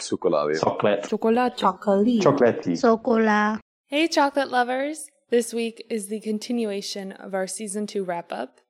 Chocolate. 0.00 0.60
Chocolate. 0.60 1.08
Chocolate. 1.08 1.56
Chocolate. 1.56 2.20
Chocolatey. 2.20 2.72
Sokola. 2.72 3.60
Hey, 3.86 4.08
chocolate 4.08 4.50
lovers! 4.50 5.08
This 5.30 5.52
week 5.52 5.84
is 5.90 6.08
the 6.08 6.20
continuation 6.20 7.12
of 7.12 7.34
our 7.34 7.46
season 7.46 7.86
two 7.86 8.04
wrap 8.04 8.32
up. 8.32 8.60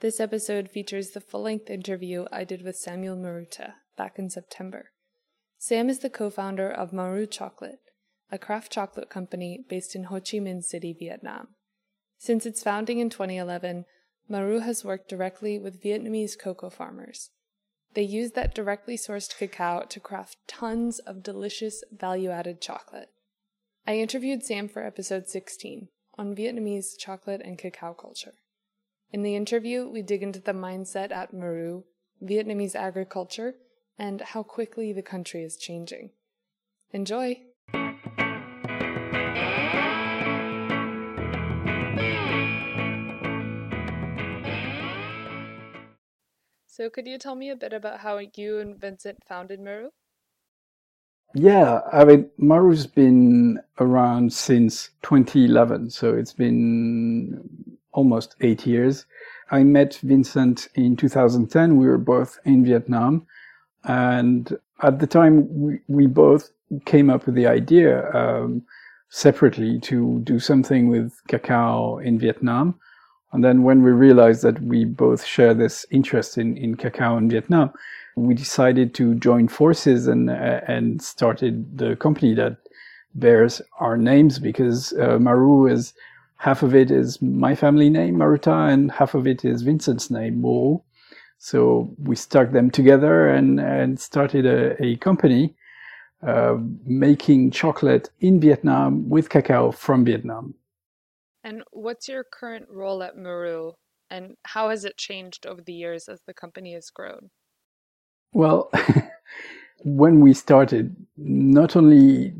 This 0.00 0.20
episode 0.20 0.70
features 0.70 1.10
the 1.10 1.20
full 1.20 1.42
length 1.42 1.70
interview 1.70 2.26
I 2.30 2.44
did 2.44 2.62
with 2.62 2.76
Samuel 2.76 3.16
Maruta 3.16 3.74
back 3.96 4.18
in 4.18 4.28
September. 4.28 4.90
Sam 5.58 5.88
is 5.88 6.00
the 6.00 6.10
co 6.10 6.28
founder 6.30 6.70
of 6.70 6.92
Marou 6.92 7.26
Chocolate, 7.26 7.80
a 8.30 8.38
craft 8.38 8.70
chocolate 8.70 9.08
company 9.08 9.64
based 9.68 9.94
in 9.94 10.04
Ho 10.04 10.16
Chi 10.16 10.38
Minh 10.38 10.62
City, 10.62 10.94
Vietnam. 10.98 11.48
Since 12.18 12.46
its 12.46 12.62
founding 12.62 12.98
in 12.98 13.10
2011, 13.10 13.84
Marou 14.28 14.58
has 14.60 14.84
worked 14.84 15.08
directly 15.08 15.58
with 15.58 15.82
Vietnamese 15.82 16.38
cocoa 16.38 16.70
farmers. 16.70 17.30
They 17.96 18.02
use 18.02 18.32
that 18.32 18.54
directly 18.54 18.98
sourced 18.98 19.38
cacao 19.38 19.86
to 19.88 20.00
craft 20.00 20.36
tons 20.46 20.98
of 20.98 21.22
delicious 21.22 21.82
value 21.90 22.28
added 22.28 22.60
chocolate. 22.60 23.08
I 23.86 23.96
interviewed 23.96 24.44
Sam 24.44 24.68
for 24.68 24.84
episode 24.84 25.28
16 25.28 25.88
on 26.18 26.36
Vietnamese 26.36 26.98
chocolate 26.98 27.40
and 27.42 27.56
cacao 27.56 27.94
culture. 27.94 28.34
In 29.12 29.22
the 29.22 29.34
interview, 29.34 29.88
we 29.88 30.02
dig 30.02 30.22
into 30.22 30.40
the 30.40 30.52
mindset 30.52 31.10
at 31.10 31.32
Marou, 31.32 31.84
Vietnamese 32.22 32.74
agriculture, 32.74 33.54
and 33.98 34.20
how 34.20 34.42
quickly 34.42 34.92
the 34.92 35.00
country 35.00 35.42
is 35.42 35.56
changing. 35.56 36.10
Enjoy! 36.92 37.40
So, 46.76 46.90
could 46.90 47.06
you 47.06 47.16
tell 47.16 47.34
me 47.34 47.48
a 47.48 47.56
bit 47.56 47.72
about 47.72 48.00
how 48.00 48.18
you 48.18 48.58
and 48.58 48.78
Vincent 48.78 49.24
founded 49.26 49.60
Marou? 49.60 49.92
Yeah, 51.34 51.80
I 51.90 52.04
mean, 52.04 52.28
Marou's 52.36 52.86
been 52.86 53.60
around 53.80 54.30
since 54.34 54.90
2011, 55.00 55.88
so 55.88 56.12
it's 56.12 56.34
been 56.34 57.78
almost 57.92 58.36
eight 58.42 58.66
years. 58.66 59.06
I 59.50 59.62
met 59.62 59.98
Vincent 60.02 60.68
in 60.74 60.96
2010. 60.96 61.78
We 61.78 61.86
were 61.86 61.96
both 61.96 62.38
in 62.44 62.62
Vietnam. 62.62 63.26
And 63.84 64.58
at 64.82 64.98
the 64.98 65.06
time, 65.06 65.48
we, 65.58 65.80
we 65.88 66.06
both 66.06 66.50
came 66.84 67.08
up 67.08 67.24
with 67.24 67.36
the 67.36 67.46
idea 67.46 68.12
um, 68.12 68.66
separately 69.08 69.80
to 69.80 70.20
do 70.24 70.38
something 70.38 70.90
with 70.90 71.14
cacao 71.26 71.96
in 72.00 72.18
Vietnam. 72.18 72.78
And 73.36 73.44
then 73.44 73.64
when 73.64 73.82
we 73.82 73.90
realized 73.90 74.40
that 74.44 74.62
we 74.62 74.86
both 74.86 75.22
share 75.22 75.52
this 75.52 75.84
interest 75.90 76.38
in, 76.38 76.56
in 76.56 76.74
cacao 76.74 77.18
in 77.18 77.28
Vietnam, 77.28 77.70
we 78.14 78.32
decided 78.32 78.94
to 78.94 79.14
join 79.16 79.46
forces 79.46 80.06
and 80.06 80.30
uh, 80.30 80.62
and 80.66 81.02
started 81.02 81.76
the 81.76 81.96
company 81.96 82.32
that 82.32 82.56
bears 83.14 83.60
our 83.78 83.98
names 83.98 84.38
because 84.38 84.94
uh, 84.94 85.18
Marou 85.18 85.66
is 85.66 85.92
half 86.36 86.62
of 86.62 86.74
it 86.74 86.90
is 86.90 87.20
my 87.20 87.54
family 87.54 87.90
name 87.90 88.16
Maruta 88.16 88.72
and 88.72 88.90
half 88.90 89.14
of 89.14 89.26
it 89.26 89.44
is 89.44 89.60
Vincent's 89.60 90.10
name 90.10 90.40
Mo. 90.40 90.82
So 91.36 91.94
we 92.02 92.16
stuck 92.16 92.52
them 92.52 92.70
together 92.70 93.28
and 93.28 93.60
and 93.60 94.00
started 94.00 94.46
a, 94.46 94.82
a 94.82 94.96
company 94.96 95.54
uh, 96.22 96.56
making 96.86 97.50
chocolate 97.50 98.08
in 98.18 98.40
Vietnam 98.40 99.10
with 99.10 99.28
cacao 99.28 99.72
from 99.72 100.06
Vietnam. 100.06 100.54
And 101.46 101.62
what's 101.70 102.08
your 102.08 102.24
current 102.24 102.66
role 102.68 103.04
at 103.04 103.16
Marou, 103.16 103.74
and 104.10 104.34
how 104.46 104.70
has 104.70 104.84
it 104.84 104.96
changed 104.96 105.46
over 105.46 105.62
the 105.62 105.72
years 105.72 106.08
as 106.08 106.18
the 106.26 106.34
company 106.34 106.74
has 106.74 106.90
grown? 106.90 107.30
Well, 108.32 108.68
when 109.84 110.18
we 110.18 110.34
started, 110.34 110.96
not 111.16 111.76
only 111.76 112.34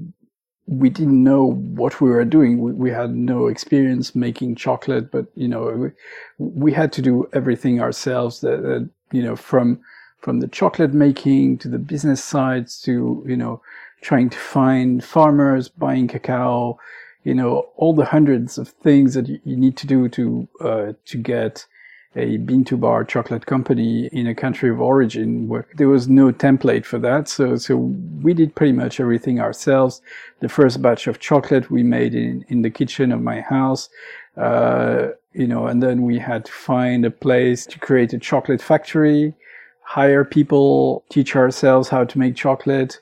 we 0.67 0.91
didn't 0.91 1.23
know 1.23 1.53
what 1.53 2.01
we 2.01 2.11
were 2.11 2.25
doing, 2.25 2.59
we, 2.59 2.73
we 2.73 2.91
had 2.91 3.15
no 3.15 3.47
experience 3.47 4.17
making 4.17 4.57
chocolate, 4.57 5.13
but 5.13 5.27
you 5.37 5.47
know, 5.47 5.93
we, 6.39 6.49
we 6.65 6.73
had 6.73 6.93
to 6.95 7.01
do 7.01 7.29
everything 7.33 7.81
ourselves. 7.81 8.41
That, 8.41 8.63
that 8.63 8.91
you 9.13 9.23
know, 9.23 9.37
from 9.37 9.79
from 10.19 10.41
the 10.41 10.49
chocolate 10.49 10.95
making 10.95 11.59
to 11.59 11.69
the 11.69 11.79
business 11.79 12.25
sides 12.25 12.81
to 12.83 13.25
you 13.25 13.37
know, 13.37 13.63
trying 14.01 14.31
to 14.31 14.39
find 14.39 15.05
farmers 15.05 15.69
buying 15.69 16.09
cacao, 16.09 16.81
you 17.27 17.35
know, 17.35 17.67
all 17.75 17.93
the 17.93 18.05
hundreds 18.05 18.57
of 18.57 18.69
things 18.69 19.15
that 19.15 19.29
you, 19.29 19.57
need 19.57 19.77
to 19.79 19.87
do 19.87 20.09
to 20.11 20.49
uh, 20.61 20.93
to 21.07 21.19
get 21.19 21.67
a 22.15 22.37
bean 22.37 22.65
to 22.67 22.77
bar 22.77 23.03
chocolate 23.05 23.47
company 23.47 24.07
in 24.13 24.29
a 24.29 24.35
country 24.35 24.71
of 24.71 24.81
origin 24.81 25.49
where 25.49 25.67
there 25.75 25.89
was 25.89 26.07
no 26.07 26.31
template 26.31 26.85
for 26.85 27.01
that. 27.01 27.29
So, 27.29 27.57
so 27.57 27.77
we 28.23 28.33
did 28.33 28.55
pretty 28.55 28.73
much 28.73 29.01
everything 29.01 29.41
ourselves. 29.41 30.01
The 30.39 30.49
first 30.49 30.81
batch 30.81 31.09
of 31.09 31.19
chocolate 31.19 31.69
we 31.69 31.83
made 31.83 32.15
in, 32.15 32.45
in 32.49 32.63
the 32.63 32.71
kitchen 32.71 33.11
of 33.11 33.21
my 33.21 33.41
house. 33.41 33.89
Uh, 34.37 35.09
you 35.33 35.49
know, 35.49 35.67
and 35.67 35.83
then 35.83 36.03
we 36.03 36.21
had 36.21 36.45
to 36.45 36.53
find 36.53 37.05
a 37.05 37.11
place 37.11 37.67
to 37.67 37.79
create 37.81 38.13
a 38.13 38.19
chocolate 38.19 38.63
factory, 38.63 39.35
hire 39.83 40.25
people, 40.25 41.05
teach 41.11 41.35
ourselves 41.35 41.89
how 41.89 42.05
to 42.05 42.19
make 42.19 42.37
chocolate, 42.37 43.01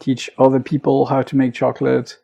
teach 0.00 0.30
other 0.38 0.60
people 0.60 1.04
how 1.04 1.20
to 1.20 1.36
make 1.36 1.52
chocolate 1.52 2.16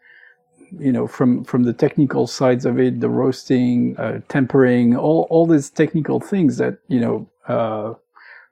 you 0.79 0.93
know, 0.93 1.07
from 1.07 1.45
from 1.45 1.65
the 1.65 1.73
technical 1.73 2.27
sides 2.27 2.65
of 2.65 2.79
it, 2.79 3.01
the 3.01 3.09
roasting, 3.09 3.97
uh, 3.99 4.21
tempering, 4.29 4.97
all 4.97 5.27
all 5.31 5.47
these 5.47 5.71
technical 5.71 6.21
things 6.21 6.57
that 6.59 6.79
you 6.89 7.01
know 7.01 7.29
uh, 7.49 7.95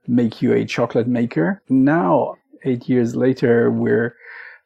make 0.07 0.43
you 0.43 0.53
a 0.53 0.65
chocolate 0.65 1.09
maker. 1.09 1.63
Now, 1.69 2.37
eight 2.65 2.89
years 2.89 3.17
later, 3.17 3.71
we're 3.71 4.17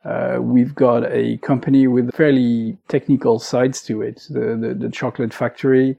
uh, 0.04 0.38
we've 0.40 0.74
got 0.74 1.04
a 1.10 1.38
company 1.38 1.86
with 1.86 2.14
fairly 2.14 2.76
technical 2.88 3.38
sides 3.38 3.82
to 3.84 4.02
it. 4.02 4.26
The 4.30 4.56
the, 4.56 4.74
the 4.74 4.90
chocolate 4.90 5.32
factory. 5.32 5.96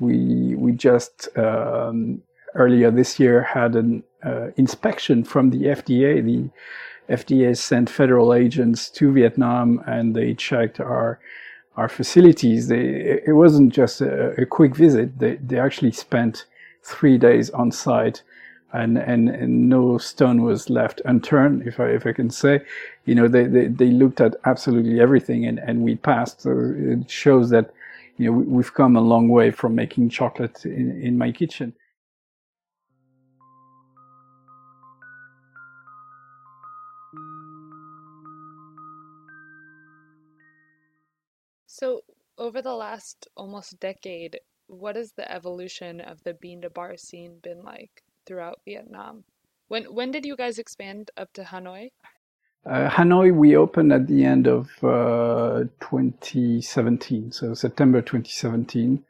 We 0.00 0.54
we 0.54 0.72
just 0.72 1.28
um, 1.36 2.22
earlier 2.54 2.90
this 2.90 3.18
year 3.18 3.42
had 3.42 3.74
an 3.74 4.04
uh, 4.24 4.48
inspection 4.56 5.24
from 5.24 5.50
the 5.50 5.64
FDA, 5.64 6.24
the 6.24 6.50
FDA 7.08 7.56
sent 7.56 7.88
federal 7.88 8.34
agents 8.34 8.90
to 8.90 9.12
Vietnam 9.12 9.82
and 9.86 10.14
they 10.14 10.34
checked 10.34 10.80
our 10.80 11.18
our 11.78 11.88
facilities. 11.88 12.66
They, 12.66 13.22
it 13.24 13.34
wasn't 13.34 13.72
just 13.72 14.00
a, 14.00 14.42
a, 14.42 14.44
quick 14.44 14.74
visit. 14.74 15.16
They, 15.20 15.36
they 15.36 15.60
actually 15.60 15.92
spent 15.92 16.44
three 16.82 17.16
days 17.18 17.50
on 17.50 17.70
site 17.70 18.22
and, 18.72 18.98
and, 18.98 19.28
and, 19.28 19.68
no 19.68 19.96
stone 19.96 20.42
was 20.42 20.68
left 20.68 21.00
unturned, 21.04 21.66
if 21.66 21.78
I, 21.78 21.90
if 21.90 22.04
I 22.04 22.12
can 22.12 22.30
say. 22.30 22.60
You 23.06 23.14
know, 23.14 23.28
they, 23.28 23.44
they, 23.44 23.68
they 23.68 23.90
looked 23.90 24.20
at 24.20 24.34
absolutely 24.44 25.00
everything 25.00 25.46
and, 25.46 25.60
and 25.60 25.82
we 25.82 25.94
passed. 25.94 26.42
So 26.42 26.50
it 26.74 27.08
shows 27.08 27.50
that, 27.50 27.70
you 28.18 28.26
know, 28.26 28.32
we've 28.32 28.74
come 28.74 28.96
a 28.96 29.00
long 29.00 29.28
way 29.28 29.52
from 29.52 29.76
making 29.76 30.10
chocolate 30.10 30.66
in, 30.66 31.00
in 31.00 31.16
my 31.16 31.30
kitchen. 31.30 31.74
Over 42.38 42.62
the 42.62 42.74
last 42.74 43.28
almost 43.36 43.80
decade, 43.80 44.40
what 44.68 44.96
has 44.96 45.12
the 45.12 45.30
evolution 45.32 46.00
of 46.00 46.22
the 46.24 46.34
bean 46.34 46.62
to 46.62 46.70
bar 46.70 46.96
scene 46.96 47.38
been 47.42 47.62
like 47.64 48.02
throughout 48.26 48.60
Vietnam? 48.66 49.24
When 49.68 49.84
when 49.86 50.12
did 50.12 50.26
you 50.26 50.36
guys 50.36 50.58
expand 50.58 51.10
up 51.16 51.32
to 51.34 51.44
Hanoi? 51.44 51.90
Uh, 52.66 52.88
Hanoi, 52.90 53.34
we 53.34 53.56
opened 53.56 53.92
at 53.92 54.06
the 54.08 54.24
end 54.24 54.46
of 54.48 54.68
uh, 54.84 55.64
2017, 55.80 57.32
so 57.32 57.54
September 57.54 58.00
2017. 58.02 59.04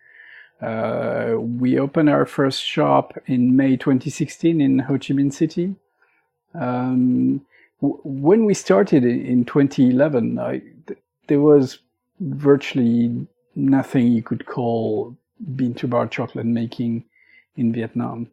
Uh, 0.60 1.34
we 1.38 1.78
opened 1.78 2.10
our 2.10 2.26
first 2.26 2.62
shop 2.64 3.14
in 3.26 3.56
May 3.56 3.76
2016 3.76 4.60
in 4.60 4.80
Ho 4.80 4.94
Chi 4.94 5.14
Minh 5.14 5.32
City. 5.32 5.74
Um, 6.54 7.44
w- 7.82 8.00
when 8.04 8.44
we 8.44 8.54
started 8.54 9.04
in 9.04 9.44
2011, 9.44 10.38
I, 10.38 10.60
th- 10.86 11.00
there 11.28 11.40
was 11.40 11.78
virtually 12.20 13.26
nothing 13.54 14.12
you 14.12 14.22
could 14.22 14.46
call 14.46 15.16
bean 15.54 15.74
to 15.74 15.88
bar 15.88 16.06
chocolate 16.06 16.46
making 16.46 17.04
in 17.56 17.72
Vietnam. 17.72 18.28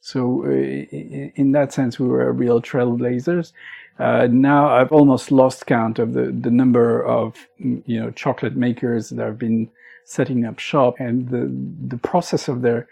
So 0.00 0.44
uh, 0.44 0.50
in 0.50 1.52
that 1.52 1.72
sense, 1.72 1.98
we 1.98 2.06
were 2.06 2.30
real 2.32 2.60
trailblazers. 2.60 3.52
Uh, 3.98 4.28
now 4.30 4.68
I've 4.68 4.92
almost 4.92 5.30
lost 5.30 5.66
count 5.66 5.98
of 5.98 6.12
the, 6.12 6.24
the 6.32 6.50
number 6.50 7.02
of 7.04 7.48
you 7.58 8.00
know 8.00 8.10
chocolate 8.10 8.56
makers 8.56 9.10
that 9.10 9.24
have 9.24 9.38
been 9.38 9.70
setting 10.04 10.44
up 10.44 10.58
shop, 10.58 10.96
and 10.98 11.28
the 11.28 11.50
the 11.88 11.96
process 11.98 12.48
of 12.48 12.62
their 12.62 12.88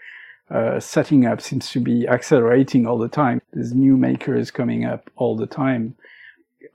uh, 0.49 0.79
setting 0.79 1.25
up 1.25 1.41
seems 1.41 1.69
to 1.71 1.79
be 1.79 2.07
accelerating 2.07 2.87
all 2.87 2.97
the 2.97 3.09
time. 3.09 3.41
There's 3.51 3.73
new 3.73 3.97
makers 3.97 4.49
coming 4.49 4.85
up 4.85 5.09
all 5.15 5.35
the 5.35 5.47
time. 5.47 5.95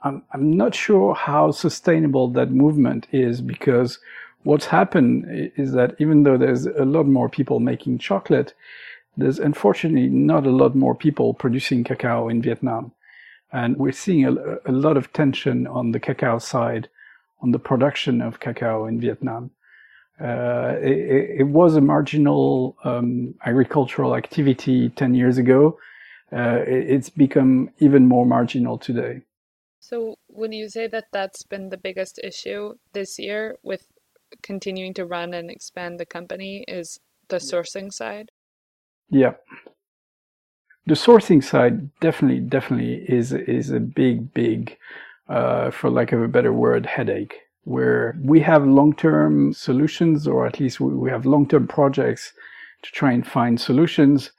I'm, 0.02 0.22
I'm 0.32 0.56
not 0.56 0.74
sure 0.74 1.14
how 1.14 1.50
sustainable 1.50 2.28
that 2.28 2.50
movement 2.50 3.06
is 3.12 3.40
because 3.40 3.98
what's 4.44 4.66
happened 4.66 5.52
is 5.56 5.72
that 5.72 5.94
even 5.98 6.22
though 6.22 6.38
there's 6.38 6.66
a 6.66 6.84
lot 6.84 7.06
more 7.06 7.28
people 7.28 7.60
making 7.60 7.98
chocolate, 7.98 8.54
there's 9.16 9.38
unfortunately 9.38 10.08
not 10.08 10.46
a 10.46 10.50
lot 10.50 10.76
more 10.76 10.94
people 10.94 11.34
producing 11.34 11.82
cacao 11.82 12.28
in 12.28 12.40
Vietnam. 12.40 12.92
And 13.52 13.76
we're 13.76 13.92
seeing 13.92 14.24
a, 14.26 14.58
a 14.66 14.72
lot 14.72 14.96
of 14.96 15.12
tension 15.12 15.66
on 15.66 15.92
the 15.92 16.00
cacao 16.00 16.38
side, 16.38 16.88
on 17.40 17.50
the 17.50 17.58
production 17.58 18.20
of 18.20 18.40
cacao 18.40 18.86
in 18.86 19.00
Vietnam. 19.00 19.50
Uh, 20.20 20.74
it, 20.80 21.40
it, 21.40 21.46
was 21.46 21.76
a 21.76 21.80
marginal 21.80 22.76
um, 22.82 23.34
agricultural 23.44 24.16
activity 24.16 24.88
10 24.90 25.14
years 25.14 25.38
ago. 25.38 25.78
Uh, 26.32 26.58
it's 26.66 27.08
become 27.08 27.70
even 27.78 28.06
more 28.06 28.26
marginal 28.26 28.76
today. 28.78 29.22
So, 29.80 30.16
would 30.28 30.52
you 30.52 30.68
say 30.68 30.86
that 30.88 31.06
that's 31.12 31.44
been 31.44 31.70
the 31.70 31.76
biggest 31.76 32.18
issue 32.22 32.74
this 32.92 33.18
year 33.18 33.56
with 33.62 33.86
continuing 34.42 34.94
to 34.94 35.06
run 35.06 35.32
and 35.32 35.50
expand 35.50 35.98
the 35.98 36.06
company 36.06 36.64
is 36.68 37.00
the 37.28 37.36
sourcing 37.36 37.92
side? 37.92 38.30
Yeah. 39.10 39.34
The 40.86 40.94
sourcing 40.94 41.44
side 41.44 41.90
definitely, 42.00 42.40
definitely 42.40 43.04
is 43.08 43.32
is 43.32 43.70
a 43.70 43.80
big, 43.80 44.32
big, 44.32 44.76
uh, 45.28 45.70
for 45.70 45.90
lack 45.90 46.12
of 46.12 46.22
a 46.22 46.28
better 46.28 46.52
word, 46.52 46.86
headache. 46.86 47.40
Where 47.64 48.16
we 48.22 48.40
have 48.40 48.66
long-term 48.66 49.52
solutions, 49.52 50.26
or 50.26 50.46
at 50.46 50.58
least 50.58 50.80
we 50.80 51.10
have 51.10 51.26
long-term 51.26 51.68
projects 51.68 52.32
to 52.82 52.90
try 52.92 53.12
and 53.12 53.26
find 53.26 53.60
solutions. 53.60 54.32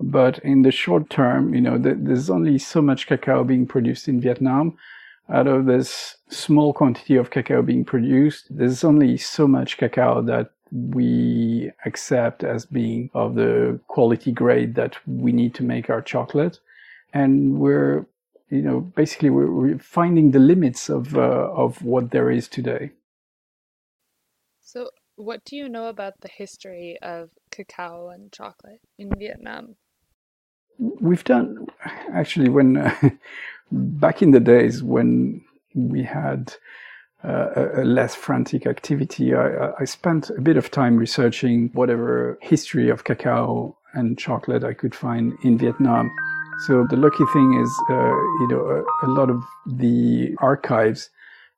But 0.00 0.38
in 0.38 0.62
the 0.62 0.72
short 0.72 1.10
term, 1.10 1.54
you 1.54 1.60
know, 1.60 1.76
there's 1.76 2.30
only 2.30 2.58
so 2.58 2.80
much 2.80 3.06
cacao 3.06 3.44
being 3.44 3.66
produced 3.66 4.08
in 4.08 4.20
Vietnam. 4.20 4.76
Out 5.28 5.46
of 5.46 5.66
this 5.66 6.16
small 6.28 6.72
quantity 6.72 7.16
of 7.16 7.30
cacao 7.30 7.62
being 7.62 7.84
produced, 7.84 8.46
there's 8.50 8.82
only 8.82 9.16
so 9.18 9.46
much 9.46 9.76
cacao 9.76 10.22
that 10.22 10.52
we 10.72 11.70
accept 11.84 12.42
as 12.42 12.64
being 12.64 13.10
of 13.14 13.34
the 13.34 13.78
quality 13.88 14.32
grade 14.32 14.74
that 14.76 14.96
we 15.06 15.32
need 15.32 15.54
to 15.54 15.62
make 15.62 15.90
our 15.90 16.00
chocolate. 16.00 16.58
And 17.12 17.58
we're, 17.58 18.06
you 18.48 18.62
know, 18.62 18.80
basically 18.80 19.30
we're, 19.30 19.50
we're 19.50 19.78
finding 19.78 20.30
the 20.30 20.38
limits 20.38 20.88
of, 20.88 21.14
uh, 21.14 21.20
of 21.52 21.82
what 21.82 22.10
there 22.10 22.30
is 22.30 22.48
today. 22.48 22.90
So, 24.60 24.90
what 25.16 25.44
do 25.44 25.56
you 25.56 25.68
know 25.68 25.88
about 25.88 26.14
the 26.20 26.28
history 26.28 26.96
of 27.02 27.30
cacao 27.50 28.08
and 28.08 28.32
chocolate 28.32 28.80
in 28.98 29.10
Vietnam? 29.18 29.76
We've 30.80 31.24
done 31.24 31.66
actually 32.12 32.48
when 32.48 32.76
uh, 32.76 32.94
back 33.72 34.22
in 34.22 34.30
the 34.30 34.40
days 34.40 34.82
when 34.82 35.42
we 35.74 36.02
had 36.02 36.54
uh, 37.22 37.68
a 37.76 37.84
less 37.84 38.14
frantic 38.14 38.66
activity. 38.66 39.34
I, 39.34 39.72
I, 39.78 39.84
spent 39.84 40.30
a 40.30 40.40
bit 40.40 40.56
of 40.56 40.70
time 40.70 40.96
researching 40.96 41.70
whatever 41.74 42.38
history 42.40 42.88
of 42.88 43.04
cacao 43.04 43.76
and 43.92 44.18
chocolate 44.18 44.64
I 44.64 44.72
could 44.72 44.94
find 44.94 45.34
in 45.44 45.58
Vietnam. 45.58 46.10
So 46.66 46.86
the 46.88 46.96
lucky 46.96 47.24
thing 47.32 47.60
is, 47.60 47.70
uh, 47.90 48.14
you 48.40 48.48
know, 48.48 48.84
a, 49.02 49.06
a, 49.06 49.08
lot 49.08 49.30
of 49.30 49.42
the 49.66 50.34
archives 50.38 51.10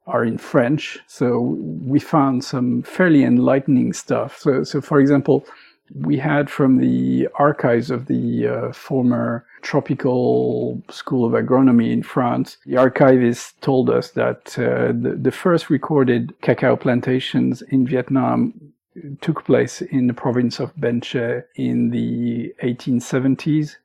are 0.06 0.24
in 0.24 0.38
French. 0.38 0.98
So 1.06 1.40
we 1.40 2.00
found 2.00 2.44
some 2.44 2.82
fairly 2.82 3.22
enlightening 3.22 3.92
stuff. 3.92 4.38
So, 4.38 4.64
so 4.64 4.80
for 4.80 5.00
example, 5.00 5.44
we 5.94 6.18
had 6.18 6.50
from 6.50 6.78
the 6.78 7.28
archives 7.34 7.90
of 7.90 8.06
the 8.06 8.48
uh, 8.48 8.72
former 8.72 9.44
Tropical 9.62 10.82
School 10.90 11.24
of 11.24 11.32
Agronomy 11.32 11.92
in 11.92 12.02
France, 12.02 12.56
the 12.66 12.76
archivist 12.76 13.60
told 13.60 13.90
us 13.90 14.10
that 14.10 14.58
uh, 14.58 14.88
the, 14.88 15.18
the 15.20 15.30
first 15.30 15.70
recorded 15.70 16.34
cacao 16.40 16.76
plantations 16.76 17.62
in 17.62 17.86
Vietnam 17.86 18.72
took 19.20 19.44
place 19.44 19.80
in 19.80 20.06
the 20.06 20.14
province 20.14 20.60
of 20.60 20.78
Bến 20.78 21.00
Tre 21.00 21.42
in 21.56 21.90
the 21.90 22.54
1870s. 22.62 23.76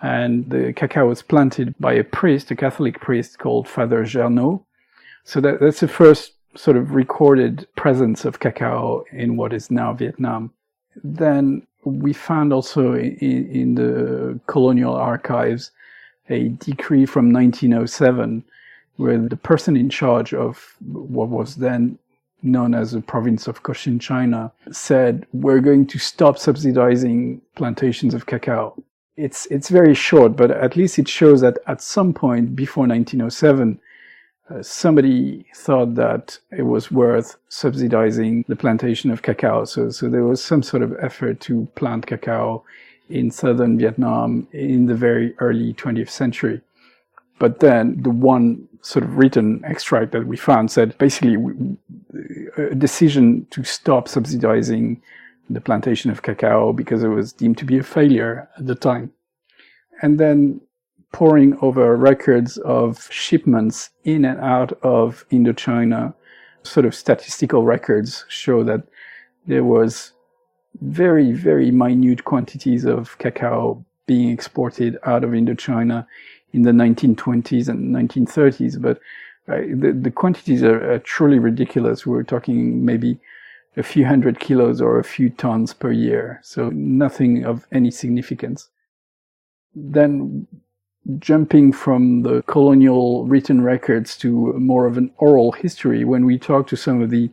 And 0.00 0.48
the 0.48 0.72
cacao 0.72 1.08
was 1.08 1.22
planted 1.22 1.74
by 1.80 1.94
a 1.94 2.04
priest, 2.04 2.50
a 2.50 2.56
Catholic 2.56 3.00
priest 3.00 3.38
called 3.38 3.66
Father 3.66 4.04
Gernot. 4.04 4.62
So 5.24 5.40
that, 5.40 5.60
that's 5.60 5.80
the 5.80 5.88
first 5.88 6.34
sort 6.54 6.76
of 6.76 6.94
recorded 6.94 7.66
presence 7.74 8.24
of 8.24 8.40
cacao 8.40 9.04
in 9.12 9.36
what 9.36 9.52
is 9.52 9.70
now 9.70 9.92
Vietnam. 9.92 10.52
Then 11.02 11.66
we 11.84 12.12
found 12.12 12.52
also 12.52 12.94
in, 12.94 13.50
in 13.50 13.74
the 13.74 14.38
colonial 14.46 14.94
archives 14.94 15.70
a 16.28 16.48
decree 16.48 17.06
from 17.06 17.32
1907 17.32 18.44
where 18.96 19.18
the 19.18 19.36
person 19.36 19.76
in 19.76 19.88
charge 19.88 20.34
of 20.34 20.74
what 20.80 21.28
was 21.28 21.56
then 21.56 21.98
known 22.42 22.74
as 22.74 22.92
the 22.92 23.00
province 23.00 23.46
of 23.48 23.62
Cochin 23.62 23.98
China 23.98 24.52
said, 24.70 25.26
we're 25.32 25.60
going 25.60 25.86
to 25.86 25.98
stop 25.98 26.38
subsidizing 26.38 27.40
plantations 27.56 28.14
of 28.14 28.26
cacao. 28.26 28.74
It's, 29.16 29.46
it's 29.46 29.68
very 29.68 29.94
short, 29.94 30.36
but 30.36 30.50
at 30.50 30.76
least 30.76 30.98
it 30.98 31.08
shows 31.08 31.40
that 31.40 31.58
at 31.66 31.80
some 31.82 32.12
point 32.12 32.54
before 32.54 32.86
1907, 32.86 33.80
uh, 34.50 34.62
somebody 34.62 35.44
thought 35.54 35.94
that 35.94 36.38
it 36.50 36.62
was 36.62 36.90
worth 36.90 37.36
subsidizing 37.48 38.44
the 38.48 38.56
plantation 38.56 39.10
of 39.10 39.22
cacao. 39.22 39.64
So, 39.64 39.90
so 39.90 40.08
there 40.08 40.24
was 40.24 40.42
some 40.42 40.62
sort 40.62 40.82
of 40.82 40.96
effort 41.00 41.40
to 41.40 41.66
plant 41.74 42.06
cacao 42.06 42.64
in 43.10 43.30
southern 43.30 43.78
Vietnam 43.78 44.48
in 44.52 44.86
the 44.86 44.94
very 44.94 45.34
early 45.38 45.74
20th 45.74 46.10
century. 46.10 46.60
But 47.38 47.60
then 47.60 48.02
the 48.02 48.10
one 48.10 48.68
sort 48.80 49.04
of 49.04 49.16
written 49.16 49.62
extract 49.64 50.12
that 50.12 50.26
we 50.26 50.36
found 50.36 50.70
said 50.70 50.96
basically 50.98 51.36
a 52.56 52.74
decision 52.74 53.46
to 53.50 53.64
stop 53.64 54.08
subsidizing 54.08 55.02
the 55.50 55.60
plantation 55.60 56.10
of 56.10 56.22
cacao 56.22 56.72
because 56.72 57.02
it 57.02 57.08
was 57.08 57.32
deemed 57.32 57.58
to 57.58 57.64
be 57.64 57.78
a 57.78 57.82
failure 57.82 58.48
at 58.58 58.66
the 58.66 58.74
time. 58.74 59.12
And 60.02 60.18
then 60.18 60.60
poring 61.12 61.56
over 61.62 61.96
records 61.96 62.58
of 62.58 63.10
shipments 63.10 63.90
in 64.04 64.24
and 64.24 64.40
out 64.40 64.72
of 64.82 65.24
Indochina. 65.30 66.14
Sort 66.62 66.86
of 66.86 66.94
statistical 66.94 67.64
records 67.64 68.24
show 68.28 68.62
that 68.64 68.82
there 69.46 69.64
was 69.64 70.12
very, 70.80 71.32
very 71.32 71.70
minute 71.70 72.24
quantities 72.24 72.84
of 72.84 73.16
cacao 73.18 73.84
being 74.06 74.30
exported 74.30 74.98
out 75.04 75.24
of 75.24 75.30
Indochina 75.30 76.06
in 76.52 76.62
the 76.62 76.72
1920s 76.72 77.68
and 77.68 77.94
1930s. 77.94 78.80
But 78.80 78.98
uh, 79.48 79.62
the, 79.74 79.98
the 79.98 80.10
quantities 80.10 80.62
are, 80.62 80.92
are 80.92 80.98
truly 80.98 81.38
ridiculous. 81.38 82.06
We're 82.06 82.22
talking 82.22 82.84
maybe 82.84 83.18
a 83.76 83.82
few 83.82 84.04
hundred 84.04 84.40
kilos 84.40 84.80
or 84.80 84.98
a 84.98 85.04
few 85.04 85.30
tons 85.30 85.72
per 85.72 85.92
year. 85.92 86.40
So 86.42 86.70
nothing 86.70 87.44
of 87.44 87.66
any 87.72 87.90
significance. 87.90 88.68
Then 89.74 90.46
jumping 91.18 91.72
from 91.72 92.22
the 92.22 92.42
colonial 92.42 93.26
written 93.26 93.62
records 93.62 94.16
to 94.18 94.52
more 94.54 94.86
of 94.86 94.98
an 94.98 95.10
oral 95.18 95.52
history, 95.52 96.04
when 96.04 96.26
we 96.26 96.38
talk 96.38 96.66
to 96.68 96.76
some 96.76 97.00
of 97.00 97.10
the 97.10 97.30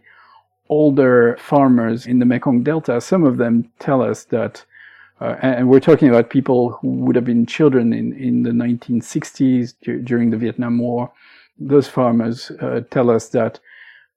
older 0.69 1.37
farmers 1.39 2.05
in 2.05 2.19
the 2.19 2.25
Mekong 2.25 2.63
Delta, 2.63 3.01
some 3.01 3.23
of 3.23 3.37
them 3.37 3.69
tell 3.79 4.01
us 4.01 4.23
that, 4.25 4.63
uh, 5.19 5.35
and 5.41 5.69
we're 5.69 5.79
talking 5.79 6.09
about 6.09 6.29
people 6.29 6.71
who 6.71 6.87
would 6.87 7.15
have 7.15 7.25
been 7.25 7.45
children 7.45 7.93
in, 7.93 8.13
in 8.13 8.43
the 8.43 8.51
1960s 8.51 9.75
d- 9.81 9.97
during 9.97 10.29
the 10.29 10.37
Vietnam 10.37 10.79
War. 10.79 11.11
Those 11.59 11.87
farmers 11.87 12.51
uh, 12.61 12.81
tell 12.89 13.09
us 13.09 13.29
that 13.29 13.59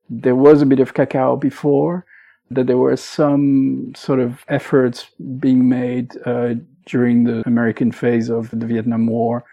there 0.08 0.36
was 0.36 0.62
a 0.62 0.66
bit 0.66 0.80
of 0.80 0.94
cacao 0.94 1.36
before, 1.36 2.06
that 2.50 2.66
there 2.66 2.78
were 2.78 2.96
some 2.96 3.92
sort 3.94 4.20
of 4.20 4.44
efforts 4.48 5.08
being 5.38 5.68
made 5.68 6.16
uh, 6.24 6.54
during 6.88 7.24
the 7.24 7.42
American 7.46 7.92
phase 7.92 8.28
of 8.28 8.50
the 8.50 8.66
Vietnam 8.66 9.06
War 9.06 9.44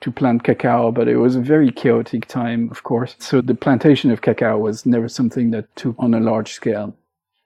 to 0.00 0.10
plant 0.10 0.44
cacao, 0.44 0.90
but 0.90 1.08
it 1.08 1.16
was 1.16 1.36
a 1.36 1.40
very 1.40 1.70
chaotic 1.70 2.26
time, 2.26 2.70
of 2.70 2.82
course. 2.82 3.16
So 3.18 3.40
the 3.40 3.54
plantation 3.54 4.10
of 4.10 4.22
cacao 4.22 4.58
was 4.58 4.86
never 4.86 5.08
something 5.08 5.50
that 5.50 5.74
took 5.76 5.94
on 5.98 6.14
a 6.14 6.20
large 6.20 6.52
scale. 6.52 6.96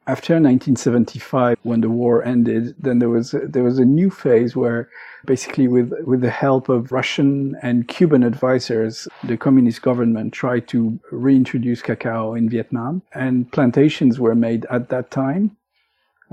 After 0.06 0.34
1975, 0.34 1.56
when 1.62 1.80
the 1.80 1.88
war 1.88 2.22
ended, 2.24 2.74
then 2.78 2.98
there 2.98 3.08
was 3.08 3.32
a, 3.32 3.40
there 3.40 3.64
was 3.64 3.78
a 3.78 3.86
new 3.86 4.10
phase 4.10 4.54
where, 4.54 4.90
basically, 5.24 5.66
with 5.66 5.94
with 6.04 6.20
the 6.20 6.30
help 6.30 6.68
of 6.68 6.92
Russian 6.92 7.56
and 7.62 7.88
Cuban 7.88 8.22
advisors, 8.22 9.08
the 9.24 9.38
communist 9.38 9.80
government 9.80 10.34
tried 10.34 10.68
to 10.68 11.00
reintroduce 11.10 11.80
cacao 11.80 12.34
in 12.34 12.50
Vietnam, 12.50 13.00
and 13.14 13.50
plantations 13.50 14.20
were 14.20 14.34
made 14.34 14.66
at 14.70 14.90
that 14.90 15.10
time. 15.10 15.56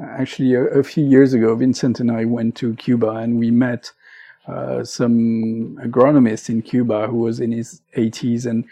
Actually, 0.02 0.56
a, 0.56 0.64
a 0.64 0.84
few 0.84 1.06
years 1.06 1.34
ago, 1.34 1.56
Vincent 1.56 2.00
and 2.00 2.12
I 2.12 2.26
went 2.26 2.56
to 2.58 2.74
Cuba 2.76 3.10
and 3.10 3.38
we 3.38 3.52
met 3.52 3.92
uh, 4.48 4.84
some 4.84 5.78
agronomist 5.84 6.50
in 6.50 6.62
Cuba 6.62 7.08
who 7.08 7.18
was 7.18 7.40
in 7.40 7.52
his 7.52 7.82
80s 7.96 8.46
and 8.46 8.66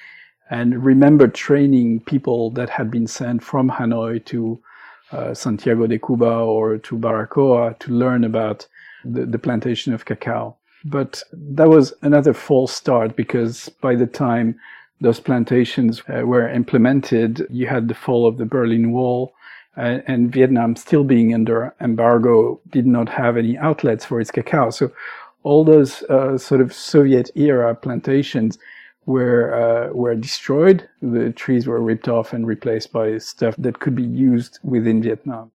and 0.49 0.83
remembered 0.83 1.35
training 1.35 1.99
people 2.01 2.49
that 2.51 2.69
had 2.71 2.89
been 2.89 3.05
sent 3.05 3.43
from 3.43 3.69
Hanoi 3.69 4.25
to 4.25 4.59
uh, 5.11 5.33
Santiago 5.33 5.85
de 5.85 5.99
Cuba 5.99 6.25
or 6.31 6.79
to 6.79 6.97
Baracoa 6.97 7.77
to 7.79 7.91
learn 7.91 8.23
about 8.23 8.65
the, 9.05 9.25
the 9.25 9.37
plantation 9.37 9.93
of 9.93 10.05
cacao. 10.05 10.55
But 10.83 11.23
that 11.31 11.69
was 11.69 11.93
another 12.01 12.33
false 12.33 12.73
start 12.73 13.15
because 13.15 13.69
by 13.81 13.95
the 13.95 14.07
time 14.07 14.59
those 15.01 15.19
plantations 15.19 16.01
uh, 16.09 16.25
were 16.25 16.49
implemented, 16.49 17.45
you 17.49 17.67
had 17.67 17.87
the 17.87 17.93
fall 17.93 18.27
of 18.27 18.37
the 18.37 18.45
Berlin 18.45 18.91
Wall, 18.91 19.33
uh, 19.77 19.99
and 20.07 20.31
Vietnam, 20.31 20.75
still 20.75 21.03
being 21.03 21.33
under 21.33 21.73
embargo, 21.81 22.59
did 22.69 22.85
not 22.85 23.09
have 23.09 23.37
any 23.37 23.57
outlets 23.57 24.05
for 24.05 24.19
its 24.19 24.31
cacao. 24.31 24.69
So 24.69 24.91
all 25.43 25.63
those 25.63 26.03
uh, 26.03 26.37
sort 26.37 26.61
of 26.61 26.73
Soviet 26.73 27.31
era 27.35 27.73
plantations 27.75 28.57
were 29.05 29.53
uh, 29.53 29.93
were 29.93 30.15
destroyed. 30.15 30.87
The 31.01 31.31
trees 31.31 31.67
were 31.67 31.81
ripped 31.81 32.07
off 32.07 32.33
and 32.33 32.45
replaced 32.45 32.91
by 32.91 33.17
stuff 33.17 33.55
that 33.57 33.79
could 33.79 33.95
be 33.95 34.03
used 34.03 34.59
within 34.63 35.01
Vietnam. 35.01 35.51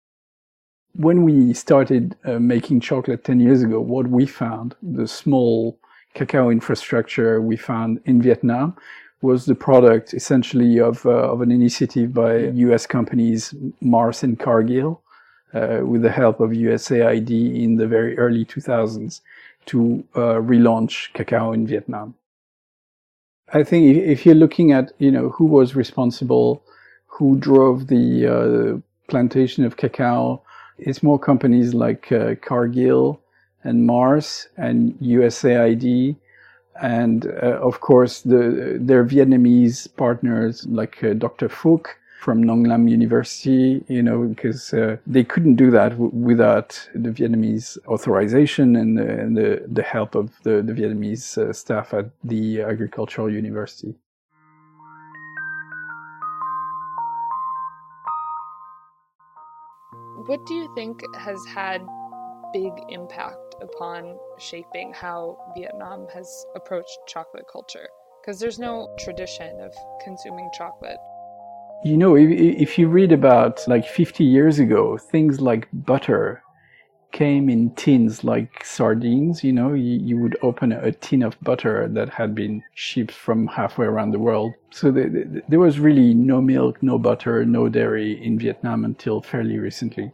When 0.96 1.24
we 1.24 1.54
started 1.54 2.16
uh, 2.26 2.40
making 2.40 2.82
chocolate 2.82 3.24
10 3.24 3.40
years 3.40 3.62
ago, 3.64 3.80
what 3.80 4.08
we 4.08 4.26
found, 4.26 4.76
the 4.82 5.08
small 5.08 5.80
cacao 6.14 6.50
infrastructure 6.50 7.42
we 7.42 7.56
found 7.56 8.02
in 8.06 8.22
Vietnam, 8.22 8.76
was 9.22 9.46
the 9.46 9.56
product 9.56 10.14
essentially 10.14 10.80
of, 10.80 11.06
uh, 11.06 11.10
of 11.10 11.42
an 11.42 11.52
initiative 11.52 12.14
by 12.14 12.38
US 12.38 12.86
companies 12.88 13.54
Mars 13.82 14.24
and 14.24 14.40
Cargill, 14.40 15.02
uh, 15.54 15.80
with 15.84 16.02
the 16.04 16.12
help 16.12 16.40
of 16.40 16.52
USAID 16.52 17.64
in 17.64 17.76
the 17.76 17.88
very 17.88 18.18
early 18.18 18.46
2000s 18.46 19.22
to 19.66 20.04
uh, 20.16 20.36
relaunch 20.36 21.12
cacao 21.14 21.52
in 21.52 21.68
Vietnam. 21.68 22.16
I 23.52 23.64
think 23.64 23.98
if 23.98 24.26
you're 24.26 24.36
looking 24.36 24.72
at, 24.72 24.92
you 25.00 25.12
know, 25.12 25.30
who 25.30 25.46
was 25.46 25.76
responsible, 25.76 26.62
who 27.08 27.38
drove 27.38 27.88
the 27.88 28.28
uh, 28.28 29.10
plantation 29.10 29.66
of 29.66 29.78
cacao, 29.78 30.42
it's 30.78 31.04
more 31.04 31.20
companies 31.20 31.74
like 31.74 32.12
uh, 32.12 32.36
Cargill 32.36 33.20
and 33.64 33.86
Mars 33.86 34.48
and 34.56 34.94
USAID 35.00 36.16
and 36.82 37.28
uh, 37.28 37.60
of 37.62 37.82
course 37.82 38.22
the, 38.22 38.78
their 38.80 39.06
Vietnamese 39.06 39.88
partners 39.96 40.66
like 40.68 41.04
uh, 41.04 41.14
Dr. 41.14 41.50
Phuc 41.50 41.88
from 42.20 42.44
Nong 42.44 42.64
Lam 42.64 42.88
University, 42.88 43.82
you 43.88 44.04
know, 44.04 44.24
because 44.24 44.74
uh, 44.74 44.98
they 45.08 45.24
couldn't 45.24 45.56
do 45.56 45.72
that 45.72 45.92
w- 45.92 46.12
without 46.12 46.90
the 46.94 47.10
Vietnamese 47.10 47.78
authorization 47.88 48.76
and, 48.76 48.98
the, 48.98 49.08
and 49.08 49.38
the, 49.38 49.64
the 49.68 49.82
help 49.84 50.16
of 50.16 50.32
the, 50.44 50.62
the 50.62 50.74
Vietnamese 50.74 51.38
uh, 51.38 51.54
staff 51.54 51.94
at 51.94 52.10
the 52.26 52.62
Agricultural 52.62 53.32
University. 53.32 53.96
What 60.26 60.46
do 60.46 60.54
you 60.54 60.70
think 60.76 61.02
has 61.16 61.40
had 61.48 61.82
big 62.54 62.72
impact 62.90 63.56
upon 63.62 64.18
shaping 64.40 64.94
how 64.94 65.38
Vietnam 65.56 66.08
has 66.14 66.46
approached 66.56 66.98
chocolate 67.08 67.46
culture? 67.52 67.88
Because 68.22 68.40
there's 68.40 68.60
no 68.60 68.94
tradition 69.00 69.60
of 69.62 69.74
consuming 70.04 70.50
chocolate. 70.54 70.98
You 71.84 71.98
know, 71.98 72.16
if, 72.16 72.30
if 72.30 72.78
you 72.78 72.88
read 72.88 73.12
about 73.12 73.66
like 73.68 73.86
50 73.86 74.24
years 74.24 74.60
ago, 74.60 74.98
things 74.98 75.40
like 75.40 75.68
butter 75.72 76.44
came 77.12 77.50
in 77.50 77.74
tins 77.76 78.24
like 78.24 78.64
sardines. 78.64 79.44
You 79.44 79.54
know, 79.54 79.74
you, 79.74 80.00
you 80.00 80.18
would 80.20 80.38
open 80.42 80.72
a, 80.72 80.92
tin 80.92 81.24
of 81.24 81.40
butter 81.42 81.88
that 81.90 82.10
had 82.10 82.36
been 82.36 82.64
shipped 82.74 83.14
from 83.14 83.48
halfway 83.48 83.86
around 83.86 84.12
the 84.12 84.20
world. 84.20 84.54
So 84.72 84.92
the, 84.92 85.04
the, 85.04 85.42
there 85.48 85.60
was 85.60 85.80
really 85.80 86.14
no 86.14 86.42
milk, 86.42 86.84
no 86.84 87.00
butter, 87.00 87.46
no 87.46 87.70
dairy 87.70 88.24
in 88.24 88.38
Vietnam 88.38 88.86
until 88.86 89.22
fairly 89.22 89.58
recently 89.58 90.12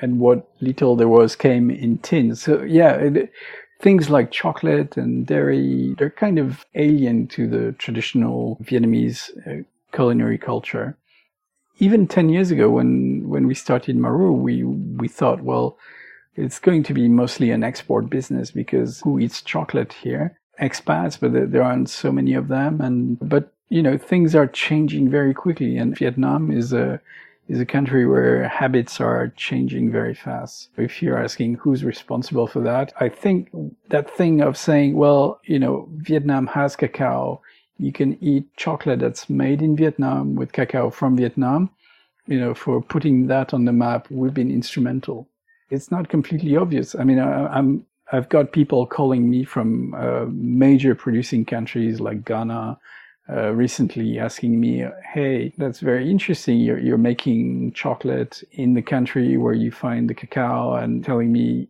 and 0.00 0.20
what 0.20 0.48
little 0.60 0.96
there 0.96 1.08
was 1.08 1.36
came 1.36 1.70
in 1.70 1.98
tins. 1.98 2.42
So 2.42 2.62
yeah, 2.62 2.94
it, 2.94 3.32
things 3.80 4.10
like 4.10 4.30
chocolate 4.30 4.96
and 4.96 5.26
dairy, 5.26 5.94
they're 5.98 6.10
kind 6.10 6.38
of 6.38 6.64
alien 6.74 7.26
to 7.28 7.48
the 7.48 7.72
traditional 7.72 8.56
Vietnamese 8.62 9.30
uh, 9.46 9.62
culinary 9.92 10.38
culture. 10.38 10.96
Even 11.78 12.08
10 12.08 12.28
years 12.28 12.50
ago, 12.50 12.70
when, 12.70 13.28
when 13.28 13.46
we 13.46 13.54
started 13.54 13.96
Marou, 13.96 14.32
we, 14.32 14.64
we 14.64 15.06
thought, 15.06 15.42
well, 15.42 15.78
it's 16.34 16.58
going 16.58 16.82
to 16.84 16.94
be 16.94 17.08
mostly 17.08 17.50
an 17.50 17.62
export 17.62 18.10
business 18.10 18.50
because 18.50 19.00
who 19.00 19.18
eats 19.18 19.42
chocolate 19.42 19.92
here? 19.92 20.38
Expats, 20.60 21.18
but 21.20 21.32
there, 21.32 21.46
there 21.46 21.62
aren't 21.62 21.88
so 21.88 22.10
many 22.10 22.34
of 22.34 22.48
them. 22.48 22.80
And, 22.80 23.16
but, 23.20 23.52
you 23.68 23.80
know, 23.80 23.96
things 23.96 24.34
are 24.34 24.48
changing 24.48 25.08
very 25.08 25.34
quickly 25.34 25.76
and 25.76 25.96
Vietnam 25.96 26.50
is 26.50 26.72
a, 26.72 27.00
is 27.48 27.60
a 27.60 27.66
country 27.66 28.06
where 28.06 28.46
habits 28.46 29.00
are 29.00 29.32
changing 29.36 29.90
very 29.90 30.14
fast. 30.14 30.68
If 30.76 31.02
you're 31.02 31.22
asking 31.22 31.54
who's 31.54 31.82
responsible 31.82 32.46
for 32.46 32.60
that, 32.60 32.92
I 33.00 33.08
think 33.08 33.50
that 33.88 34.10
thing 34.10 34.42
of 34.42 34.56
saying, 34.56 34.96
well, 34.96 35.40
you 35.44 35.58
know, 35.58 35.88
Vietnam 35.96 36.46
has 36.48 36.76
cacao. 36.76 37.40
You 37.78 37.92
can 37.92 38.22
eat 38.22 38.44
chocolate 38.56 39.00
that's 39.00 39.30
made 39.30 39.62
in 39.62 39.76
Vietnam 39.76 40.34
with 40.34 40.52
cacao 40.52 40.90
from 40.90 41.16
Vietnam. 41.16 41.70
You 42.26 42.38
know, 42.38 42.54
for 42.54 42.82
putting 42.82 43.28
that 43.28 43.54
on 43.54 43.64
the 43.64 43.72
map, 43.72 44.10
we've 44.10 44.34
been 44.34 44.50
instrumental. 44.50 45.26
It's 45.70 45.90
not 45.90 46.10
completely 46.10 46.56
obvious. 46.56 46.94
I 46.94 47.04
mean, 47.04 47.18
I, 47.18 47.58
am 47.58 47.86
I've 48.12 48.28
got 48.28 48.52
people 48.52 48.86
calling 48.86 49.30
me 49.30 49.44
from 49.44 49.94
uh, 49.94 50.26
major 50.28 50.94
producing 50.94 51.46
countries 51.46 52.00
like 52.00 52.26
Ghana, 52.26 52.78
uh, 53.30 53.52
recently 53.52 54.18
asking 54.18 54.58
me, 54.60 54.84
"Hey, 55.12 55.52
that's 55.58 55.80
very 55.80 56.10
interesting. 56.10 56.58
You're 56.58 56.78
you're 56.78 56.98
making 56.98 57.72
chocolate 57.72 58.42
in 58.52 58.74
the 58.74 58.82
country 58.82 59.36
where 59.36 59.54
you 59.54 59.70
find 59.70 60.08
the 60.08 60.14
cacao," 60.14 60.74
and 60.74 61.04
telling 61.04 61.32
me, 61.32 61.68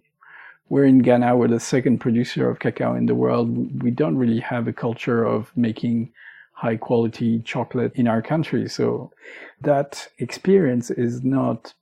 "We're 0.69 0.85
in 0.85 0.99
Ghana. 0.99 1.37
We're 1.37 1.49
the 1.49 1.61
second 1.61 1.99
producer 1.99 2.49
of 2.49 2.59
cacao 2.59 2.95
in 2.95 3.07
the 3.07 3.15
world. 3.15 3.83
We 3.83 3.91
don't 3.91 4.17
really 4.17 4.41
have 4.41 4.69
a 4.69 4.73
culture 4.73 5.25
of 5.25 5.53
making." 5.57 6.13
high 6.59 6.77
quality 6.77 7.39
chocolate 7.45 7.93
in 7.95 8.09
our 8.09 8.21
country. 8.21 8.69
So 8.69 9.13
that 9.61 10.09
experience 10.19 10.91
is 10.91 11.23
not, 11.23 11.73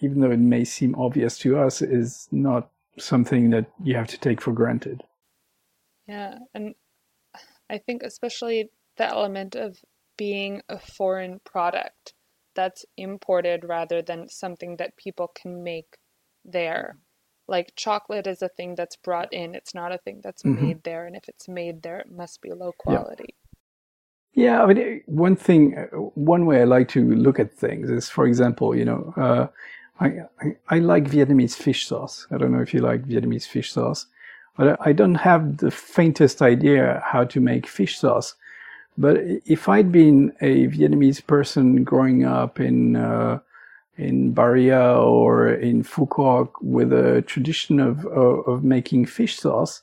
even 0.00 0.20
though 0.20 0.32
it 0.32 0.40
may 0.40 0.64
seem 0.64 0.96
obvious 0.96 1.38
to 1.38 1.56
us, 1.56 1.80
is 1.80 2.26
not 2.32 2.68
something 2.98 3.50
that 3.50 3.66
you 3.84 3.94
have 3.94 4.08
to 4.08 4.18
take 4.18 4.40
for 4.40 4.52
granted. 4.52 5.04
Yeah. 6.08 6.38
And 6.54 6.74
I 7.70 7.78
think 7.78 8.02
especially 8.02 8.70
the 8.96 9.06
element 9.06 9.54
of 9.54 9.78
being 10.16 10.62
a 10.68 10.78
foreign 10.78 11.40
product 11.44 12.14
that's 12.54 12.84
imported 12.96 13.64
rather 13.64 14.02
than 14.02 14.28
something 14.28 14.76
that 14.78 14.96
people 14.96 15.30
can 15.34 15.62
make 15.62 15.98
there. 16.44 16.98
Like 17.48 17.72
chocolate 17.76 18.26
is 18.26 18.42
a 18.42 18.48
thing 18.48 18.74
that's 18.74 18.96
brought 18.96 19.32
in, 19.32 19.54
it's 19.54 19.74
not 19.74 19.92
a 19.92 19.98
thing 19.98 20.20
that's 20.24 20.42
mm-hmm. 20.42 20.66
made 20.66 20.82
there. 20.84 21.06
And 21.06 21.14
if 21.14 21.28
it's 21.28 21.48
made 21.48 21.82
there, 21.82 21.98
it 21.98 22.10
must 22.10 22.40
be 22.42 22.50
low 22.50 22.72
quality. 22.72 23.36
Yeah. 24.32 24.44
yeah 24.44 24.62
I 24.62 24.66
mean, 24.66 25.02
one 25.06 25.36
thing, 25.36 25.72
one 26.14 26.46
way 26.46 26.62
I 26.62 26.64
like 26.64 26.88
to 26.88 27.14
look 27.14 27.38
at 27.38 27.52
things 27.52 27.90
is, 27.90 28.08
for 28.08 28.26
example, 28.26 28.74
you 28.74 28.84
know, 28.84 29.14
uh, 29.16 29.46
I, 30.00 30.06
I, 30.40 30.56
I 30.68 30.78
like 30.80 31.04
Vietnamese 31.04 31.54
fish 31.54 31.86
sauce. 31.86 32.26
I 32.30 32.38
don't 32.38 32.52
know 32.52 32.60
if 32.60 32.74
you 32.74 32.80
like 32.80 33.04
Vietnamese 33.04 33.46
fish 33.46 33.72
sauce, 33.72 34.06
but 34.56 34.78
I 34.80 34.92
don't 34.92 35.14
have 35.16 35.58
the 35.58 35.70
faintest 35.70 36.42
idea 36.42 37.02
how 37.04 37.24
to 37.24 37.40
make 37.40 37.66
fish 37.66 37.98
sauce. 37.98 38.34
But 38.98 39.18
if 39.44 39.68
I'd 39.68 39.92
been 39.92 40.32
a 40.40 40.68
Vietnamese 40.68 41.26
person 41.26 41.84
growing 41.84 42.24
up 42.24 42.60
in 42.60 42.96
uh, 42.96 43.40
in 43.96 44.34
Baria 44.34 45.02
or 45.02 45.48
in 45.48 45.82
Phu 45.82 46.08
Quoc 46.08 46.50
with 46.60 46.92
a 46.92 47.22
tradition 47.22 47.80
of, 47.80 48.04
of, 48.06 48.46
of 48.46 48.64
making 48.64 49.06
fish 49.06 49.38
sauce, 49.38 49.82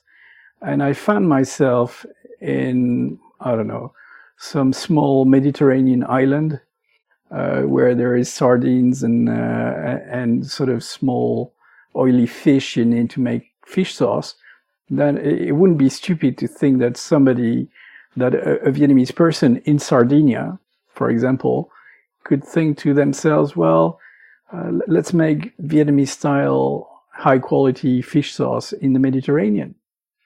and 0.62 0.82
I 0.82 0.92
found 0.92 1.28
myself 1.28 2.06
in 2.40 3.18
I 3.40 3.54
don't 3.54 3.68
know 3.68 3.92
some 4.36 4.72
small 4.72 5.24
Mediterranean 5.24 6.04
island 6.04 6.60
uh, 7.30 7.62
where 7.62 7.94
there 7.94 8.16
is 8.16 8.32
sardines 8.32 9.02
and 9.02 9.28
uh, 9.28 9.98
and 10.10 10.46
sort 10.46 10.68
of 10.68 10.82
small 10.82 11.54
oily 11.96 12.26
fish 12.26 12.76
you 12.76 12.84
need 12.84 13.10
to 13.10 13.20
make 13.20 13.52
fish 13.64 13.94
sauce, 13.94 14.34
then 14.90 15.18
it 15.18 15.52
wouldn't 15.52 15.78
be 15.78 15.88
stupid 15.88 16.36
to 16.38 16.48
think 16.48 16.78
that 16.80 16.96
somebody 16.96 17.68
that 18.16 18.34
a, 18.34 18.68
a 18.68 18.72
Vietnamese 18.72 19.14
person 19.14 19.58
in 19.64 19.78
Sardinia, 19.78 20.58
for 20.92 21.10
example, 21.10 21.70
could 22.24 22.44
think 22.44 22.78
to 22.78 22.94
themselves, 22.94 23.54
well, 23.56 24.00
uh, 24.52 24.70
let's 24.86 25.12
make 25.12 25.56
Vietnamese 25.58 26.08
style 26.08 27.02
high 27.10 27.38
quality 27.38 28.02
fish 28.02 28.32
sauce 28.32 28.72
in 28.72 28.92
the 28.92 28.98
Mediterranean. 28.98 29.74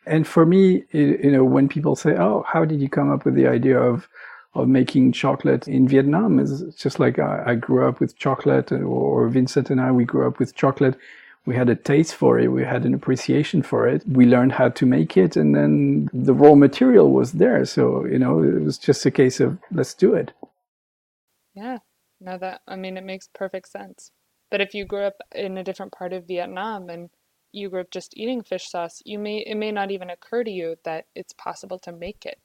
And 0.06 0.26
for 0.26 0.46
me, 0.46 0.84
you 0.92 1.30
know, 1.30 1.44
when 1.44 1.68
people 1.68 1.94
say, 1.94 2.16
"Oh, 2.16 2.44
how 2.46 2.64
did 2.64 2.80
you 2.80 2.88
come 2.88 3.10
up 3.10 3.24
with 3.24 3.34
the 3.34 3.46
idea 3.46 3.78
of 3.78 4.08
of 4.54 4.66
making 4.66 5.12
chocolate 5.12 5.68
in 5.68 5.86
Vietnam?" 5.86 6.38
It's 6.38 6.74
just 6.76 6.98
like 6.98 7.18
I, 7.18 7.42
I 7.46 7.54
grew 7.56 7.86
up 7.86 8.00
with 8.00 8.16
chocolate, 8.16 8.72
or 8.72 9.28
Vincent 9.28 9.68
and 9.70 9.80
I, 9.80 9.92
we 9.92 10.04
grew 10.04 10.26
up 10.26 10.38
with 10.38 10.54
chocolate 10.54 10.96
we 11.48 11.56
had 11.56 11.70
a 11.70 11.74
taste 11.74 12.14
for 12.14 12.38
it, 12.38 12.48
we 12.48 12.62
had 12.62 12.84
an 12.84 12.92
appreciation 12.92 13.62
for 13.62 13.88
it. 13.88 14.02
We 14.06 14.26
learned 14.26 14.52
how 14.52 14.68
to 14.68 14.84
make 14.84 15.16
it, 15.16 15.34
and 15.34 15.54
then 15.56 16.10
the 16.12 16.34
raw 16.34 16.54
material 16.54 17.10
was 17.10 17.32
there. 17.32 17.64
So, 17.64 18.04
you 18.04 18.18
know, 18.18 18.42
it 18.42 18.62
was 18.62 18.76
just 18.76 19.06
a 19.06 19.10
case 19.10 19.40
of 19.40 19.56
let's 19.72 19.94
do 19.94 20.12
it. 20.12 20.32
Yeah, 21.54 21.78
no, 22.20 22.36
that, 22.36 22.60
I 22.68 22.76
mean, 22.76 22.98
it 22.98 23.04
makes 23.04 23.30
perfect 23.34 23.68
sense. 23.70 24.10
But 24.50 24.60
if 24.60 24.74
you 24.74 24.84
grew 24.84 25.04
up 25.04 25.16
in 25.34 25.56
a 25.56 25.64
different 25.64 25.92
part 25.92 26.12
of 26.12 26.28
Vietnam 26.28 26.90
and 26.90 27.08
you 27.50 27.70
grew 27.70 27.80
up 27.80 27.90
just 27.90 28.14
eating 28.14 28.42
fish 28.42 28.68
sauce, 28.68 29.00
you 29.06 29.18
may 29.18 29.38
it 29.38 29.56
may 29.56 29.72
not 29.72 29.90
even 29.90 30.10
occur 30.10 30.44
to 30.44 30.50
you 30.50 30.76
that 30.84 31.06
it's 31.14 31.32
possible 31.32 31.78
to 31.78 31.92
make 31.92 32.26
it. 32.26 32.38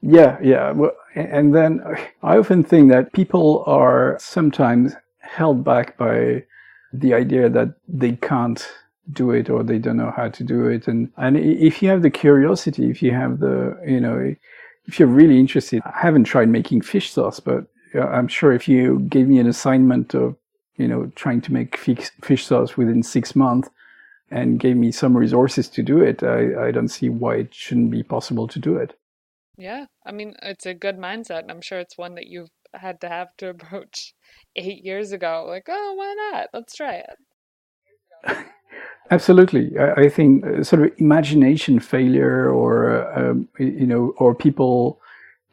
Yeah, 0.00 0.36
yeah. 0.42 0.72
Well, 0.72 0.96
and 1.14 1.54
then 1.54 1.80
I 2.24 2.38
often 2.38 2.64
think 2.64 2.90
that 2.90 3.12
people 3.12 3.62
are 3.68 4.16
sometimes 4.18 4.96
held 5.20 5.62
back 5.62 5.96
by 5.96 6.44
the 6.92 7.14
idea 7.14 7.48
that 7.48 7.74
they 7.88 8.12
can't 8.12 8.66
do 9.10 9.30
it 9.30 9.50
or 9.50 9.62
they 9.62 9.78
don't 9.78 9.96
know 9.96 10.12
how 10.16 10.28
to 10.28 10.44
do 10.44 10.66
it. 10.66 10.86
And, 10.86 11.10
and 11.16 11.36
if 11.36 11.82
you 11.82 11.88
have 11.88 12.02
the 12.02 12.10
curiosity, 12.10 12.90
if 12.90 13.02
you 13.02 13.12
have 13.12 13.40
the, 13.40 13.78
you 13.86 14.00
know, 14.00 14.34
if 14.86 14.98
you're 14.98 15.08
really 15.08 15.38
interested, 15.38 15.82
I 15.84 15.98
haven't 16.00 16.24
tried 16.24 16.48
making 16.48 16.82
fish 16.82 17.10
sauce, 17.10 17.40
but 17.40 17.66
uh, 17.94 18.00
I'm 18.00 18.28
sure 18.28 18.52
if 18.52 18.68
you 18.68 19.00
gave 19.00 19.28
me 19.28 19.38
an 19.38 19.48
assignment 19.48 20.14
of, 20.14 20.36
you 20.76 20.88
know, 20.88 21.10
trying 21.14 21.40
to 21.42 21.52
make 21.52 21.76
fish, 21.76 22.10
fish 22.22 22.46
sauce 22.46 22.76
within 22.76 23.02
six 23.02 23.34
months 23.36 23.68
and 24.30 24.58
gave 24.58 24.76
me 24.76 24.90
some 24.90 25.16
resources 25.16 25.68
to 25.68 25.82
do 25.82 26.00
it, 26.00 26.22
I, 26.22 26.68
I 26.68 26.70
don't 26.70 26.88
see 26.88 27.08
why 27.08 27.36
it 27.36 27.54
shouldn't 27.54 27.90
be 27.90 28.02
possible 28.02 28.48
to 28.48 28.58
do 28.58 28.76
it. 28.76 28.94
Yeah, 29.58 29.84
I 30.06 30.12
mean, 30.12 30.34
it's 30.42 30.64
a 30.64 30.74
good 30.74 30.96
mindset. 30.96 31.40
And 31.40 31.50
i'm 31.50 31.60
sure 31.60 31.78
it's 31.78 31.98
one 31.98 32.14
that 32.14 32.26
you've 32.26 32.50
had 32.74 33.00
to 33.02 33.08
have 33.08 33.36
to 33.38 33.48
approach 33.48 34.14
eight 34.56 34.84
years 34.84 35.12
ago. 35.12 35.44
Like, 35.48 35.66
oh, 35.68 35.94
why 35.94 36.30
not? 36.32 36.48
Let's 36.52 36.74
try 36.74 36.94
it. 36.94 38.46
Absolutely, 39.10 39.78
I, 39.78 39.92
I, 40.02 40.08
think 40.08 40.46
uh, 40.46 40.62
sort 40.62 40.82
of 40.82 40.92
imagination 40.98 41.80
failure, 41.80 42.48
or 42.48 43.02
uh, 43.02 43.30
um, 43.30 43.48
you 43.58 43.86
know, 43.86 44.14
or 44.16 44.34
people 44.34 45.00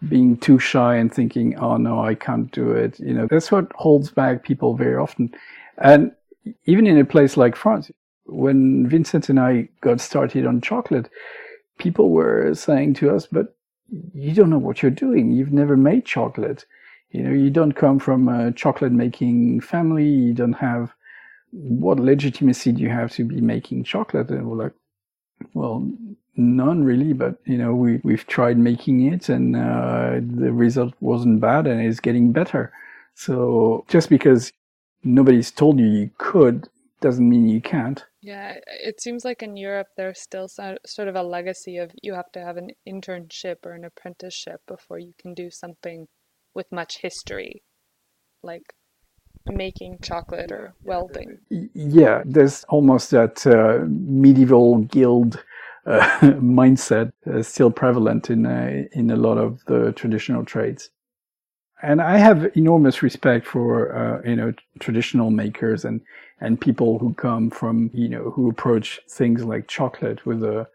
being 0.07 0.37
too 0.37 0.59
shy 0.59 0.95
and 0.95 1.13
thinking, 1.13 1.57
"Oh 1.57 1.75
no, 1.75 1.99
I 1.99 2.15
can't 2.15 2.49
do 2.51 2.71
it." 2.71 2.99
You 2.99 3.13
know, 3.13 3.27
that's 3.27 3.51
what 3.51 3.71
holds 3.75 4.11
back 4.11 4.43
people 4.43 4.75
very 4.75 4.95
often. 4.95 5.33
And 5.79 6.11
even 6.65 6.87
in 6.87 6.97
a 6.97 7.05
place 7.05 7.35
like 7.35 7.55
France, 7.55 7.91
when 8.25 8.87
Vincent 8.87 9.27
and 9.27 9.39
I 9.39 9.67
got 9.81 9.99
started 9.99 10.45
on 10.45 10.61
chocolate, 10.61 11.09
people 11.79 12.11
were 12.11 12.53
saying 12.53 12.93
to 12.95 13.13
us, 13.13 13.25
"But 13.25 13.55
you 14.13 14.33
don't 14.33 14.51
know 14.51 14.59
what 14.59 14.81
you're 14.81 14.91
doing. 14.91 15.31
You've 15.31 15.51
never 15.51 15.75
made 15.75 16.05
chocolate." 16.05 16.65
You 17.11 17.23
know, 17.23 17.31
you 17.31 17.49
don't 17.49 17.71
come 17.71 17.99
from 17.99 18.27
a 18.29 18.51
chocolate 18.51 18.91
making 18.91 19.61
family. 19.61 20.07
You 20.07 20.33
don't 20.33 20.53
have 20.53 20.93
what 21.51 21.99
legitimacy 21.99 22.71
do 22.73 22.81
you 22.83 22.89
have 22.89 23.11
to 23.13 23.23
be 23.23 23.41
making 23.41 23.83
chocolate? 23.83 24.29
And 24.29 24.47
we're 24.49 24.63
like, 24.63 24.73
well, 25.53 25.89
none 26.35 26.83
really, 26.83 27.13
but 27.13 27.39
you 27.45 27.57
know, 27.57 27.73
we, 27.73 27.99
we've 28.03 28.27
tried 28.27 28.57
making 28.57 29.11
it 29.11 29.29
and 29.29 29.55
uh, 29.55 30.19
the 30.21 30.51
result 30.51 30.93
wasn't 30.99 31.41
bad 31.41 31.65
and 31.65 31.81
it's 31.81 31.99
getting 31.99 32.31
better. 32.31 32.71
So 33.15 33.85
just 33.87 34.09
because 34.09 34.51
nobody's 35.03 35.51
told 35.51 35.79
you 35.79 35.87
you 35.87 36.11
could 36.17 36.69
doesn't 37.01 37.27
mean 37.27 37.47
you 37.47 37.61
can't. 37.61 38.05
Yeah, 38.21 38.55
it 38.65 39.01
seems 39.01 39.23
like 39.23 39.41
in 39.41 39.55
Europe 39.55 39.87
there's 39.95 40.19
still 40.19 40.47
sort 40.49 41.07
of 41.07 41.15
a 41.15 41.23
legacy 41.23 41.77
of 41.77 41.91
you 42.03 42.13
have 42.13 42.31
to 42.33 42.41
have 42.41 42.57
an 42.57 42.71
internship 42.87 43.65
or 43.65 43.71
an 43.71 43.85
apprenticeship 43.85 44.61
before 44.67 44.99
you 44.99 45.13
can 45.17 45.33
do 45.33 45.49
something 45.49 46.07
with 46.53 46.71
much 46.71 46.99
history, 46.99 47.63
like 48.43 48.73
making 49.45 49.99
chocolate 50.01 50.51
or 50.51 50.73
welding. 50.83 51.39
Yeah, 51.49 52.23
there's 52.25 52.63
almost 52.65 53.11
that 53.11 53.45
uh, 53.47 53.85
medieval 53.87 54.79
guild 54.79 55.43
uh, 55.85 56.01
mindset 56.21 57.11
uh, 57.31 57.41
still 57.41 57.71
prevalent 57.71 58.29
in 58.29 58.45
uh, 58.45 58.83
in 58.91 59.11
a 59.11 59.15
lot 59.15 59.37
of 59.37 59.63
the 59.65 59.91
traditional 59.93 60.45
trades. 60.45 60.89
And 61.81 62.01
I 62.01 62.17
have 62.17 62.51
enormous 62.57 63.01
respect 63.01 63.47
for 63.47 63.95
uh, 63.95 64.29
you 64.29 64.35
know 64.35 64.53
traditional 64.79 65.31
makers 65.31 65.85
and 65.85 66.01
and 66.41 66.59
people 66.59 66.99
who 66.99 67.13
come 67.13 67.49
from 67.49 67.89
you 67.93 68.09
know 68.09 68.31
who 68.31 68.49
approach 68.49 68.99
things 69.09 69.43
like 69.43 69.67
chocolate 69.67 70.25
with 70.25 70.43
a 70.43 70.67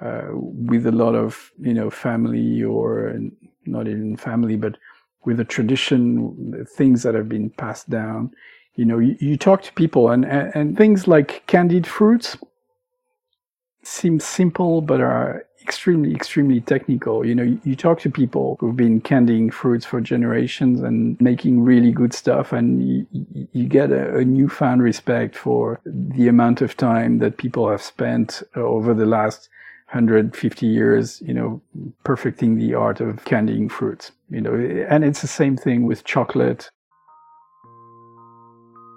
uh, 0.00 0.28
with 0.32 0.86
a 0.86 0.92
lot 0.92 1.14
of 1.14 1.52
you 1.58 1.74
know 1.74 1.90
family 1.90 2.62
or 2.62 3.16
not 3.66 3.88
even 3.88 4.16
family 4.16 4.56
but 4.56 4.76
with 5.26 5.38
the 5.38 5.44
tradition, 5.44 6.66
things 6.76 7.02
that 7.02 7.14
have 7.14 7.28
been 7.28 7.50
passed 7.50 7.88
down. 7.90 8.30
You 8.74 8.84
know, 8.84 8.98
you, 8.98 9.16
you 9.20 9.36
talk 9.36 9.62
to 9.62 9.72
people 9.72 10.10
and, 10.10 10.24
and, 10.24 10.52
and 10.54 10.76
things 10.76 11.06
like 11.06 11.46
candied 11.46 11.86
fruits 11.86 12.36
seem 13.82 14.18
simple, 14.18 14.80
but 14.80 15.00
are 15.00 15.44
extremely, 15.62 16.14
extremely 16.14 16.60
technical. 16.60 17.24
You 17.24 17.34
know, 17.34 17.42
you, 17.42 17.60
you, 17.64 17.76
talk 17.76 18.00
to 18.00 18.10
people 18.10 18.56
who've 18.60 18.76
been 18.76 19.00
candying 19.00 19.50
fruits 19.50 19.84
for 19.84 20.00
generations 20.00 20.80
and 20.80 21.20
making 21.20 21.62
really 21.62 21.92
good 21.92 22.12
stuff, 22.12 22.52
and 22.52 22.86
you, 22.86 23.06
you 23.52 23.66
get 23.66 23.90
a, 23.90 24.18
a, 24.18 24.24
newfound 24.24 24.82
respect 24.82 25.36
for 25.36 25.80
the 25.84 26.28
amount 26.28 26.60
of 26.60 26.76
time 26.76 27.18
that 27.18 27.38
people 27.38 27.70
have 27.70 27.82
spent 27.82 28.42
over 28.56 28.92
the 28.94 29.06
last 29.06 29.48
150 29.94 30.66
years, 30.66 31.22
you 31.24 31.32
know, 31.32 31.62
perfecting 32.02 32.56
the 32.56 32.74
art 32.74 33.00
of 33.00 33.24
candying 33.24 33.68
fruits, 33.68 34.10
you 34.28 34.40
know, 34.40 34.54
and 34.88 35.04
it's 35.04 35.20
the 35.20 35.28
same 35.28 35.56
thing 35.56 35.86
with 35.86 36.02
chocolate. 36.04 36.68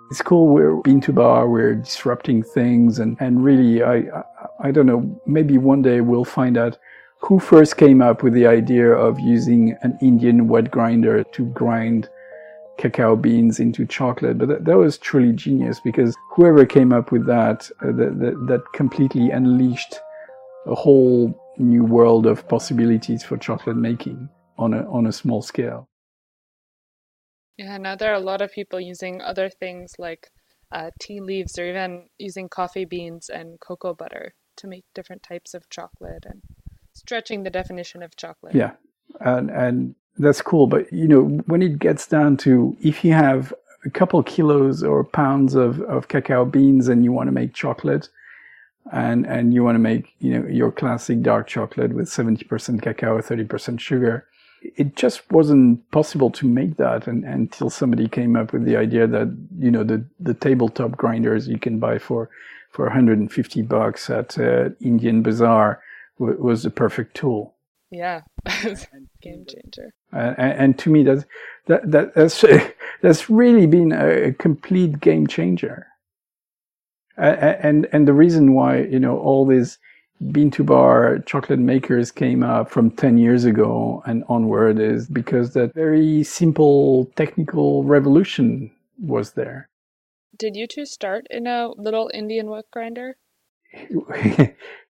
It's 0.09 0.21
cool. 0.21 0.47
We're 0.47 0.75
bean 0.81 0.99
to 1.01 1.13
bar. 1.13 1.47
We're 1.47 1.75
disrupting 1.75 2.41
things, 2.41 2.97
and 2.97 3.15
and 3.19 3.43
really, 3.43 3.83
I, 3.83 3.95
I 3.95 4.23
I 4.59 4.71
don't 4.71 4.85
know. 4.85 5.21
Maybe 5.27 5.57
one 5.57 5.81
day 5.81 6.01
we'll 6.01 6.25
find 6.25 6.57
out 6.57 6.79
who 7.19 7.39
first 7.39 7.77
came 7.77 8.01
up 8.01 8.23
with 8.23 8.33
the 8.33 8.47
idea 8.47 8.89
of 8.89 9.19
using 9.19 9.75
an 9.81 9.97
Indian 10.01 10.47
wet 10.47 10.71
grinder 10.71 11.23
to 11.23 11.45
grind 11.47 12.09
cacao 12.77 13.15
beans 13.15 13.59
into 13.59 13.85
chocolate. 13.85 14.37
But 14.37 14.47
that, 14.47 14.65
that 14.65 14.77
was 14.77 14.97
truly 14.97 15.33
genius 15.33 15.79
because 15.79 16.15
whoever 16.31 16.65
came 16.65 16.93
up 16.93 17.11
with 17.11 17.25
that, 17.25 17.69
uh, 17.81 17.87
that, 17.87 18.19
that, 18.19 18.45
that 18.47 18.61
completely 18.73 19.31
unleashed 19.31 19.99
a 20.67 20.75
whole 20.75 21.33
new 21.57 21.83
world 21.83 22.25
of 22.25 22.47
possibilities 22.47 23.23
for 23.23 23.37
chocolate 23.37 23.77
making 23.77 24.29
on 24.57 24.73
a 24.73 24.89
on 24.89 25.07
a 25.07 25.11
small 25.11 25.41
scale. 25.41 25.87
Yeah, 27.57 27.77
now 27.77 27.95
there 27.95 28.11
are 28.11 28.15
a 28.15 28.19
lot 28.19 28.41
of 28.41 28.51
people 28.51 28.79
using 28.79 29.21
other 29.21 29.49
things 29.49 29.93
like 29.97 30.29
uh, 30.71 30.91
tea 30.99 31.19
leaves 31.19 31.57
or 31.57 31.67
even 31.67 32.07
using 32.19 32.49
coffee 32.49 32.85
beans 32.85 33.29
and 33.29 33.59
cocoa 33.59 33.93
butter 33.93 34.33
to 34.57 34.67
make 34.67 34.83
different 34.93 35.23
types 35.23 35.53
of 35.53 35.69
chocolate 35.69 36.25
and 36.25 36.41
stretching 36.93 37.43
the 37.43 37.49
definition 37.49 38.03
of 38.03 38.15
chocolate. 38.15 38.55
Yeah, 38.55 38.73
and 39.21 39.49
and 39.49 39.95
that's 40.17 40.41
cool. 40.41 40.67
But 40.67 40.91
you 40.91 41.07
know, 41.07 41.23
when 41.45 41.61
it 41.61 41.79
gets 41.79 42.07
down 42.07 42.37
to 42.37 42.75
if 42.81 43.03
you 43.03 43.13
have 43.13 43.53
a 43.85 43.89
couple 43.89 44.21
kilos 44.23 44.83
or 44.83 45.03
pounds 45.03 45.55
of, 45.55 45.81
of 45.81 46.07
cacao 46.07 46.45
beans 46.45 46.87
and 46.87 47.03
you 47.03 47.11
want 47.11 47.27
to 47.27 47.31
make 47.31 47.53
chocolate, 47.53 48.09
and 48.91 49.25
and 49.25 49.53
you 49.53 49.63
want 49.63 49.75
to 49.75 49.79
make 49.79 50.15
you 50.19 50.39
know 50.39 50.47
your 50.47 50.71
classic 50.71 51.21
dark 51.21 51.47
chocolate 51.47 51.93
with 51.93 52.07
70% 52.07 52.81
cacao 52.81 53.19
30% 53.19 53.79
sugar. 53.79 54.25
It 54.61 54.95
just 54.95 55.31
wasn't 55.31 55.89
possible 55.91 56.31
to 56.31 56.47
make 56.47 56.77
that 56.77 57.07
and, 57.07 57.23
until 57.23 57.69
somebody 57.69 58.07
came 58.07 58.35
up 58.35 58.53
with 58.53 58.65
the 58.65 58.75
idea 58.75 59.07
that 59.07 59.35
you 59.59 59.71
know 59.71 59.83
the 59.83 60.03
the 60.19 60.33
tabletop 60.33 60.97
grinders 60.97 61.47
you 61.47 61.59
can 61.59 61.79
buy 61.79 61.99
for 61.99 62.29
for 62.71 62.85
150 62.85 63.61
bucks 63.63 64.09
at 64.09 64.37
uh, 64.37 64.69
Indian 64.81 65.23
Bazaar 65.23 65.81
w- 66.19 66.41
was 66.41 66.63
the 66.63 66.69
perfect 66.69 67.15
tool. 67.15 67.55
Yeah. 67.91 68.21
Game 69.21 69.45
changer 69.47 69.93
uh, 70.13 70.33
and, 70.37 70.59
and, 70.59 70.79
to 70.79 70.89
me 70.89 71.03
that 71.03 71.25
that, 71.67 71.91
that 71.91 72.13
that's 72.15 72.43
that's 73.01 73.29
really 73.29 73.67
been 73.67 73.91
a 73.91 74.33
complete 74.33 74.99
game 74.99 75.27
changer 75.27 75.87
and 77.17 77.87
and 77.91 78.07
the 78.07 78.13
reason 78.13 78.53
why 78.53 78.81
you 78.81 78.99
know 78.99 79.17
all 79.19 79.45
these 79.45 79.77
bean 80.31 80.49
to 80.51 80.63
bar 80.63 81.19
chocolate 81.19 81.59
makers 81.59 82.11
came 82.11 82.41
up 82.41 82.71
from 82.71 82.89
10 82.89 83.17
years 83.19 83.45
ago 83.45 84.01
and 84.05 84.23
onward 84.29 84.79
is 84.79 85.07
because 85.07 85.53
that 85.53 85.73
very 85.75 86.23
simple 86.23 87.05
technical 87.15 87.83
revolution 87.83 88.71
was 88.99 89.33
there. 89.33 89.69
Did 90.35 90.55
you 90.55 90.67
two 90.67 90.85
start 90.85 91.27
in 91.29 91.45
a 91.45 91.69
little 91.77 92.09
Indian 92.13 92.49
wet 92.49 92.65
grinder? 92.71 93.17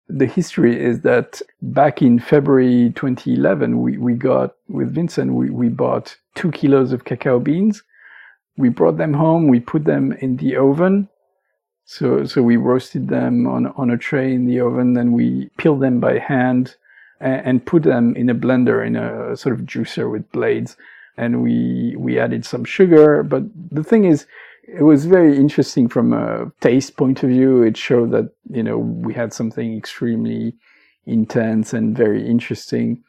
the 0.08 0.26
history 0.26 0.80
is 0.80 1.02
that 1.02 1.40
back 1.62 2.02
in 2.02 2.18
February 2.18 2.92
2011, 2.96 3.80
we, 3.80 3.98
we 3.98 4.14
got, 4.14 4.54
with 4.68 4.92
Vincent, 4.92 5.34
we, 5.34 5.50
we 5.50 5.68
bought 5.68 6.16
two 6.34 6.50
kilos 6.50 6.92
of 6.92 7.04
cacao 7.04 7.38
beans. 7.38 7.82
We 8.56 8.68
brought 8.68 8.98
them 8.98 9.14
home, 9.14 9.48
we 9.48 9.60
put 9.60 9.84
them 9.84 10.12
in 10.14 10.36
the 10.36 10.56
oven 10.56 11.08
so, 11.84 12.24
so 12.24 12.42
we 12.42 12.56
roasted 12.56 13.08
them 13.08 13.46
on, 13.46 13.66
on 13.76 13.90
a 13.90 13.98
tray 13.98 14.32
in 14.32 14.46
the 14.46 14.60
oven, 14.60 14.94
then 14.94 15.12
we 15.12 15.50
peeled 15.56 15.80
them 15.80 16.00
by 16.00 16.18
hand 16.18 16.76
and, 17.20 17.46
and 17.46 17.66
put 17.66 17.82
them 17.82 18.14
in 18.16 18.30
a 18.30 18.34
blender, 18.34 18.86
in 18.86 18.96
a 18.96 19.36
sort 19.36 19.54
of 19.58 19.66
juicer 19.66 20.10
with 20.10 20.30
blades. 20.32 20.76
And 21.16 21.42
we, 21.42 21.94
we 21.98 22.18
added 22.18 22.46
some 22.46 22.64
sugar. 22.64 23.22
But 23.22 23.42
the 23.70 23.84
thing 23.84 24.04
is, 24.04 24.26
it 24.66 24.82
was 24.82 25.04
very 25.04 25.36
interesting 25.36 25.88
from 25.88 26.12
a 26.12 26.50
taste 26.60 26.96
point 26.96 27.22
of 27.22 27.28
view. 27.28 27.62
It 27.62 27.76
showed 27.76 28.12
that, 28.12 28.32
you 28.48 28.62
know, 28.62 28.78
we 28.78 29.12
had 29.12 29.34
something 29.34 29.76
extremely 29.76 30.54
intense 31.04 31.74
and 31.74 31.96
very 31.96 32.26
interesting. 32.26 33.02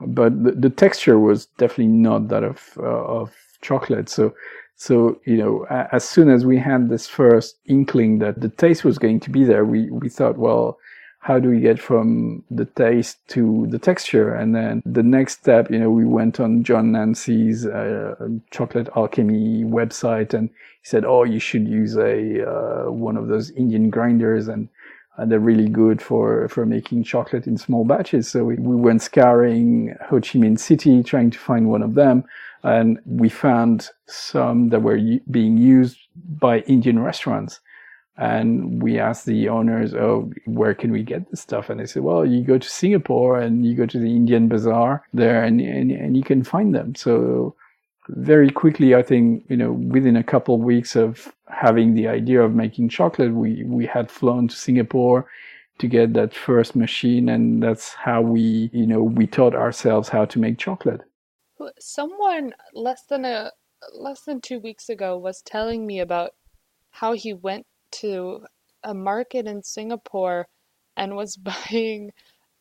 But 0.00 0.42
the, 0.42 0.52
the 0.52 0.70
texture 0.70 1.18
was 1.18 1.46
definitely 1.58 1.88
not 1.88 2.28
that 2.28 2.44
of, 2.44 2.72
uh, 2.78 2.84
of 2.84 3.34
chocolate. 3.60 4.08
So 4.08 4.34
so, 4.80 5.20
you 5.26 5.36
know, 5.36 5.66
as 5.92 6.08
soon 6.08 6.30
as 6.30 6.46
we 6.46 6.56
had 6.56 6.88
this 6.88 7.06
first 7.06 7.58
inkling 7.66 8.18
that 8.20 8.40
the 8.40 8.48
taste 8.48 8.82
was 8.82 8.96
going 8.96 9.20
to 9.20 9.28
be 9.28 9.44
there, 9.44 9.62
we, 9.62 9.90
we 9.90 10.08
thought, 10.08 10.38
well, 10.38 10.78
how 11.18 11.38
do 11.38 11.50
we 11.50 11.60
get 11.60 11.78
from 11.78 12.42
the 12.50 12.64
taste 12.64 13.18
to 13.28 13.66
the 13.68 13.78
texture? 13.78 14.34
And 14.34 14.54
then 14.54 14.82
the 14.86 15.02
next 15.02 15.34
step, 15.34 15.70
you 15.70 15.78
know, 15.78 15.90
we 15.90 16.06
went 16.06 16.40
on 16.40 16.64
John 16.64 16.92
Nanci's 16.92 17.66
uh, 17.66 18.14
chocolate 18.50 18.88
alchemy 18.96 19.64
website 19.64 20.32
and 20.32 20.48
he 20.48 20.88
said, 20.88 21.04
"Oh, 21.04 21.24
you 21.24 21.40
should 21.40 21.68
use 21.68 21.98
a 21.98 22.48
uh, 22.50 22.90
one 22.90 23.18
of 23.18 23.28
those 23.28 23.50
Indian 23.50 23.90
grinders 23.90 24.48
and." 24.48 24.70
And 25.18 25.30
they're 25.30 25.38
really 25.38 25.68
good 25.68 26.00
for, 26.00 26.48
for 26.48 26.64
making 26.64 27.04
chocolate 27.04 27.46
in 27.46 27.58
small 27.58 27.84
batches. 27.84 28.26
So 28.26 28.44
we, 28.44 28.54
we 28.54 28.74
went 28.74 29.02
scouring 29.02 29.94
Ho 30.08 30.16
Chi 30.18 30.38
Minh 30.38 30.58
City, 30.58 31.02
trying 31.02 31.30
to 31.32 31.38
find 31.38 31.68
one 31.68 31.82
of 31.82 31.92
them. 31.94 32.24
And 32.62 32.98
we 33.06 33.28
found 33.28 33.88
some 34.06 34.68
that 34.68 34.82
were 34.82 34.98
being 35.30 35.56
used 35.56 35.98
by 36.38 36.60
Indian 36.60 36.98
restaurants 36.98 37.60
and 38.20 38.82
we 38.82 38.98
asked 38.98 39.24
the 39.24 39.48
owners, 39.48 39.94
"Oh, 39.94 40.30
where 40.44 40.74
can 40.74 40.92
we 40.92 41.02
get 41.02 41.30
this 41.30 41.40
stuff?" 41.40 41.70
And 41.70 41.80
they 41.80 41.86
said, 41.86 42.02
"Well, 42.02 42.26
you 42.26 42.44
go 42.44 42.58
to 42.58 42.68
Singapore 42.68 43.40
and 43.40 43.64
you 43.64 43.74
go 43.74 43.86
to 43.86 43.98
the 43.98 44.14
Indian 44.14 44.46
Bazaar 44.46 45.02
there, 45.14 45.42
and 45.42 45.60
and, 45.60 45.90
and 45.90 46.16
you 46.16 46.22
can 46.22 46.44
find 46.44 46.74
them." 46.74 46.94
So 46.94 47.54
very 48.08 48.50
quickly, 48.50 48.94
I 48.94 49.02
think 49.02 49.44
you 49.48 49.56
know, 49.56 49.72
within 49.72 50.16
a 50.16 50.22
couple 50.22 50.54
of 50.54 50.60
weeks 50.60 50.96
of 50.96 51.32
having 51.48 51.94
the 51.94 52.08
idea 52.08 52.42
of 52.42 52.54
making 52.54 52.90
chocolate, 52.90 53.32
we 53.32 53.64
we 53.64 53.86
had 53.86 54.10
flown 54.10 54.48
to 54.48 54.56
Singapore 54.56 55.26
to 55.78 55.88
get 55.88 56.12
that 56.14 56.34
first 56.34 56.76
machine, 56.76 57.28
and 57.30 57.62
that's 57.62 57.94
how 57.94 58.20
we 58.20 58.70
you 58.72 58.86
know 58.86 59.02
we 59.02 59.26
taught 59.26 59.54
ourselves 59.54 60.10
how 60.10 60.26
to 60.26 60.38
make 60.38 60.58
chocolate. 60.58 61.02
Someone 61.78 62.52
less 62.74 63.04
than 63.08 63.24
a 63.24 63.52
less 63.92 64.22
than 64.22 64.40
two 64.40 64.60
weeks 64.60 64.88
ago 64.88 65.16
was 65.16 65.42
telling 65.42 65.86
me 65.86 66.00
about 66.00 66.32
how 66.90 67.12
he 67.12 67.32
went 67.32 67.66
to 67.92 68.44
a 68.82 68.94
market 68.94 69.46
in 69.46 69.62
Singapore 69.62 70.46
and 70.96 71.16
was 71.16 71.36
buying 71.70 72.10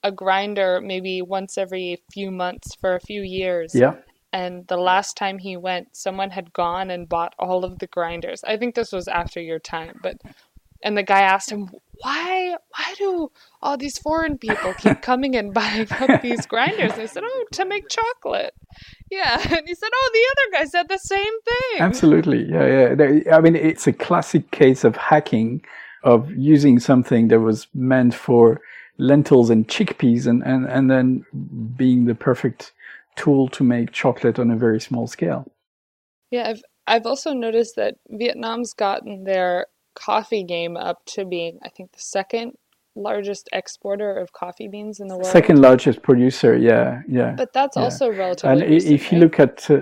a 0.04 0.12
grinder 0.12 0.80
maybe 0.82 1.22
once 1.22 1.58
every 1.58 2.02
few 2.14 2.32
months 2.32 2.76
for 2.80 2.96
a 2.96 3.02
few 3.02 3.22
years. 3.22 3.72
Yeah. 3.76 3.96
And 4.32 4.68
the 4.68 4.78
last 4.78 5.18
time 5.18 5.40
he 5.40 5.58
went, 5.58 5.96
someone 5.96 6.30
had 6.30 6.54
gone 6.54 6.92
and 6.92 7.10
bought 7.10 7.34
all 7.40 7.66
of 7.66 7.80
the 7.80 7.88
grinders. 7.88 8.44
I 8.44 8.58
think 8.58 8.76
this 8.76 8.92
was 8.92 9.08
after 9.08 9.42
your 9.42 9.60
time, 9.60 10.00
but 10.04 10.18
and 10.84 10.98
the 10.98 11.04
guy 11.04 11.22
asked 11.22 11.52
him, 11.52 11.70
"Why? 12.02 12.56
Why 12.76 12.94
do 12.98 13.32
all 13.62 13.78
these 13.78 13.98
foreign 13.98 14.38
people 14.38 14.74
keep 14.74 15.02
coming 15.10 15.36
and 15.36 15.54
buying 15.54 15.88
up 15.92 16.22
these 16.22 16.46
grinders?" 16.46 16.94
And 16.94 17.02
I 17.02 17.06
said, 17.06 17.24
"Oh, 17.26 17.46
to 17.54 17.66
make 17.66 17.90
chocolate." 17.90 18.54
Yeah, 19.10 19.40
and 19.58 19.68
he 19.68 19.76
said, 19.76 19.90
"Oh, 19.94 20.10
the 20.14 20.26
other 20.32 20.64
guy 20.64 20.70
said 20.70 20.90
the 20.90 20.98
same 20.98 21.42
thing." 21.42 21.82
Absolutely, 21.82 22.46
yeah, 22.46 22.96
yeah. 22.96 23.36
I 23.36 23.42
mean, 23.42 23.56
it's 23.56 23.88
a 23.88 23.94
classic 23.94 24.52
case 24.52 24.84
of 24.84 24.96
hacking, 24.96 25.62
of 26.04 26.32
using 26.32 26.80
something 26.80 27.28
that 27.30 27.40
was 27.40 27.68
meant 27.74 28.14
for 28.14 28.62
lentils 28.98 29.50
and 29.50 29.68
chickpeas, 29.68 30.28
and 30.28 30.44
and 30.44 30.66
and 30.68 30.90
then 30.90 31.26
being 31.76 32.06
the 32.06 32.16
perfect 32.16 32.74
tool 33.16 33.50
to 33.50 33.64
make 33.64 33.92
chocolate 33.92 34.40
on 34.40 34.50
a 34.50 34.56
very 34.56 34.80
small 34.80 35.08
scale. 35.08 35.52
Yeah, 36.32 36.48
I've 36.50 36.62
I've 36.88 37.06
also 37.06 37.34
noticed 37.34 37.76
that 37.76 37.96
Vietnam's 38.10 38.74
gotten 38.74 39.24
their 39.24 39.68
coffee 40.00 40.44
game 40.44 40.78
up 40.78 41.06
to 41.06 41.26
being, 41.26 41.60
I 41.64 41.70
think, 41.70 41.92
the 41.92 42.00
second 42.00 42.54
largest 42.96 43.50
exporter 43.54 44.16
of 44.16 44.34
coffee 44.34 44.68
beans 44.68 45.00
in 45.00 45.08
the 45.08 45.16
world. 45.16 45.28
Second 45.28 45.62
largest 45.62 46.02
producer, 46.02 46.58
yeah, 46.58 47.02
yeah. 47.08 47.32
But 47.36 47.54
that's 47.54 47.78
yeah. 47.78 47.84
also 47.84 48.12
relatively. 48.12 48.62
And 48.62 48.72
recent, 48.72 48.94
if 48.94 49.02
right? 49.04 49.12
you 49.12 49.20
look 49.20 49.40
at, 49.40 49.70
uh, 49.70 49.82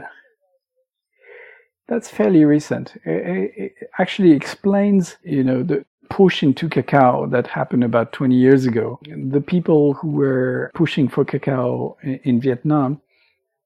that's 1.88 2.10
fairly 2.10 2.46
recent. 2.46 2.96
It, 3.06 3.54
it 3.56 3.74
actually 4.00 4.32
explains, 4.32 5.18
you 5.24 5.44
know, 5.44 5.64
the 5.64 5.86
push 6.10 6.44
into 6.44 6.70
cacao 6.70 7.28
that 7.28 7.48
happened 7.48 7.84
about 7.84 8.14
20 8.14 8.36
years 8.36 8.66
ago. 8.66 9.00
The 9.04 9.42
people 9.42 9.94
who 9.94 10.10
were 10.12 10.72
pushing 10.74 11.08
for 11.08 11.26
cacao 11.26 11.98
in, 12.02 12.20
in 12.24 12.42
Vietnam. 12.42 13.02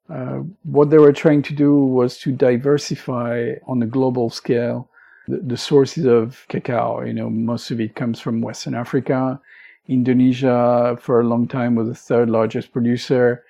Uh, 0.09 0.41
what 0.63 0.89
they 0.89 0.97
were 0.97 1.13
trying 1.13 1.41
to 1.41 1.53
do 1.53 1.73
was 1.73 2.17
to 2.17 2.33
diversify 2.33 3.53
on 3.65 3.81
a 3.81 3.85
global 3.85 4.29
scale 4.29 4.90
the, 5.27 5.57
sources 5.57 6.05
of 6.05 6.45
cacao. 6.49 7.01
You 7.01 7.13
know, 7.13 7.29
most 7.29 7.71
of 7.71 7.79
it 7.79 7.95
comes 7.95 8.19
from 8.19 8.41
Western 8.41 8.75
Africa. 8.75 9.39
Indonesia, 9.87 10.97
for 11.01 11.19
a 11.19 11.23
long 11.23 11.47
time, 11.47 11.75
was 11.75 11.87
the 11.87 11.95
third 11.95 12.29
largest 12.29 12.71
producer, 12.71 13.43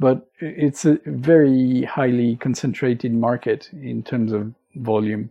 but 0.00 0.28
it's 0.40 0.84
a 0.84 0.98
very 1.06 1.82
highly 1.82 2.36
concentrated 2.36 3.12
market 3.12 3.70
in 3.72 4.02
terms 4.02 4.32
of 4.32 4.52
volume. 4.76 5.30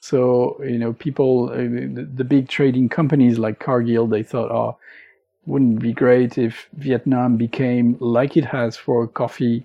So, 0.00 0.60
you 0.64 0.78
know, 0.78 0.92
people, 0.94 1.50
uh, 1.50 1.56
the, 1.56 2.24
big 2.24 2.48
trading 2.48 2.88
companies 2.88 3.38
like 3.38 3.60
Cargill, 3.60 4.08
they 4.08 4.24
thought, 4.24 4.50
oh, 4.50 4.76
wouldn't 5.46 5.80
be 5.80 5.92
great 5.92 6.38
if 6.38 6.68
Vietnam 6.72 7.36
became, 7.36 7.96
like 8.00 8.36
it 8.36 8.44
has 8.46 8.76
for 8.76 9.06
coffee, 9.06 9.64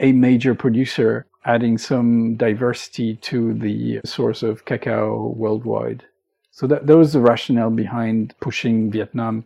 a 0.00 0.12
major 0.12 0.54
producer 0.54 1.26
adding 1.44 1.78
some 1.78 2.36
diversity 2.36 3.16
to 3.16 3.54
the 3.54 4.00
source 4.04 4.42
of 4.42 4.64
cacao 4.64 5.34
worldwide. 5.36 6.04
So 6.50 6.66
that, 6.66 6.86
that 6.86 6.96
was 6.96 7.12
the 7.12 7.20
rationale 7.20 7.70
behind 7.70 8.34
pushing 8.40 8.90
Vietnam 8.90 9.44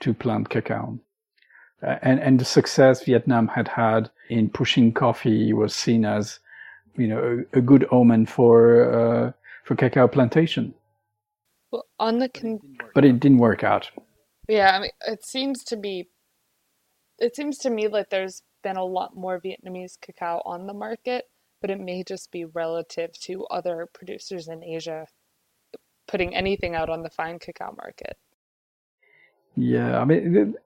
to 0.00 0.12
plant 0.12 0.50
cacao. 0.50 0.98
Uh, 1.82 1.96
and, 2.02 2.20
and 2.20 2.40
the 2.40 2.44
success 2.44 3.04
Vietnam 3.04 3.48
had 3.48 3.68
had 3.68 4.10
in 4.28 4.50
pushing 4.50 4.92
coffee 4.92 5.52
was 5.52 5.74
seen 5.74 6.04
as, 6.04 6.40
you 6.96 7.06
know, 7.06 7.44
a, 7.54 7.58
a 7.58 7.60
good 7.60 7.86
omen 7.90 8.26
for, 8.26 8.92
uh, 8.92 9.32
for 9.64 9.76
cacao 9.76 10.08
plantation. 10.08 10.74
Well, 11.70 11.86
on 11.98 12.18
the 12.18 12.28
con- 12.28 12.60
but 12.94 13.04
it 13.04 13.20
didn't 13.20 13.38
work 13.38 13.62
out. 13.62 13.90
Yeah, 14.48 14.76
I 14.76 14.80
mean, 14.80 14.90
it 15.06 15.24
seems 15.24 15.62
to 15.64 15.76
be. 15.76 16.08
It 17.20 17.36
seems 17.36 17.58
to 17.58 17.70
me 17.70 17.86
like 17.86 18.10
there's 18.10 18.42
been 18.62 18.76
a 18.76 18.84
lot 18.84 19.16
more 19.16 19.40
Vietnamese 19.40 20.00
cacao 20.00 20.42
on 20.44 20.66
the 20.66 20.74
market, 20.74 21.24
but 21.60 21.70
it 21.70 21.80
may 21.80 22.02
just 22.02 22.30
be 22.30 22.44
relative 22.44 23.12
to 23.20 23.44
other 23.46 23.88
producers 23.92 24.48
in 24.48 24.62
Asia 24.62 25.06
putting 26.08 26.34
anything 26.34 26.74
out 26.74 26.90
on 26.90 27.02
the 27.02 27.10
fine 27.10 27.38
cacao 27.38 27.74
market. 27.76 28.16
Yeah, 29.56 30.00
I 30.00 30.04
mean, 30.04 30.56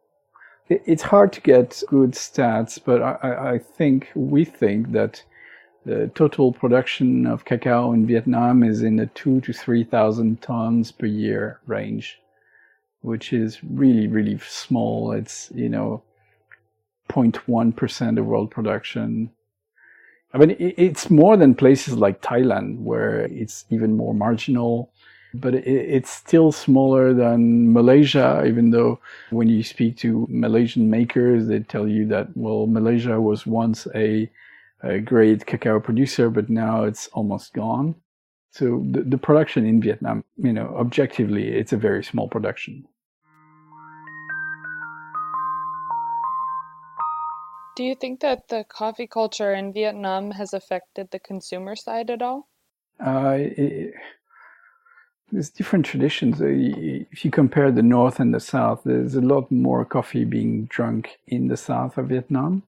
it, 0.68 0.82
it's 0.86 1.02
hard 1.02 1.32
to 1.34 1.40
get 1.40 1.82
good 1.88 2.12
stats, 2.12 2.78
but 2.82 3.02
I, 3.02 3.54
I 3.54 3.58
think 3.58 4.10
we 4.14 4.44
think 4.44 4.92
that 4.92 5.22
the 5.84 6.10
total 6.14 6.52
production 6.52 7.26
of 7.26 7.44
cacao 7.44 7.92
in 7.92 8.06
Vietnam 8.06 8.62
is 8.62 8.82
in 8.82 8.96
the 8.96 9.06
two 9.06 9.40
to 9.42 9.52
three 9.52 9.84
thousand 9.84 10.40
tons 10.40 10.90
per 10.92 11.06
year 11.06 11.60
range, 11.66 12.20
which 13.02 13.32
is 13.32 13.62
really, 13.62 14.06
really 14.06 14.38
small. 14.38 15.12
It's 15.12 15.50
you 15.54 15.68
know 15.68 16.02
0.1% 17.08 18.18
of 18.18 18.26
world 18.26 18.50
production. 18.50 19.30
I 20.32 20.38
mean, 20.38 20.56
it's 20.58 21.10
more 21.10 21.36
than 21.36 21.54
places 21.54 21.94
like 21.96 22.20
Thailand, 22.20 22.80
where 22.80 23.20
it's 23.26 23.64
even 23.70 23.96
more 23.96 24.14
marginal, 24.14 24.90
but 25.32 25.54
it's 25.54 26.10
still 26.10 26.52
smaller 26.52 27.14
than 27.14 27.72
Malaysia, 27.72 28.44
even 28.46 28.70
though 28.70 29.00
when 29.30 29.48
you 29.48 29.62
speak 29.62 29.96
to 29.98 30.26
Malaysian 30.30 30.90
makers, 30.90 31.46
they 31.46 31.60
tell 31.60 31.86
you 31.88 32.06
that, 32.08 32.28
well, 32.36 32.66
Malaysia 32.66 33.20
was 33.20 33.46
once 33.46 33.86
a, 33.94 34.30
a 34.82 34.98
great 35.00 35.46
cacao 35.46 35.80
producer, 35.80 36.30
but 36.30 36.50
now 36.50 36.84
it's 36.84 37.08
almost 37.08 37.52
gone. 37.52 37.94
So 38.50 38.84
the, 38.90 39.02
the 39.02 39.18
production 39.18 39.66
in 39.66 39.80
Vietnam, 39.80 40.24
you 40.36 40.52
know, 40.52 40.74
objectively, 40.78 41.48
it's 41.48 41.72
a 41.72 41.76
very 41.76 42.04
small 42.04 42.28
production. 42.28 42.86
Do 47.76 47.82
you 47.82 47.94
think 47.94 48.20
that 48.20 48.48
the 48.48 48.64
coffee 48.68 49.06
culture 49.06 49.52
in 49.52 49.72
Vietnam 49.72 50.30
has 50.32 50.54
affected 50.54 51.10
the 51.10 51.18
consumer 51.18 51.74
side 51.74 52.08
at 52.10 52.22
all? 52.22 52.48
Uh, 53.04 53.36
it, 53.38 53.94
there's 55.32 55.50
different 55.50 55.84
traditions. 55.84 56.40
Uh, 56.40 56.46
if 56.46 57.24
you 57.24 57.30
compare 57.32 57.72
the 57.72 57.82
north 57.82 58.20
and 58.20 58.32
the 58.32 58.38
south, 58.38 58.82
there's 58.84 59.16
a 59.16 59.20
lot 59.20 59.50
more 59.50 59.84
coffee 59.84 60.24
being 60.24 60.66
drunk 60.66 61.18
in 61.26 61.48
the 61.48 61.56
south 61.56 61.98
of 61.98 62.08
Vietnam. 62.08 62.62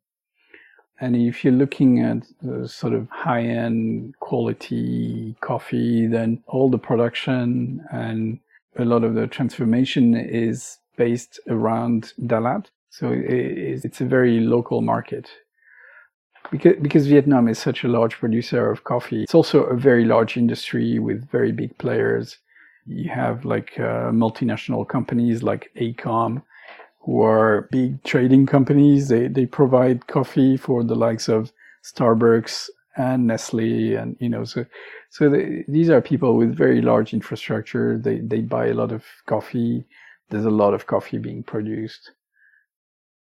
And 0.98 1.14
if 1.14 1.44
you're 1.44 1.52
looking 1.52 2.00
at 2.00 2.26
the 2.42 2.66
sort 2.66 2.94
of 2.94 3.08
high-end 3.10 4.14
quality 4.18 5.36
coffee, 5.40 6.06
then 6.06 6.42
all 6.46 6.70
the 6.70 6.78
production 6.78 7.84
and 7.92 8.40
a 8.76 8.84
lot 8.84 9.04
of 9.04 9.14
the 9.14 9.26
transformation 9.26 10.14
is 10.16 10.78
based 10.96 11.38
around 11.48 12.14
Dalat. 12.20 12.66
So 12.98 13.12
it's 13.12 14.00
a 14.00 14.06
very 14.06 14.40
local 14.40 14.80
market. 14.80 15.28
Because, 16.50 16.76
because 16.80 17.06
Vietnam 17.06 17.46
is 17.46 17.58
such 17.58 17.84
a 17.84 17.88
large 17.88 18.14
producer 18.18 18.70
of 18.70 18.84
coffee, 18.84 19.24
it's 19.24 19.34
also 19.34 19.64
a 19.64 19.76
very 19.76 20.06
large 20.06 20.38
industry 20.38 20.98
with 20.98 21.28
very 21.30 21.52
big 21.52 21.76
players. 21.76 22.38
You 22.86 23.10
have 23.10 23.44
like 23.44 23.72
uh, 23.78 24.12
multinational 24.12 24.88
companies 24.88 25.42
like 25.42 25.70
ECOM, 25.76 26.42
who 27.00 27.20
are 27.20 27.68
big 27.70 28.02
trading 28.04 28.46
companies. 28.46 29.08
They, 29.08 29.28
they 29.28 29.44
provide 29.44 30.06
coffee 30.06 30.56
for 30.56 30.82
the 30.82 30.94
likes 30.94 31.28
of 31.28 31.52
Starbucks 31.84 32.70
and 32.96 33.26
Nestle 33.26 33.94
and, 33.94 34.16
you 34.20 34.30
know, 34.30 34.44
so, 34.44 34.64
so 35.10 35.28
they, 35.28 35.66
these 35.68 35.90
are 35.90 36.00
people 36.00 36.38
with 36.38 36.56
very 36.56 36.80
large 36.80 37.12
infrastructure. 37.12 37.98
They, 37.98 38.20
they 38.20 38.40
buy 38.40 38.68
a 38.68 38.74
lot 38.74 38.90
of 38.90 39.04
coffee 39.26 39.84
there's 40.30 40.44
a 40.44 40.50
lot 40.50 40.74
of 40.74 40.86
coffee 40.86 41.18
being 41.18 41.42
produced. 41.42 42.12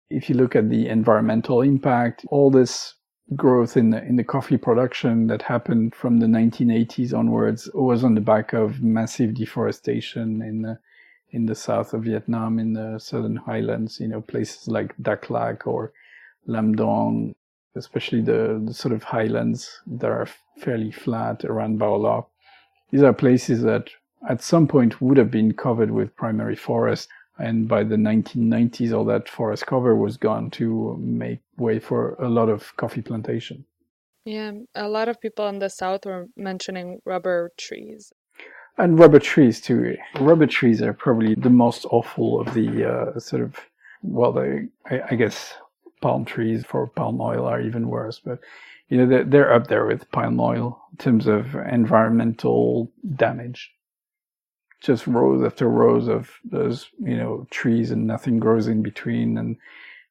If 0.09 0.29
you 0.29 0.35
look 0.35 0.55
at 0.55 0.69
the 0.69 0.87
environmental 0.87 1.61
impact, 1.61 2.25
all 2.29 2.49
this 2.49 2.95
growth 3.35 3.77
in 3.77 3.91
the, 3.91 4.03
in 4.03 4.15
the 4.15 4.23
coffee 4.23 4.57
production 4.57 5.27
that 5.27 5.43
happened 5.43 5.93
from 5.93 6.19
the 6.19 6.25
1980s 6.25 7.13
onwards 7.13 7.69
was 7.73 8.03
on 8.03 8.15
the 8.15 8.21
back 8.21 8.53
of 8.53 8.81
massive 8.81 9.35
deforestation 9.35 10.41
in 10.41 10.63
the 10.63 10.79
in 11.31 11.45
the 11.45 11.55
south 11.55 11.93
of 11.93 12.05
Vietnam, 12.05 12.57
in 12.57 12.73
the 12.73 12.97
southern 12.99 13.35
highlands, 13.35 13.99
you 13.99 14.07
know, 14.07 14.19
places 14.19 14.67
like 14.67 14.95
Dak 14.99 15.29
Lak 15.29 15.67
or 15.67 15.93
Lam 16.47 16.75
Dong, 16.75 17.35
especially 17.75 18.21
the, 18.21 18.59
the 18.65 18.73
sort 18.73 18.93
of 18.93 19.03
highlands 19.03 19.81
that 19.85 20.09
are 20.09 20.27
fairly 20.57 20.91
flat 20.91 21.45
around 21.45 21.79
Bao 21.79 21.99
Loc. 21.99 22.29
These 22.91 23.03
are 23.03 23.13
places 23.13 23.61
that 23.61 23.89
at 24.27 24.41
some 24.41 24.67
point 24.67 25.01
would 25.01 25.17
have 25.17 25.31
been 25.31 25.53
covered 25.53 25.91
with 25.91 26.15
primary 26.15 26.55
forest. 26.55 27.07
And 27.39 27.67
by 27.67 27.83
the 27.83 27.95
1990s, 27.95 28.93
all 28.93 29.05
that 29.05 29.29
forest 29.29 29.65
cover 29.65 29.95
was 29.95 30.17
gone 30.17 30.51
to 30.51 30.97
make 30.99 31.39
way 31.57 31.79
for 31.79 32.15
a 32.15 32.27
lot 32.27 32.49
of 32.49 32.75
coffee 32.75 33.01
plantation. 33.01 33.65
Yeah, 34.25 34.51
a 34.75 34.87
lot 34.87 35.07
of 35.07 35.21
people 35.21 35.47
in 35.47 35.59
the 35.59 35.69
south 35.69 36.05
were 36.05 36.27
mentioning 36.35 36.99
rubber 37.05 37.51
trees. 37.57 38.11
And 38.77 38.99
rubber 38.99 39.19
trees 39.19 39.61
too. 39.61 39.97
Rubber 40.19 40.47
trees 40.47 40.81
are 40.81 40.93
probably 40.93 41.35
the 41.35 41.49
most 41.49 41.85
awful 41.85 42.39
of 42.41 42.53
the 42.53 42.89
uh, 42.89 43.19
sort 43.19 43.41
of, 43.41 43.55
well, 44.03 44.31
they, 44.33 44.67
I, 44.89 45.01
I 45.11 45.15
guess 45.15 45.53
palm 46.01 46.25
trees 46.25 46.65
for 46.65 46.87
palm 46.87 47.19
oil 47.21 47.45
are 47.45 47.61
even 47.61 47.87
worse. 47.87 48.19
But 48.23 48.39
you 48.89 48.97
know, 48.97 49.05
they're, 49.05 49.23
they're 49.23 49.53
up 49.53 49.67
there 49.67 49.85
with 49.85 50.11
palm 50.11 50.39
oil 50.39 50.81
in 50.91 50.97
terms 50.97 51.27
of 51.27 51.55
environmental 51.55 52.91
damage. 53.15 53.71
Just 54.81 55.07
rows 55.07 55.43
after 55.43 55.67
rows 55.69 56.07
of 56.07 56.31
those, 56.43 56.89
you 56.99 57.17
know, 57.17 57.47
trees 57.51 57.91
and 57.91 58.07
nothing 58.07 58.39
grows 58.39 58.67
in 58.67 58.81
between, 58.81 59.37
and 59.37 59.57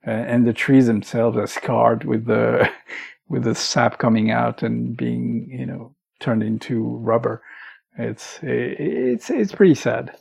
uh, 0.06 0.10
and 0.10 0.46
the 0.46 0.52
trees 0.52 0.86
themselves 0.86 1.36
are 1.36 1.46
scarred 1.46 2.04
with 2.04 2.26
the 2.26 2.70
with 3.28 3.44
the 3.44 3.54
sap 3.54 3.98
coming 3.98 4.30
out 4.30 4.62
and 4.62 4.96
being, 4.96 5.48
you 5.50 5.66
know, 5.66 5.94
turned 6.20 6.42
into 6.42 6.84
rubber. 6.98 7.42
It's 7.98 8.38
it's 8.42 9.30
it's 9.30 9.52
pretty 9.52 9.74
sad. 9.74 10.16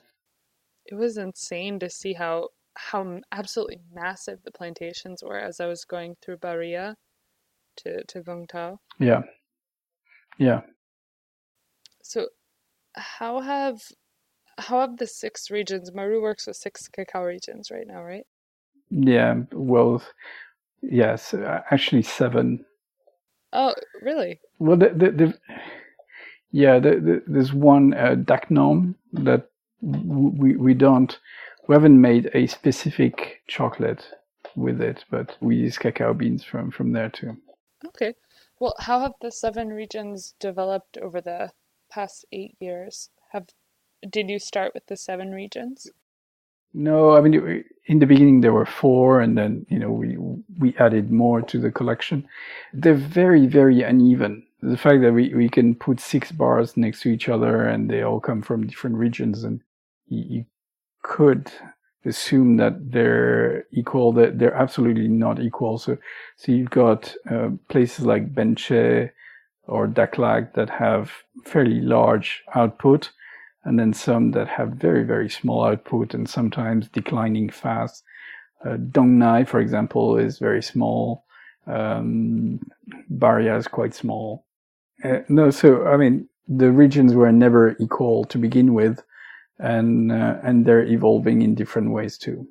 It 0.86 0.96
was 0.96 1.18
insane 1.18 1.80
to 1.80 1.90
see 1.90 2.14
how 2.14 2.50
how 2.76 3.20
absolutely 3.32 3.80
massive 3.94 4.40
the 4.44 4.52
plantations 4.52 5.24
were 5.24 5.40
as 5.40 5.60
I 5.60 5.66
was 5.68 5.84
going 5.84 6.16
through 6.22 6.38
Baria 6.38 6.96
to 7.78 8.04
to 8.04 8.22
Vung. 8.22 8.78
Yeah, 9.00 9.22
yeah. 10.38 10.62
So, 12.02 12.30
how 12.96 13.42
have 13.42 13.82
how 14.58 14.82
have 14.82 14.98
the 14.98 15.08
six 15.08 15.52
regions? 15.52 15.94
Marou 15.94 16.22
works 16.22 16.48
with 16.48 16.58
six 16.58 16.88
cacao 16.88 17.24
regions 17.24 17.72
right 17.72 17.88
now, 17.88 18.04
right? 18.04 18.26
Yeah. 18.90 19.42
Well, 19.52 20.02
yes, 20.82 21.34
actually 21.34 22.04
seven. 22.04 22.66
Oh, 23.54 23.74
really? 24.02 24.40
Well, 24.60 24.78
the, 24.78 24.90
the, 24.90 25.12
the 25.12 25.40
yeah, 26.52 26.80
the, 26.80 26.92
the, 26.92 27.24
there's 27.28 27.54
one 27.54 27.94
uh, 27.94 28.16
Dak 28.16 28.48
that 28.50 29.50
we 29.82 30.56
we 30.56 30.74
don't 30.74 31.20
we 31.68 31.76
haven't 31.76 32.02
made 32.02 32.32
a 32.34 32.48
specific 32.48 33.42
chocolate 33.48 34.06
with 34.56 34.82
it, 34.82 35.06
but 35.10 35.38
we 35.40 35.56
use 35.56 35.78
cacao 35.78 36.14
beans 36.14 36.44
from 36.44 36.72
from 36.72 36.94
there 36.94 37.10
too. 37.10 37.38
Okay. 37.86 38.16
Well, 38.60 38.76
how 38.80 39.02
have 39.02 39.14
the 39.22 39.32
seven 39.32 39.70
regions 39.70 40.34
developed 40.40 40.98
over 40.98 41.22
the 41.22 41.52
past 41.92 42.26
eight 42.32 42.56
years? 42.60 43.10
Have 43.32 43.48
did 44.10 44.30
you 44.30 44.40
start 44.40 44.74
with 44.74 44.86
the 44.88 44.98
seven 44.98 45.32
regions? 45.32 45.90
No, 46.74 47.12
I 47.12 47.22
mean 47.22 47.64
in 47.86 48.00
the 48.00 48.06
beginning 48.06 48.42
there 48.42 48.54
were 48.54 48.66
four, 48.66 49.22
and 49.22 49.38
then 49.38 49.66
you 49.70 49.80
know 49.80 49.92
we 49.92 50.18
we 50.60 50.76
added 50.78 51.12
more 51.12 51.42
to 51.42 51.60
the 51.60 51.72
collection. 51.72 52.28
They're 52.74 52.94
very 52.94 53.48
very 53.48 53.82
uneven. 53.84 54.44
The 54.62 54.78
fact 54.78 55.02
that 55.02 55.14
we, 55.14 55.34
we 55.36 55.50
can 55.50 55.76
put 55.76 56.00
six 56.00 56.32
bars 56.32 56.76
next 56.76 57.02
to 57.02 57.10
each 57.10 57.30
other 57.30 57.64
and 57.64 57.90
they 57.90 58.02
all 58.02 58.20
come 58.20 58.42
from 58.42 58.66
different 58.66 58.98
regions, 58.98 59.44
and 59.44 59.62
you, 60.08 60.24
you 60.28 60.46
could 61.04 61.52
assume 62.06 62.58
that 62.58 62.92
they're 62.92 63.66
equal, 63.72 64.12
that 64.14 64.40
they're 64.40 64.54
absolutely 64.54 65.08
not 65.08 65.40
equal. 65.40 65.78
So, 65.78 65.98
so 66.38 66.52
you've 66.52 66.70
got 66.70 67.14
uh, 67.30 67.50
places 67.70 68.06
like 68.06 68.34
Bến 68.34 68.56
Tre 68.56 69.12
or 69.68 69.88
Dak 69.88 70.18
Lak 70.18 70.54
that 70.54 70.70
have 70.70 71.12
fairly 71.44 71.82
large 71.82 72.44
output, 72.56 73.12
and 73.68 73.78
then 73.78 73.94
some 73.94 74.32
that 74.32 74.48
have 74.48 74.70
very, 74.70 75.04
very 75.04 75.30
small 75.30 75.66
output 75.66 76.14
and 76.14 76.28
sometimes 76.30 76.88
declining 76.88 77.50
fast. 77.50 78.04
Uh, 78.66 78.78
Dong 78.78 79.20
Nai, 79.20 79.44
for 79.44 79.60
example, 79.60 80.18
is 80.18 80.40
very 80.40 80.64
small. 80.64 81.26
Um, 81.68 82.62
Baria 83.12 83.58
is 83.58 83.68
quite 83.68 83.94
small. 83.94 84.46
Uh, 85.04 85.20
no, 85.28 85.52
so 85.52 85.86
I 85.86 85.98
mean, 85.98 86.30
the 86.48 86.72
regions 86.72 87.14
were 87.14 87.32
never 87.32 87.76
equal 87.80 88.24
to 88.26 88.38
begin 88.38 88.74
with 88.74 89.04
and 89.60 90.12
uh, 90.12 90.38
and 90.44 90.66
they're 90.66 90.86
evolving 90.86 91.42
in 91.42 91.54
different 91.54 91.92
ways 91.92 92.18
too. 92.18 92.48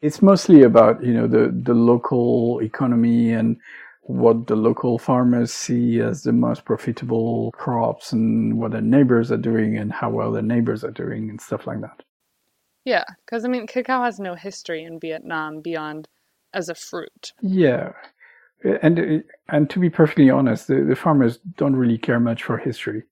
It's 0.00 0.22
mostly 0.22 0.62
about 0.62 1.04
you 1.04 1.12
know 1.12 1.26
the 1.26 1.50
the 1.52 1.74
local 1.74 2.60
economy 2.60 3.32
and 3.32 3.58
what 4.02 4.46
the 4.46 4.56
local 4.56 4.98
farmers 4.98 5.52
see 5.52 6.00
as 6.00 6.22
the 6.22 6.32
most 6.32 6.64
profitable 6.64 7.52
crops 7.52 8.12
and 8.12 8.58
what 8.58 8.72
their 8.72 8.80
neighbors 8.80 9.30
are 9.30 9.36
doing 9.36 9.76
and 9.76 9.92
how 9.92 10.10
well 10.10 10.32
their 10.32 10.42
neighbors 10.42 10.82
are 10.82 10.90
doing 10.90 11.30
and 11.30 11.40
stuff 11.40 11.66
like 11.66 11.80
that. 11.80 12.02
Yeah, 12.84 13.04
because 13.24 13.44
I 13.44 13.48
mean, 13.48 13.66
cacao 13.66 14.02
has 14.02 14.18
no 14.18 14.34
history 14.34 14.84
in 14.84 14.98
Vietnam 14.98 15.60
beyond 15.60 16.08
as 16.54 16.68
a 16.68 16.74
fruit. 16.74 17.32
Yeah, 17.42 17.92
and 18.64 18.98
uh, 18.98 19.18
and 19.48 19.68
to 19.70 19.78
be 19.78 19.90
perfectly 19.90 20.30
honest, 20.30 20.66
the, 20.66 20.82
the 20.82 20.96
farmers 20.96 21.38
don't 21.56 21.76
really 21.76 21.98
care 21.98 22.20
much 22.20 22.42
for 22.42 22.56
history. 22.56 23.04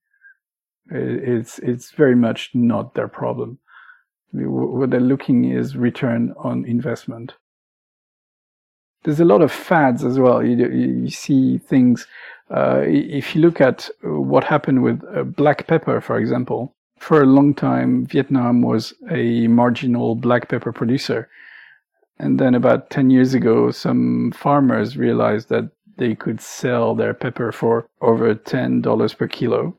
It's 0.91 1.59
it's 1.59 1.91
very 1.91 2.17
much 2.17 2.51
not 2.55 2.95
their 2.95 3.09
problem. 3.09 3.59
What 4.33 4.91
they're 4.91 5.01
looking 5.01 5.45
is 5.45 5.77
return 5.77 6.35
on 6.39 6.65
investment. 6.65 7.35
There's 9.05 9.21
a 9.21 9.25
lot 9.25 9.43
of 9.43 9.53
fads 9.53 10.05
as 10.05 10.19
well. 10.19 10.45
You, 10.45 10.69
you 10.69 11.11
see 11.11 11.59
things. 11.59 12.07
Uh, 12.51 12.83
if 12.87 13.35
you 13.35 13.41
look 13.41 13.61
at 13.61 13.89
what 14.03 14.45
happened 14.45 14.83
with 14.83 15.03
uh, 15.15 15.23
black 15.23 15.67
pepper, 15.67 16.01
for 16.01 16.19
example, 16.19 16.75
for 16.99 17.23
a 17.23 17.27
long 17.27 17.55
time, 17.55 18.07
Vietnam 18.07 18.63
was 18.63 18.93
a 19.11 19.47
marginal 19.47 20.15
black 20.15 20.49
pepper 20.49 20.73
producer. 20.73 21.29
And 22.19 22.41
then 22.41 22.55
about 22.55 22.91
10 22.91 23.11
years 23.11 23.35
ago, 23.35 23.71
some 23.71 24.33
farmers 24.33 24.97
realized 24.97 25.49
that 25.51 25.71
they 25.97 26.15
could 26.15 26.41
sell 26.41 26.95
their 26.95 27.15
pepper 27.15 27.53
for 27.53 27.89
over 28.01 28.35
$10 28.35 29.17
per 29.17 29.29
kilo 29.29 29.79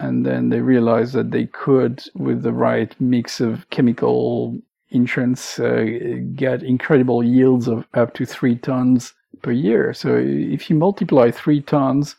and 0.00 0.24
then 0.24 0.48
they 0.48 0.60
realized 0.60 1.12
that 1.14 1.30
they 1.30 1.46
could, 1.46 2.04
with 2.14 2.42
the 2.42 2.52
right 2.52 2.94
mix 3.00 3.40
of 3.40 3.68
chemical 3.70 4.58
insurance, 4.90 5.58
uh, 5.58 5.86
get 6.34 6.62
incredible 6.62 7.22
yields 7.24 7.68
of 7.68 7.86
up 7.94 8.14
to 8.14 8.26
three 8.26 8.56
tons 8.56 9.14
per 9.42 9.52
year. 9.52 9.94
So 9.94 10.16
if 10.16 10.70
you 10.70 10.76
multiply 10.76 11.30
three 11.30 11.60
tons 11.62 12.16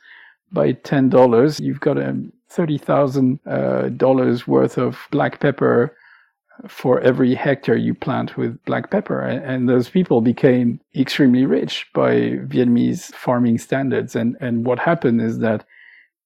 by 0.51 0.73
ten 0.73 1.09
dollars, 1.09 1.59
you've 1.59 1.79
got 1.81 1.97
a 1.97 2.17
thirty 2.49 2.77
thousand 2.77 3.39
uh, 3.47 3.89
dollars 3.89 4.47
worth 4.47 4.77
of 4.77 4.99
black 5.11 5.39
pepper 5.39 5.95
for 6.67 6.99
every 7.01 7.35
hectare 7.35 7.77
you 7.77 7.93
plant 7.93 8.37
with 8.37 8.63
black 8.65 8.91
pepper. 8.91 9.21
And 9.21 9.69
those 9.69 9.89
people 9.89 10.21
became 10.21 10.79
extremely 10.95 11.45
rich 11.45 11.87
by 11.93 12.13
Vietnamese 12.47 13.13
farming 13.15 13.59
standards. 13.59 14.15
And, 14.15 14.37
and 14.41 14.65
what 14.65 14.79
happened 14.79 15.21
is 15.21 15.39
that 15.39 15.65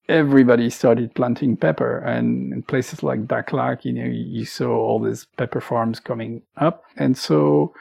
everybody 0.10 0.70
started 0.70 1.16
planting 1.16 1.56
pepper 1.56 2.00
and 2.00 2.54
in 2.54 2.64
places 2.64 3.04
like 3.04 3.28
Dak 3.28 3.54
Lak, 3.54 3.86
you 3.86 3.94
know, 3.94 4.06
you 4.06 4.46
saw 4.46 4.70
all 4.72 5.00
these 5.00 5.26
pepper 5.38 5.62
farms 5.62 6.00
coming 6.00 6.42
up. 6.58 6.84
And 6.98 7.18
so 7.18 7.74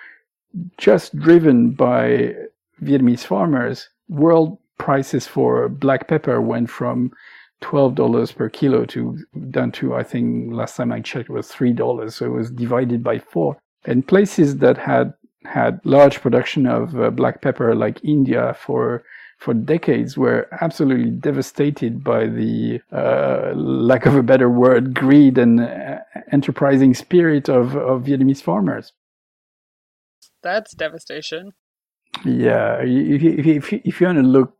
just 0.79 1.17
driven 1.19 1.71
by 1.73 2.35
Vietnamese 2.83 3.25
farmers, 3.25 3.89
world 4.09 4.59
prices 4.79 5.27
for 5.27 5.69
black 5.69 6.09
pepper 6.09 6.41
went 6.41 6.71
from 6.71 7.13
$12 7.63 8.35
per 8.37 8.49
kilo 8.49 8.85
to 8.87 9.19
down 9.51 9.73
to, 9.73 9.95
I 9.95 10.03
think 10.03 10.53
last 10.53 10.77
time 10.77 10.93
I 10.93 11.01
checked 11.01 11.31
was 11.31 11.49
$3. 11.49 12.13
So 12.13 12.27
it 12.27 12.29
was 12.29 12.51
divided 12.51 13.03
by 13.03 13.19
four. 13.19 13.57
And 13.85 14.07
places 14.07 14.59
that 14.59 14.79
had 14.79 15.15
had 15.45 15.81
large 15.85 16.21
production 16.21 16.67
of 16.67 16.99
uh, 17.01 17.11
black 17.11 17.43
pepper 17.43 17.75
like 17.75 18.05
India 18.05 18.55
for 18.59 19.03
for 19.43 19.55
decades 19.55 20.17
were 20.17 20.47
absolutely 20.61 21.11
devastated 21.11 22.05
by 22.05 22.27
the 22.27 22.81
uh, 22.93 23.53
lack 23.57 24.07
of 24.07 24.15
a 24.15 24.23
better 24.23 24.49
word 24.49 24.95
greed 24.95 25.37
and 25.37 25.61
uh, 25.61 25.99
enterprising 26.31 26.95
spirit 26.95 27.49
of, 27.49 27.75
of 27.75 28.05
Vietnamese 28.05 28.41
farmers. 28.41 28.93
That's 30.45 30.73
devastation. 30.75 31.53
Yeah, 32.25 32.77
if 32.83 33.23
you, 33.23 33.35
if 33.37 33.73
you, 33.73 33.81
if 33.85 34.01
you, 34.01 34.07
want 34.07 34.19
to 34.19 34.23
look 34.23 34.55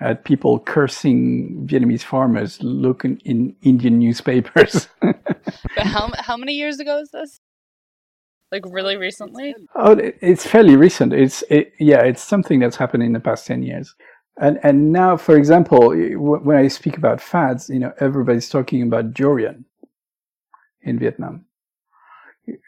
at 0.00 0.24
people 0.24 0.58
cursing 0.58 1.68
Vietnamese 1.70 2.02
farmers, 2.02 2.60
look 2.60 3.04
in, 3.04 3.18
in 3.18 3.54
Indian 3.62 3.98
newspapers. 4.00 4.88
but 5.00 5.86
how 5.86 6.10
how 6.18 6.36
many 6.36 6.54
years 6.54 6.80
ago 6.80 6.98
is 6.98 7.10
this? 7.12 7.40
Like 8.50 8.64
really 8.66 8.96
recently? 8.96 9.54
Oh, 9.74 9.96
it's 9.98 10.46
fairly 10.46 10.76
recent. 10.76 11.12
It's 11.12 11.42
it, 11.50 11.72
yeah, 11.78 12.02
it's 12.02 12.22
something 12.22 12.60
that's 12.60 12.76
happened 12.76 13.02
in 13.02 13.12
the 13.12 13.20
past 13.20 13.46
ten 13.46 13.62
years. 13.62 13.94
And 14.40 14.58
and 14.62 14.92
now, 14.92 15.16
for 15.16 15.36
example, 15.36 15.94
when 15.94 16.56
I 16.56 16.68
speak 16.68 16.96
about 16.96 17.20
fads, 17.20 17.68
you 17.68 17.78
know, 17.78 17.92
everybody's 18.00 18.48
talking 18.48 18.82
about 18.82 19.12
durian 19.12 19.64
in 20.82 20.98
Vietnam. 20.98 21.44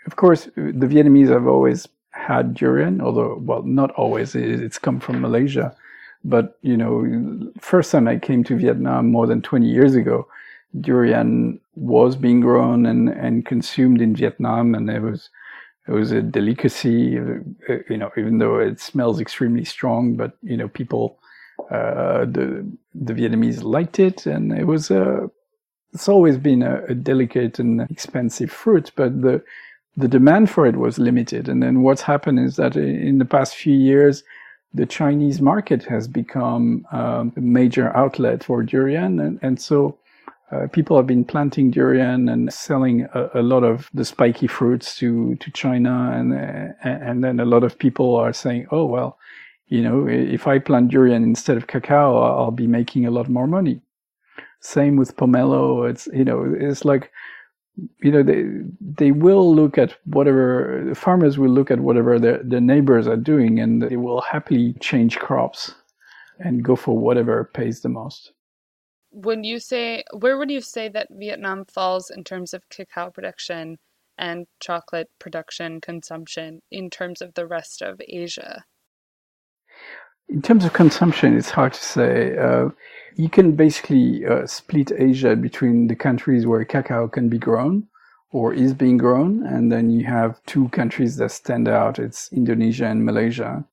Of 0.06 0.16
course, 0.16 0.46
the 0.56 0.86
Vietnamese 0.86 1.30
have 1.30 1.46
always 1.46 1.88
had 2.10 2.54
durian, 2.54 3.00
although 3.00 3.38
well, 3.40 3.62
not 3.62 3.90
always. 3.92 4.34
It's 4.34 4.78
come 4.78 5.00
from 5.00 5.20
Malaysia. 5.20 5.74
But 6.22 6.58
you 6.60 6.76
know, 6.76 7.50
first 7.60 7.90
time 7.92 8.06
I 8.06 8.18
came 8.18 8.44
to 8.44 8.56
Vietnam 8.56 9.10
more 9.10 9.26
than 9.26 9.40
20 9.40 9.66
years 9.66 9.94
ago, 9.94 10.26
durian 10.78 11.60
was 11.76 12.14
being 12.16 12.40
grown 12.40 12.84
and, 12.84 13.08
and 13.08 13.46
consumed 13.46 14.02
in 14.02 14.14
Vietnam, 14.14 14.74
and 14.74 14.90
it 14.90 15.00
was 15.00 15.30
it 15.90 15.94
was 15.94 16.12
a 16.12 16.22
delicacy. 16.22 17.18
Uh, 17.18 17.74
you 17.90 17.98
know, 17.98 18.12
even 18.16 18.38
though 18.38 18.60
it 18.60 18.80
smells 18.80 19.20
extremely 19.20 19.64
strong, 19.64 20.14
but 20.16 20.32
you 20.42 20.56
know, 20.56 20.68
people 20.68 21.18
uh, 21.70 22.24
the 22.26 22.66
the 22.94 23.12
Vietnamese 23.12 23.62
liked 23.62 23.98
it, 23.98 24.26
and 24.26 24.52
it 24.52 24.66
was 24.66 24.90
a. 24.90 25.30
It's 25.92 26.08
always 26.08 26.38
been 26.38 26.62
a, 26.62 26.84
a 26.84 26.94
delicate 26.94 27.58
and 27.58 27.80
expensive 27.90 28.52
fruit, 28.52 28.92
but 28.94 29.22
the 29.22 29.42
the 29.96 30.08
demand 30.08 30.48
for 30.50 30.66
it 30.66 30.76
was 30.76 30.98
limited. 30.98 31.48
And 31.48 31.62
then 31.62 31.82
what's 31.82 32.02
happened 32.02 32.38
is 32.38 32.56
that 32.56 32.76
in 32.76 33.18
the 33.18 33.24
past 33.24 33.56
few 33.56 33.74
years, 33.74 34.22
the 34.72 34.86
Chinese 34.86 35.40
market 35.40 35.82
has 35.84 36.06
become 36.06 36.86
um, 36.92 37.32
a 37.36 37.40
major 37.40 37.94
outlet 37.96 38.44
for 38.44 38.62
durian, 38.62 39.18
and, 39.18 39.40
and 39.42 39.60
so 39.60 39.98
uh, 40.52 40.66
people 40.68 40.96
have 40.96 41.06
been 41.06 41.24
planting 41.24 41.70
durian 41.70 42.28
and 42.28 42.52
selling 42.52 43.06
a, 43.14 43.40
a, 43.40 43.42
lot 43.42 43.62
of 43.62 43.88
the 43.94 44.04
spiky 44.04 44.48
fruits 44.48 44.96
to, 44.96 45.36
to 45.36 45.50
China. 45.52 46.10
And, 46.12 46.32
uh, 46.32 46.72
and 46.82 47.22
then 47.22 47.38
a 47.38 47.44
lot 47.44 47.62
of 47.62 47.78
people 47.78 48.16
are 48.16 48.32
saying, 48.32 48.66
oh, 48.72 48.84
well, 48.84 49.16
you 49.68 49.82
know, 49.82 50.08
if 50.08 50.48
I 50.48 50.58
plant 50.58 50.90
durian 50.90 51.22
instead 51.22 51.56
of 51.56 51.68
cacao, 51.68 52.16
I'll 52.16 52.50
be 52.50 52.66
making 52.66 53.06
a 53.06 53.12
lot 53.12 53.28
more 53.28 53.46
money. 53.46 53.80
Same 54.60 54.96
with 54.96 55.16
pomelo. 55.16 55.88
It's, 55.88 56.08
you 56.12 56.24
know, 56.24 56.52
it's 56.58 56.84
like, 56.84 57.12
you 58.02 58.10
know, 58.10 58.24
they, 58.24 58.44
they 58.80 59.12
will 59.12 59.54
look 59.54 59.78
at 59.78 59.96
whatever, 60.04 60.84
the 60.88 60.96
farmers 60.96 61.38
will 61.38 61.50
look 61.50 61.70
at 61.70 61.80
whatever 61.80 62.18
their, 62.18 62.42
their 62.42 62.60
neighbors 62.60 63.06
are 63.06 63.16
doing 63.16 63.60
and 63.60 63.80
they 63.82 63.96
will 63.96 64.20
happily 64.20 64.74
change 64.80 65.18
crops 65.18 65.76
and 66.40 66.64
go 66.64 66.74
for 66.74 66.98
whatever 66.98 67.50
pays 67.54 67.82
the 67.82 67.88
most 67.88 68.32
when 69.10 69.44
you 69.44 69.58
say 69.58 70.04
where 70.12 70.38
would 70.38 70.50
you 70.50 70.60
say 70.60 70.88
that 70.88 71.08
Vietnam 71.10 71.64
falls 71.64 72.10
in 72.10 72.24
terms 72.24 72.54
of 72.54 72.68
cacao 72.68 73.10
production 73.10 73.78
and 74.16 74.46
chocolate 74.60 75.08
production 75.18 75.80
consumption 75.80 76.60
in 76.70 76.90
terms 76.90 77.20
of 77.20 77.34
the 77.34 77.46
rest 77.46 77.82
of 77.82 78.00
Asia? 78.08 78.64
In 80.28 80.42
terms 80.42 80.64
of 80.64 80.72
consumption, 80.72 81.36
it's 81.36 81.50
hard 81.50 81.72
to 81.72 81.82
say. 81.82 82.36
Uh, 82.38 82.68
you 83.16 83.28
can 83.28 83.56
basically 83.56 84.24
uh, 84.24 84.46
split 84.46 84.92
Asia 84.96 85.34
between 85.34 85.88
the 85.88 85.96
countries 85.96 86.46
where 86.46 86.64
cacao 86.64 87.08
can 87.08 87.28
be 87.28 87.38
grown 87.38 87.88
or 88.30 88.54
is 88.54 88.72
being 88.72 88.96
grown, 88.96 89.44
and 89.44 89.72
then 89.72 89.90
you 89.90 90.04
have 90.04 90.40
two 90.46 90.68
countries 90.68 91.16
that 91.16 91.32
stand 91.32 91.66
out. 91.66 91.98
It's 91.98 92.32
Indonesia 92.32 92.86
and 92.86 93.04
Malaysia, 93.04 93.64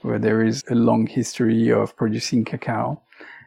where 0.00 0.18
there 0.18 0.42
is 0.42 0.64
a 0.68 0.74
long 0.74 1.06
history 1.06 1.70
of 1.70 1.96
producing 1.96 2.44
cacao 2.44 3.00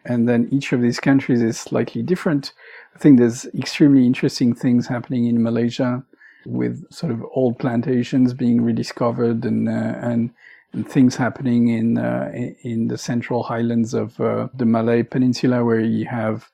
and 0.07 0.27
then 0.27 0.47
each 0.51 0.73
of 0.73 0.81
these 0.81 0.99
countries 0.99 1.41
is 1.41 1.59
slightly 1.59 2.01
different. 2.01 2.53
I 2.95 2.99
think 2.99 3.19
there's 3.19 3.45
extremely 3.47 4.05
interesting 4.05 4.55
things 4.55 4.87
happening 4.87 5.25
in 5.25 5.43
Malaysia 5.43 6.03
with 6.45 6.91
sort 6.91 7.11
of 7.11 7.23
old 7.35 7.59
plantations 7.59 8.33
being 8.33 8.61
rediscovered 8.61 9.43
and 9.45 9.67
uh, 9.67 9.95
and, 10.01 10.31
and 10.73 10.89
things 10.89 11.15
happening 11.15 11.67
in 11.67 11.97
uh, 11.97 12.31
in 12.63 12.87
the 12.87 12.97
central 12.97 13.43
highlands 13.43 13.93
of 13.93 14.19
uh, 14.19 14.47
the 14.53 14.65
Malay 14.65 15.03
Peninsula 15.03 15.63
where 15.63 15.79
you 15.79 16.05
have 16.05 16.49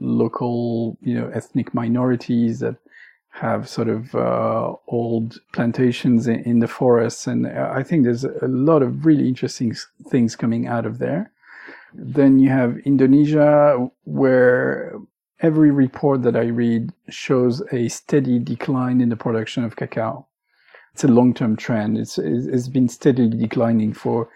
local 0.00 0.96
you 1.00 1.14
know 1.14 1.28
ethnic 1.34 1.74
minorities 1.74 2.60
that 2.60 2.76
have 3.30 3.68
sort 3.68 3.88
of 3.88 4.14
uh, 4.14 4.72
old 4.88 5.40
plantations 5.52 6.26
in, 6.26 6.40
in, 6.40 6.58
the 6.58 6.66
forests 6.66 7.26
and 7.26 7.46
I 7.46 7.82
think 7.84 8.04
there's 8.04 8.24
a 8.24 8.48
lot 8.48 8.82
of 8.82 9.06
really 9.06 9.28
interesting 9.28 9.76
things 10.08 10.34
coming 10.34 10.66
out 10.66 10.86
of 10.86 10.98
there 10.98 11.30
then 11.94 12.38
you 12.38 12.50
have 12.50 12.78
Indonesia, 12.78 13.88
where 14.04 14.98
every 15.40 15.70
report 15.70 16.22
that 16.22 16.36
I 16.36 16.46
read 16.46 16.92
shows 17.08 17.62
a 17.72 17.88
steady 17.88 18.38
decline 18.38 19.00
in 19.00 19.08
the 19.08 19.16
production 19.16 19.64
of 19.64 19.76
cacao. 19.76 20.26
It's 20.92 21.04
a 21.04 21.08
long-term 21.08 21.56
trend. 21.56 21.96
It's 21.96 22.18
it's 22.18 22.68
been 22.68 22.88
steadily 22.88 23.36
declining 23.36 23.92
for 23.92 24.28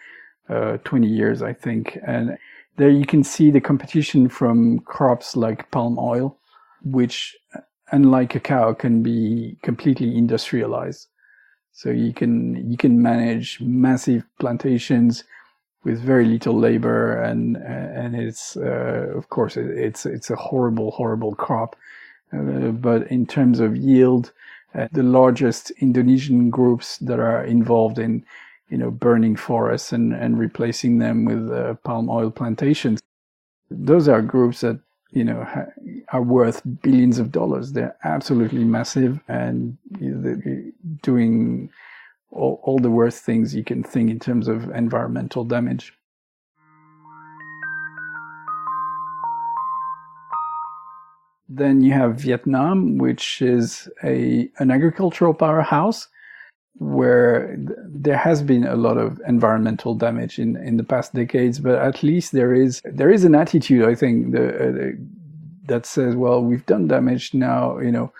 uh, 0.49 0.77
20 0.85 1.07
years, 1.09 1.43
I 1.43 1.53
think. 1.53 1.99
And 2.07 2.39
there 2.77 2.91
you 2.91 3.05
can 3.05 3.25
see 3.25 3.51
the 3.51 3.61
competition 3.61 4.29
from 4.29 4.81
crops 4.81 5.37
like 5.37 5.71
palm 5.71 5.99
oil, 5.99 6.39
which, 6.85 7.37
unlike 7.91 8.31
cacao, 8.31 8.75
can 8.75 9.03
be 9.03 9.59
completely 9.63 10.17
industrialized. 10.17 11.09
So 11.73 11.91
you 11.91 12.13
can 12.13 12.71
you 12.71 12.77
can 12.77 13.03
manage 13.03 13.61
massive 13.61 14.25
plantations 14.39 15.25
with 15.85 16.01
very 16.01 16.27
little 16.27 16.59
labor 16.59 17.21
and 17.23 17.57
and 17.57 18.17
it's 18.17 18.57
uh, 18.57 19.13
of 19.17 19.29
course 19.31 19.57
it's 19.57 20.07
it's 20.07 20.31
a 20.31 20.37
horrible 20.37 20.93
horrible 20.93 21.35
crop. 21.35 21.77
Uh, 22.33 22.71
but 22.73 23.07
in 23.11 23.27
terms 23.27 23.61
of 23.61 23.77
yield 23.77 24.33
uh, 24.75 24.89
the 24.93 25.03
largest 25.03 25.71
Indonesian 25.81 26.51
groups 26.51 26.99
that 26.99 27.21
are 27.21 27.45
involved 27.45 27.99
in 27.99 28.25
you 28.71 28.79
know 28.79 28.91
burning 28.91 29.37
forests 29.37 29.93
and 29.93 30.15
and 30.15 30.39
replacing 30.39 30.99
them 30.99 31.25
with 31.27 31.51
uh, 31.53 31.75
palm 31.85 32.11
oil 32.11 32.31
plantations 32.31 33.01
those 33.71 34.09
are 34.09 34.23
groups 34.23 34.61
that 34.63 34.81
you 35.13 35.25
know 35.25 35.47
are 36.13 36.23
worth 36.23 36.63
billions 36.83 37.19
of 37.19 37.33
dollars. 37.33 37.73
They're 37.73 37.97
absolutely 38.05 38.65
massive 38.65 39.21
and 39.29 39.79
doing 41.03 41.71
all, 42.33 42.61
all 42.65 42.79
the 42.79 42.91
worst 42.91 43.23
things 43.23 43.55
you 43.55 43.63
can 43.63 43.83
think 43.83 44.11
in 44.11 44.19
terms 44.19 44.49
of 44.49 44.71
environmental 44.71 45.45
damage. 45.45 45.93
Then 51.49 51.83
you 51.83 51.93
have 51.93 52.17
Vietnam, 52.17 52.97
which 52.97 53.43
is 53.43 53.89
a 54.03 54.51
an 54.59 54.71
agricultural 54.71 55.35
powerhouse 55.35 56.09
where 56.77 57.55
there 57.59 58.17
has 58.17 58.43
been 58.43 58.67
a 58.67 58.75
lot 58.75 58.97
of 58.97 59.21
environmental 59.29 59.95
damage 59.95 60.39
in, 60.39 60.57
in 60.57 60.79
the 60.79 60.85
past 60.85 61.13
decades, 61.13 61.59
but 61.59 61.75
at 61.75 62.03
least 62.03 62.33
there 62.33 62.55
is 62.55 62.81
there 62.85 63.11
is 63.11 63.25
an 63.25 63.35
attitude 63.35 63.87
I 63.87 63.95
think 63.95 64.33
the, 64.33 64.47
uh, 64.49 64.93
that 65.67 65.85
says, 65.85 66.17
well, 66.17 66.43
we've 66.43 66.65
done 66.65 66.89
damage 66.89 67.35
now. 67.35 67.79
You 67.79 67.93
know, 67.93 68.13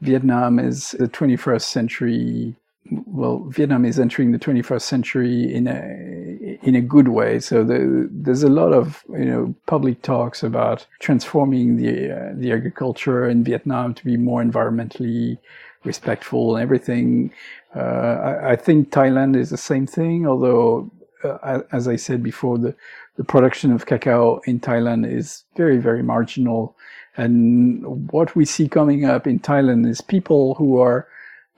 Vietnam 0.00 0.58
is 0.58 0.92
the 0.92 1.08
21st 1.08 1.62
century 1.62 2.56
well, 2.90 3.44
Vietnam 3.48 3.84
is 3.84 3.98
entering 3.98 4.32
the 4.32 4.38
21st 4.38 4.82
century 4.82 5.52
in 5.52 5.66
a 5.66 6.58
in 6.62 6.74
a 6.74 6.80
good 6.80 7.08
way. 7.08 7.40
So 7.40 7.64
the, 7.64 8.08
there's 8.10 8.42
a 8.42 8.48
lot 8.48 8.72
of 8.72 9.04
you 9.10 9.24
know 9.24 9.54
public 9.66 10.02
talks 10.02 10.42
about 10.42 10.86
transforming 11.00 11.76
the 11.76 12.10
uh, 12.10 12.32
the 12.34 12.52
agriculture 12.52 13.28
in 13.28 13.44
Vietnam 13.44 13.94
to 13.94 14.04
be 14.04 14.16
more 14.16 14.42
environmentally 14.42 15.38
respectful 15.84 16.56
and 16.56 16.62
everything. 16.62 17.30
Uh, 17.74 17.80
I, 17.80 18.50
I, 18.52 18.56
think 18.56 18.90
Thailand 18.90 19.36
is 19.36 19.50
the 19.50 19.56
same 19.56 19.86
thing, 19.86 20.26
although 20.26 20.90
uh, 21.22 21.60
as 21.72 21.86
I 21.86 21.96
said 21.96 22.22
before, 22.22 22.58
the 22.58 22.74
the 23.16 23.24
production 23.24 23.72
of 23.72 23.86
cacao 23.86 24.40
in 24.44 24.60
Thailand 24.60 25.10
is 25.10 25.44
very 25.56 25.78
very 25.78 26.02
marginal. 26.02 26.76
And 27.16 28.10
what 28.12 28.36
we 28.36 28.44
see 28.44 28.68
coming 28.68 29.04
up 29.04 29.26
in 29.26 29.40
Thailand 29.40 29.88
is 29.88 30.00
people 30.00 30.54
who 30.54 30.78
are 30.78 31.08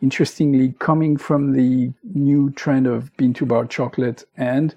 interestingly 0.02 0.74
coming 0.78 1.16
from 1.16 1.52
the 1.52 1.92
new 2.14 2.50
trend 2.50 2.86
of 2.86 3.14
bean 3.16 3.34
to 3.34 3.46
bar 3.46 3.66
chocolate 3.66 4.24
and 4.36 4.74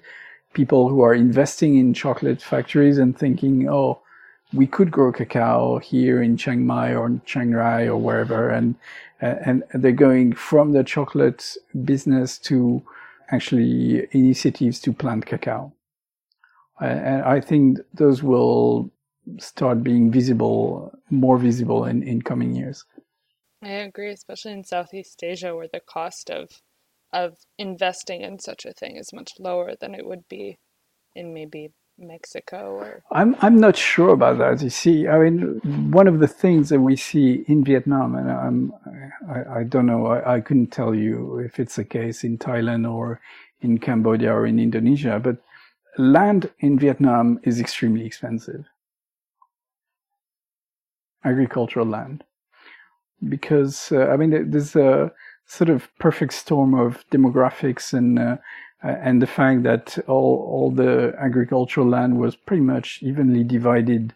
people 0.52 0.88
who 0.88 1.02
are 1.02 1.14
investing 1.14 1.76
in 1.76 1.94
chocolate 1.94 2.40
factories 2.40 2.98
and 2.98 3.18
thinking, 3.18 3.68
oh, 3.68 4.00
we 4.52 4.66
could 4.66 4.90
grow 4.90 5.10
cacao 5.12 5.78
here 5.78 6.22
in 6.22 6.36
Chiang 6.36 6.64
Mai 6.64 6.94
or 6.94 7.20
Chiang 7.24 7.50
Rai 7.50 7.88
or 7.88 7.96
wherever, 7.96 8.50
and 8.50 8.76
and 9.20 9.64
they're 9.72 9.92
going 9.92 10.32
from 10.34 10.72
the 10.72 10.84
chocolate 10.84 11.56
business 11.84 12.38
to 12.38 12.82
actually 13.30 14.06
initiatives 14.12 14.80
to 14.80 14.92
plant 14.92 15.26
cacao. 15.26 15.72
And 16.80 17.22
I 17.22 17.40
think 17.40 17.78
those 17.94 18.22
will 18.22 18.90
start 19.38 19.82
being 19.82 20.10
visible, 20.10 20.92
more 21.10 21.38
visible 21.38 21.86
in, 21.86 22.02
in 22.02 22.20
coming 22.20 22.54
years. 22.54 22.84
I 23.66 23.70
agree, 23.88 24.10
especially 24.12 24.52
in 24.52 24.64
Southeast 24.64 25.22
Asia, 25.24 25.54
where 25.56 25.68
the 25.72 25.80
cost 25.80 26.30
of 26.30 26.50
of 27.12 27.36
investing 27.58 28.22
in 28.22 28.38
such 28.40 28.66
a 28.66 28.72
thing 28.74 28.96
is 28.96 29.12
much 29.12 29.32
lower 29.38 29.74
than 29.80 29.94
it 29.94 30.06
would 30.06 30.28
be 30.28 30.58
in 31.16 31.34
maybe 31.34 31.70
Mexico 31.98 32.72
or 32.72 33.02
I'm 33.12 33.36
I'm 33.40 33.58
not 33.60 33.76
sure 33.76 34.10
about 34.10 34.38
that. 34.38 34.62
You 34.62 34.70
see, 34.70 35.08
I 35.08 35.18
mean, 35.18 35.60
one 35.92 36.08
of 36.08 36.20
the 36.20 36.28
things 36.28 36.68
that 36.70 36.80
we 36.80 36.96
see 36.96 37.44
in 37.48 37.64
Vietnam, 37.64 38.16
and 38.16 38.30
I'm 38.30 38.72
I, 39.28 39.60
I 39.60 39.64
don't 39.64 39.86
know, 39.86 40.06
I, 40.06 40.36
I 40.36 40.40
couldn't 40.40 40.72
tell 40.72 40.94
you 40.94 41.38
if 41.38 41.60
it's 41.60 41.76
the 41.76 41.84
case 41.84 42.24
in 42.24 42.38
Thailand 42.38 42.90
or 42.92 43.20
in 43.62 43.78
Cambodia 43.78 44.32
or 44.34 44.46
in 44.46 44.58
Indonesia, 44.58 45.20
but 45.22 45.38
land 45.98 46.50
in 46.60 46.78
Vietnam 46.78 47.40
is 47.44 47.60
extremely 47.60 48.06
expensive. 48.06 48.66
Agricultural 51.24 51.86
land, 51.86 52.24
because 53.28 53.92
uh, 53.92 54.06
I 54.06 54.16
mean, 54.16 54.50
there's 54.50 54.76
a 54.76 55.12
sort 55.46 55.70
of 55.70 55.88
perfect 55.98 56.32
storm 56.32 56.74
of 56.74 57.04
demographics 57.10 57.92
and 57.92 58.18
uh, 58.18 58.36
and 58.82 59.22
the 59.22 59.26
fact 59.26 59.62
that 59.62 59.98
all, 60.06 60.46
all 60.50 60.70
the 60.70 61.14
agricultural 61.18 61.88
land 61.88 62.18
was 62.18 62.36
pretty 62.36 62.62
much 62.62 63.02
evenly 63.02 63.42
divided 63.42 64.12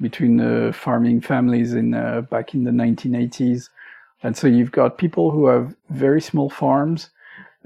between 0.00 0.40
uh, 0.40 0.72
farming 0.72 1.20
families 1.20 1.74
in 1.74 1.94
uh, 1.94 2.20
back 2.22 2.54
in 2.54 2.64
the 2.64 2.70
1980s. 2.70 3.70
And 4.22 4.36
so 4.36 4.46
you've 4.46 4.72
got 4.72 4.98
people 4.98 5.30
who 5.30 5.46
have 5.46 5.74
very 5.90 6.20
small 6.20 6.48
farms, 6.48 7.10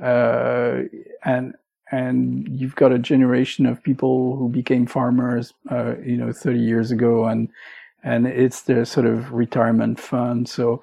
uh, 0.02 0.82
and 1.24 1.54
and 1.90 2.48
you've 2.48 2.74
got 2.74 2.92
a 2.92 2.98
generation 2.98 3.64
of 3.64 3.82
people 3.82 4.36
who 4.36 4.48
became 4.48 4.86
farmers, 4.86 5.54
uh, 5.70 5.94
you 6.04 6.18
know, 6.18 6.32
30 6.32 6.58
years 6.58 6.90
ago, 6.90 7.24
and 7.24 7.48
and 8.02 8.26
it's 8.26 8.62
their 8.62 8.84
sort 8.84 9.06
of 9.06 9.32
retirement 9.32 10.00
fund. 10.00 10.48
So 10.48 10.82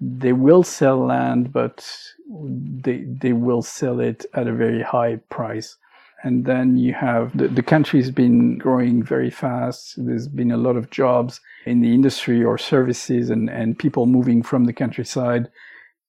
they 0.00 0.32
will 0.32 0.62
sell 0.62 0.98
land, 0.98 1.52
but 1.52 1.88
they 2.28 3.04
they 3.06 3.32
will 3.32 3.62
sell 3.62 4.00
it 4.00 4.26
at 4.34 4.46
a 4.46 4.52
very 4.52 4.82
high 4.82 5.16
price. 5.30 5.76
And 6.22 6.44
then 6.44 6.76
you 6.76 6.92
have 6.94 7.36
the, 7.36 7.48
the 7.48 7.62
country's 7.62 8.10
been 8.10 8.58
growing 8.58 9.02
very 9.02 9.30
fast. 9.30 9.94
There's 9.96 10.28
been 10.28 10.50
a 10.50 10.56
lot 10.56 10.76
of 10.76 10.90
jobs 10.90 11.40
in 11.66 11.82
the 11.82 11.94
industry 11.94 12.42
or 12.42 12.58
services 12.58 13.30
and, 13.30 13.48
and 13.48 13.78
people 13.78 14.06
moving 14.06 14.42
from 14.42 14.64
the 14.64 14.72
countryside 14.72 15.48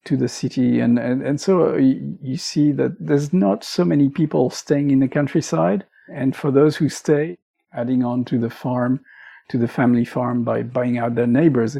to 0.05 0.17
the 0.17 0.29
city. 0.29 0.79
And, 0.79 0.97
and, 0.97 1.21
and 1.21 1.39
so 1.39 1.75
you, 1.75 2.17
you 2.21 2.37
see 2.37 2.71
that 2.71 2.95
there's 2.99 3.33
not 3.33 3.63
so 3.63 3.83
many 3.83 4.09
people 4.09 4.49
staying 4.49 4.89
in 4.89 4.99
the 5.01 5.07
countryside. 5.09 5.85
And 6.11 6.35
for 6.35 6.51
those 6.51 6.77
who 6.77 6.89
stay, 6.89 7.37
adding 7.73 8.03
on 8.03 8.25
to 8.25 8.39
the 8.39 8.49
farm, 8.49 9.01
to 9.49 9.57
the 9.57 9.67
family 9.67 10.05
farm 10.05 10.43
by 10.43 10.63
buying 10.63 10.97
out 10.97 11.15
their 11.15 11.27
neighbors, 11.27 11.77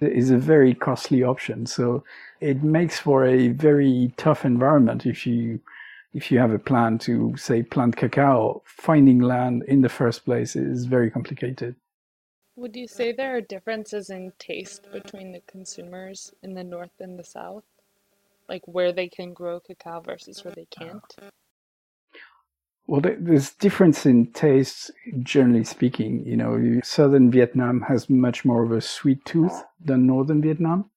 is 0.00 0.30
a 0.30 0.38
very 0.38 0.74
costly 0.74 1.22
option. 1.22 1.66
So 1.66 2.04
it 2.40 2.62
makes 2.62 2.98
for 2.98 3.24
a 3.26 3.48
very 3.48 4.12
tough 4.16 4.44
environment 4.44 5.06
if 5.06 5.26
you 5.26 5.60
if 6.14 6.32
you 6.32 6.38
have 6.38 6.52
a 6.52 6.58
plan 6.58 6.98
to 6.98 7.36
say 7.36 7.62
plant 7.62 7.96
cacao. 7.96 8.62
Finding 8.64 9.20
land 9.20 9.64
in 9.68 9.82
the 9.82 9.88
first 9.88 10.24
place 10.24 10.56
is 10.56 10.86
very 10.86 11.10
complicated. 11.10 11.76
Would 12.56 12.74
you 12.74 12.88
say 12.88 13.12
there 13.12 13.36
are 13.36 13.40
differences 13.40 14.10
in 14.10 14.32
taste 14.38 14.90
between 14.90 15.32
the 15.32 15.42
consumers 15.46 16.32
in 16.42 16.54
the 16.54 16.64
north 16.64 17.00
and 17.00 17.18
the 17.18 17.24
south? 17.24 17.64
Like 18.48 18.62
where 18.66 18.92
they 18.92 19.08
can 19.08 19.32
grow 19.32 19.60
cacao 19.60 20.00
versus 20.00 20.44
where 20.44 20.54
they 20.54 20.66
can't? 20.70 21.14
Well, 22.88 23.02
there's 23.02 23.52
difference 23.52 24.06
in 24.06 24.28
tastes, 24.32 24.90
generally 25.22 25.64
speaking. 25.64 26.24
You 26.26 26.38
know, 26.38 26.80
southern 26.82 27.30
Vietnam 27.30 27.82
has 27.82 28.10
much 28.10 28.46
more 28.46 28.64
of 28.64 28.72
a 28.72 28.80
sweet 28.80 29.24
tooth 29.26 29.62
than 29.84 30.06
northern 30.06 30.42
Vietnam. 30.42 30.90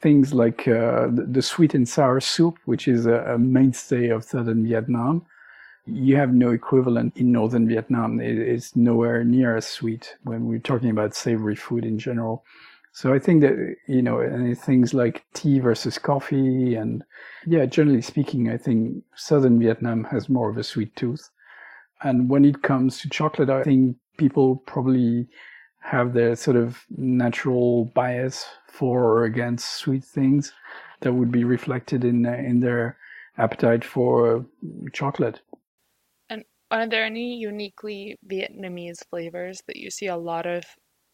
Things 0.00 0.34
like 0.34 0.66
uh, 0.66 1.08
the 1.12 1.42
sweet 1.42 1.74
and 1.74 1.88
sour 1.88 2.20
soup, 2.20 2.58
which 2.64 2.88
is 2.88 3.06
a, 3.06 3.36
mainstay 3.38 4.08
of 4.08 4.24
southern 4.24 4.64
Vietnam, 4.66 5.26
you 5.86 6.16
have 6.16 6.32
no 6.32 6.50
equivalent 6.50 7.16
in 7.16 7.32
northern 7.32 7.68
Vietnam. 7.68 8.20
It's 8.20 8.74
nowhere 8.74 9.22
near 9.24 9.56
as 9.56 9.66
sweet 9.66 10.16
when 10.24 10.46
we're 10.46 10.60
talking 10.60 10.90
about 10.90 11.14
savory 11.14 11.56
food 11.56 11.84
in 11.84 11.98
general. 11.98 12.44
So 12.92 13.14
I 13.14 13.18
think 13.18 13.40
that, 13.40 13.76
you 13.88 14.02
know, 14.02 14.20
and 14.20 14.58
things 14.58 14.92
like 14.92 15.24
tea 15.32 15.60
versus 15.60 15.96
coffee 15.96 16.74
and 16.74 17.02
yeah, 17.46 17.64
generally 17.64 18.02
speaking, 18.02 18.50
I 18.50 18.58
think 18.58 19.02
southern 19.16 19.58
Vietnam 19.58 20.04
has 20.04 20.28
more 20.28 20.50
of 20.50 20.58
a 20.58 20.62
sweet 20.62 20.94
tooth. 20.94 21.30
And 22.02 22.28
when 22.28 22.44
it 22.44 22.62
comes 22.62 23.00
to 23.00 23.08
chocolate, 23.08 23.48
I 23.48 23.62
think 23.62 23.96
people 24.18 24.56
probably 24.66 25.28
have 25.80 26.12
their 26.12 26.36
sort 26.36 26.56
of 26.56 26.84
natural 26.90 27.86
bias 27.86 28.44
for 28.68 29.02
or 29.04 29.24
against 29.24 29.76
sweet 29.76 30.04
things 30.04 30.52
that 31.00 31.12
would 31.12 31.32
be 31.32 31.44
reflected 31.44 32.04
in 32.04 32.26
uh, 32.26 32.32
in 32.32 32.60
their 32.60 32.98
appetite 33.38 33.84
for 33.84 34.46
chocolate. 34.92 35.40
And 36.28 36.44
are 36.70 36.86
there 36.86 37.04
any 37.04 37.36
uniquely 37.36 38.18
Vietnamese 38.30 39.04
flavors 39.08 39.62
that 39.66 39.76
you 39.76 39.90
see 39.90 40.06
a 40.06 40.16
lot 40.16 40.46
of 40.46 40.64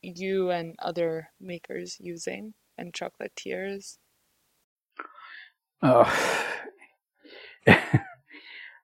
you 0.03 0.51
and 0.51 0.75
other 0.79 1.31
makers 1.41 1.97
using 2.01 2.55
and 2.77 2.93
chocolatiers? 2.93 3.99
Uh, 5.83 6.11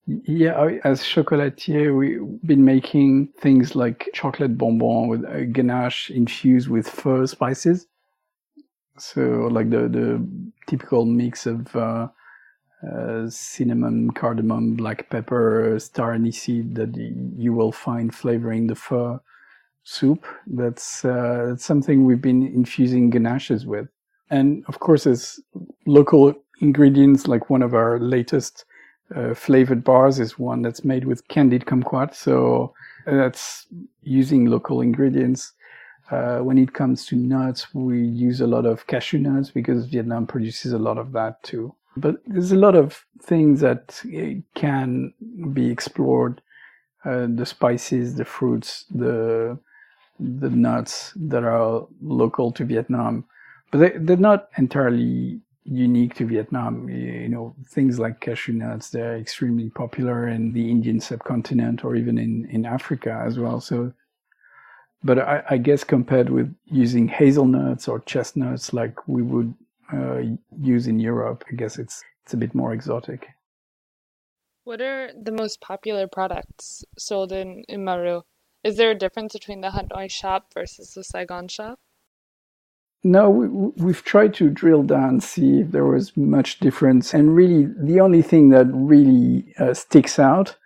yeah, 0.07 0.79
as 0.85 1.03
chocolatier, 1.03 1.97
we've 1.97 2.43
been 2.47 2.65
making 2.65 3.29
things 3.41 3.75
like 3.75 4.09
chocolate 4.15 4.59
bonbon 4.59 5.09
with 5.09 5.25
a 5.25 5.45
ganache 5.45 6.11
infused 6.11 6.69
with 6.69 6.89
pho 6.89 7.27
spices. 7.27 7.87
So, 8.99 9.49
like 9.51 9.71
the, 9.71 9.89
the 9.89 10.29
typical 10.69 11.05
mix 11.05 11.47
of 11.47 11.75
uh, 11.75 12.09
uh, 12.87 13.29
cinnamon, 13.29 14.13
cardamom, 14.13 14.75
black 14.77 15.11
pepper, 15.11 15.77
star 15.81 16.17
aniseed 16.17 16.75
that 16.77 16.97
you 17.37 17.53
will 17.53 17.73
find 17.73 18.15
flavoring 18.15 18.69
the 18.69 18.75
pho 18.77 19.21
soup. 19.85 20.25
That's, 20.47 21.05
uh, 21.05 21.47
that's 21.49 21.65
something 21.65 22.05
we've 22.05 22.23
been 22.23 22.47
infusing 22.47 23.11
ganaches 23.11 23.67
with. 23.67 23.89
And 24.31 24.65
of 24.67 24.81
course, 24.81 25.07
as 25.07 25.39
local 25.87 26.35
ingredients, 26.61 27.29
like 27.29 27.51
one 27.51 27.63
of 27.63 27.75
our 27.75 28.01
latest 28.01 28.65
uh, 29.15 29.35
flavored 29.35 29.85
bars 29.85 30.19
is 30.19 30.39
one 30.39 30.63
that's 30.63 30.85
made 30.85 31.05
with 31.05 31.29
candied 31.29 31.67
kumquat. 31.67 32.15
So 32.15 32.73
that's 33.07 33.67
using 34.03 34.47
local 34.47 34.81
ingredients. 34.81 35.53
Uh, 36.11 36.39
when 36.39 36.59
it 36.59 36.73
comes 36.73 37.07
to 37.07 37.17
nuts, 37.17 37.73
we 37.75 38.03
use 38.03 38.41
a 38.41 38.47
lot 38.47 38.67
of 38.67 38.87
cashew 38.87 39.19
nuts 39.19 39.51
because 39.51 39.87
Vietnam 39.87 40.27
produces 40.27 40.73
a 40.73 40.79
lot 40.79 40.99
of 40.99 41.13
that 41.13 41.43
too. 41.43 41.75
But 41.97 42.17
there's 42.27 42.53
a 42.53 42.57
lot 42.57 42.75
of 42.75 43.05
things 43.23 43.61
that 43.61 44.01
uh, 44.07 44.41
can 44.55 45.13
be 45.53 45.71
explored. 45.71 46.41
Uh, 47.05 47.27
the 47.29 47.45
spices, 47.45 48.15
the 48.15 48.25
fruits, 48.25 48.87
the 48.91 49.59
the 50.19 50.51
nuts 50.51 51.13
that 51.17 51.45
are 51.45 51.87
local 52.01 52.53
to 52.53 52.65
Vietnam, 52.65 53.25
but 53.71 53.79
they, 53.79 53.93
they're 53.97 54.17
not 54.17 54.49
entirely 54.57 55.41
unique 55.65 56.15
to 56.15 56.27
Vietnam. 56.27 56.89
You 56.89 57.29
know, 57.29 57.57
things 57.69 57.99
like 57.99 58.21
cashew 58.21 58.53
nuts, 58.53 58.91
they're 58.91 59.17
extremely 59.17 59.71
popular 59.71 60.29
in 60.29 60.53
the 60.53 60.71
Indian 60.71 61.01
subcontinent 61.01 61.85
or 61.85 61.97
even 61.97 62.19
in, 62.19 62.47
in 62.51 62.67
Africa 62.67 63.23
as 63.27 63.39
well. 63.39 63.61
So, 63.61 63.93
but 65.03 65.19
I, 65.19 65.43
I 65.51 65.57
guess 65.59 65.85
compared 65.85 66.31
with 66.31 66.55
using 66.67 67.09
hazelnuts 67.09 67.89
or 67.89 68.01
chestnuts 68.01 68.73
like 68.73 69.09
we 69.09 69.23
would 69.23 69.55
uh, 69.93 70.21
use 70.61 70.87
in 70.87 70.99
Europe, 70.99 71.45
I 71.51 71.57
guess 71.57 71.79
it's 71.79 72.03
it's 72.25 72.33
a 72.33 72.39
bit 72.39 72.55
more 72.55 72.73
exotic. 72.73 73.29
What 74.65 74.81
are 74.81 75.11
the 75.13 75.33
most 75.33 75.61
popular 75.61 76.09
products 76.09 76.85
sold 76.97 77.33
in, 77.33 77.65
in 77.69 77.85
Marou? 77.85 78.23
Is 78.65 78.79
there 78.79 78.91
a 78.91 78.95
difference 78.95 79.35
between 79.35 79.61
the 79.61 79.69
Hanoi 79.69 80.11
shop 80.11 80.47
versus 80.55 80.95
the 80.95 81.05
Saigon 81.05 81.49
shop? 81.49 81.79
No, 83.07 83.29
we, 83.29 83.93
have 83.93 84.03
tried 84.03 84.33
to 84.35 84.49
drill 84.49 84.83
down, 84.83 85.21
see 85.21 85.61
if 85.61 85.73
there 85.73 85.85
was 85.85 86.17
much 86.17 86.59
difference. 86.61 87.13
And 87.13 87.37
really, 87.37 87.67
the 87.79 88.01
only 88.01 88.23
thing 88.23 88.49
that 88.49 88.67
really 88.73 89.53
uh, 89.59 89.75
sticks 89.75 90.19
out 90.19 90.57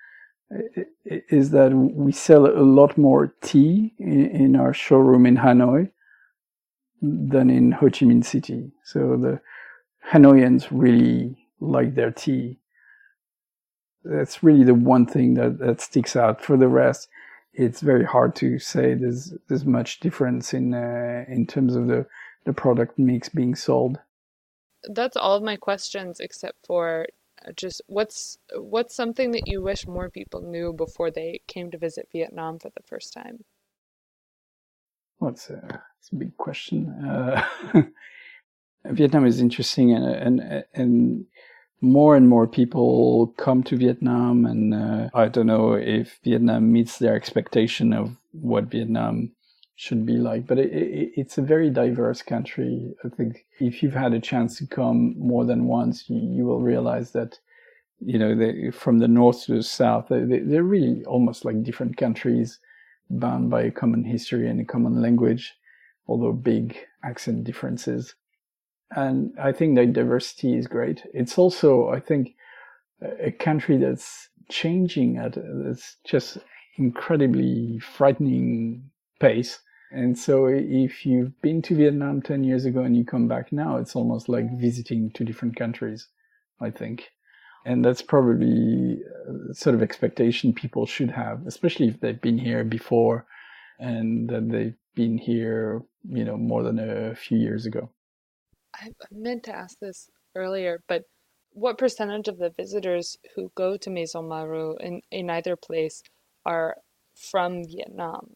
is 1.05 1.51
that 1.51 1.73
we 1.75 2.13
sell 2.13 2.47
a 2.47 2.63
lot 2.63 2.97
more 2.97 3.35
tea 3.43 3.93
in, 3.99 4.27
in, 4.31 4.57
our 4.57 4.73
showroom 4.73 5.27
in 5.27 5.37
Hanoi 5.37 5.91
than 7.03 7.51
in 7.51 7.73
Ho 7.73 7.87
Chi 7.87 8.07
Minh 8.07 8.25
City. 8.25 8.71
So 8.85 9.17
the 9.17 9.41
Hanoians 10.13 10.71
really 10.71 11.37
like 11.61 11.97
their 11.97 12.13
tea. 12.13 12.61
That's 14.05 14.45
really 14.45 14.65
the 14.65 14.75
one 14.75 15.07
thing 15.07 15.35
that, 15.35 15.59
that 15.59 15.81
sticks 15.81 16.15
out. 16.15 16.41
For 16.41 16.57
the 16.57 16.69
rest, 16.69 17.09
it's 17.59 17.81
very 17.81 18.05
hard 18.05 18.37
to 18.37 18.59
say 18.61 18.95
there's 18.95 19.35
there's 19.49 19.65
much 19.65 19.99
difference 19.99 20.55
in 20.55 20.73
uh, 20.73 21.25
in 21.29 21.47
terms 21.47 21.75
of 21.75 21.89
the 21.89 22.07
the 22.45 22.53
product 22.53 22.99
mix 22.99 23.29
being 23.29 23.55
sold. 23.55 23.99
That's 24.85 25.17
all 25.17 25.37
of 25.37 25.43
my 25.43 25.57
questions 25.57 26.21
except 26.21 26.65
for 26.65 27.07
uh, 27.45 27.51
just 27.57 27.83
what's 27.89 28.39
what's 28.57 28.95
something 28.95 29.33
that 29.33 29.49
you 29.49 29.61
wish 29.61 29.89
more 29.89 30.09
people 30.09 30.41
knew 30.41 30.73
before 30.73 31.11
they 31.11 31.41
came 31.49 31.71
to 31.73 31.79
visit 31.79 32.09
Vietnam 32.13 32.61
for 32.61 32.71
the 32.77 32.83
first 32.87 33.13
time. 33.13 33.45
What's 35.19 35.51
well, 35.51 35.61
a, 35.65 35.75
a 36.13 36.17
big 36.17 36.37
question. 36.37 36.87
Uh, 37.05 37.43
Vietnam 38.85 39.27
is 39.27 39.41
interesting, 39.41 39.93
and 39.93 40.07
and 40.07 40.65
and 40.75 41.27
more 41.81 42.17
and 42.17 42.29
more 42.29 42.47
people 42.47 43.35
come 43.37 43.63
to 43.65 43.77
Vietnam, 43.77 44.47
and 44.47 44.75
uh, 44.75 45.11
I 45.15 45.29
don't 45.29 45.47
know 45.47 45.75
if 45.75 46.19
Vietnam 46.25 46.73
meets 46.73 46.99
their 46.99 47.15
expectation 47.15 47.93
of 47.93 48.17
what 48.33 48.65
Vietnam 48.65 49.33
should 49.77 50.05
be 50.05 50.17
like. 50.17 50.47
But 50.47 50.59
it, 50.59 50.73
it, 50.73 51.13
it's 51.15 51.39
a 51.39 51.43
very 51.43 51.71
diverse 51.71 52.21
country. 52.23 52.95
I 53.05 53.09
think 53.09 53.45
if 53.61 53.83
you've 53.83 53.95
had 53.95 54.13
a 54.13 54.21
chance 54.21 54.59
to 54.59 54.67
come 54.67 55.15
more 55.19 55.45
than 55.45 55.67
once, 55.67 56.11
you, 56.11 56.19
you 56.19 56.45
will 56.45 56.61
realize 56.61 57.13
that 57.13 57.39
you 58.01 58.19
know 58.19 58.35
they, 58.35 58.71
from 58.71 58.99
the 58.99 59.09
north 59.09 59.45
to 59.45 59.55
the 59.55 59.63
south, 59.63 60.07
they, 60.09 60.41
they're 60.41 60.65
really 60.65 61.05
almost 61.05 61.45
like 61.45 61.63
different 61.63 61.97
countries 61.97 62.59
bound 63.11 63.51
by 63.51 63.63
a 63.63 63.71
common 63.71 64.05
history 64.05 64.49
and 64.49 64.61
a 64.61 64.65
common 64.65 65.01
language, 65.01 65.55
although 66.09 66.33
big 66.33 66.77
accent 67.05 67.45
differences 67.45 68.15
and 68.91 69.33
I 69.39 69.53
think 69.53 69.77
that 69.77 69.93
diversity 69.93 70.57
is 70.57 70.67
great. 70.67 71.03
It's 71.13 71.37
also, 71.39 71.89
I 71.89 72.01
think, 72.01 72.35
a 73.03 73.31
country 73.31 73.77
that's 73.77 74.29
changing 74.49 75.19
at 75.19 75.37
it's 75.37 75.97
just 76.05 76.39
incredibly 76.77 77.79
frightening 77.81 78.91
pace. 79.21 79.61
And 79.91 80.19
so 80.19 80.47
if 80.47 81.07
you've 81.07 81.41
been 81.41 81.63
to 81.63 81.75
Vietnam 81.75 82.23
10 82.23 82.45
years 82.45 82.65
ago 82.65 82.81
and 82.81 82.97
you 82.97 83.05
come 83.05 83.29
back 83.29 83.53
now, 83.53 83.77
it's 83.77 83.97
almost 83.97 84.29
like 84.29 84.59
visiting 84.59 85.11
two 85.11 85.25
different 85.25 85.57
countries, 85.57 86.09
I 86.61 86.71
think. 86.71 87.11
And 87.65 87.85
that's 87.85 88.03
probably 88.03 89.01
uh, 89.29 89.53
sort 89.53 89.75
of 89.75 89.83
expectation 89.83 90.53
people 90.53 90.87
should 90.87 91.11
have, 91.11 91.47
especially 91.47 91.89
if 91.89 92.01
they've 92.01 92.21
been 92.21 92.39
here 92.39 92.65
before 92.65 93.27
and 93.79 94.29
that 94.29 94.49
they've 94.49 94.77
been 94.95 95.19
here, 95.19 95.83
you 96.09 96.25
know, 96.25 96.37
more 96.37 96.63
than 96.63 96.79
a 96.79 97.15
few 97.15 97.39
years 97.39 97.67
ago. 97.67 97.91
I 98.81 98.91
meant 99.11 99.45
to 99.45 99.55
ask 99.55 99.79
this 99.79 100.11
earlier, 100.35 100.83
but 100.89 101.05
what 101.53 101.79
percentage 101.79 102.29
of 102.29 102.39
the 102.39 102.51
visitors 102.51 103.17
who 103.35 103.51
go 103.55 103.77
to 103.77 103.91
Maison 103.91 104.29
Marou 104.29 104.77
in, 104.81 105.01
in 105.11 105.31
either 105.31 105.57
place 105.57 106.03
are 106.47 106.77
from 107.15 107.65
Vietnam? 107.65 108.35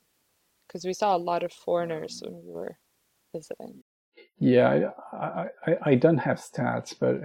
Because 0.67 0.85
we 0.85 0.95
saw 0.95 1.17
a 1.17 1.19
lot 1.19 1.43
of 1.43 1.53
foreigners 1.53 2.23
when 2.25 2.43
we 2.45 2.53
were 2.53 2.79
visiting. 3.35 3.83
Yeah, 4.39 4.91
I, 5.13 5.47
I, 5.67 5.77
I 5.83 5.95
don't 5.95 6.19
have 6.19 6.39
stats, 6.39 6.95
but 6.99 7.21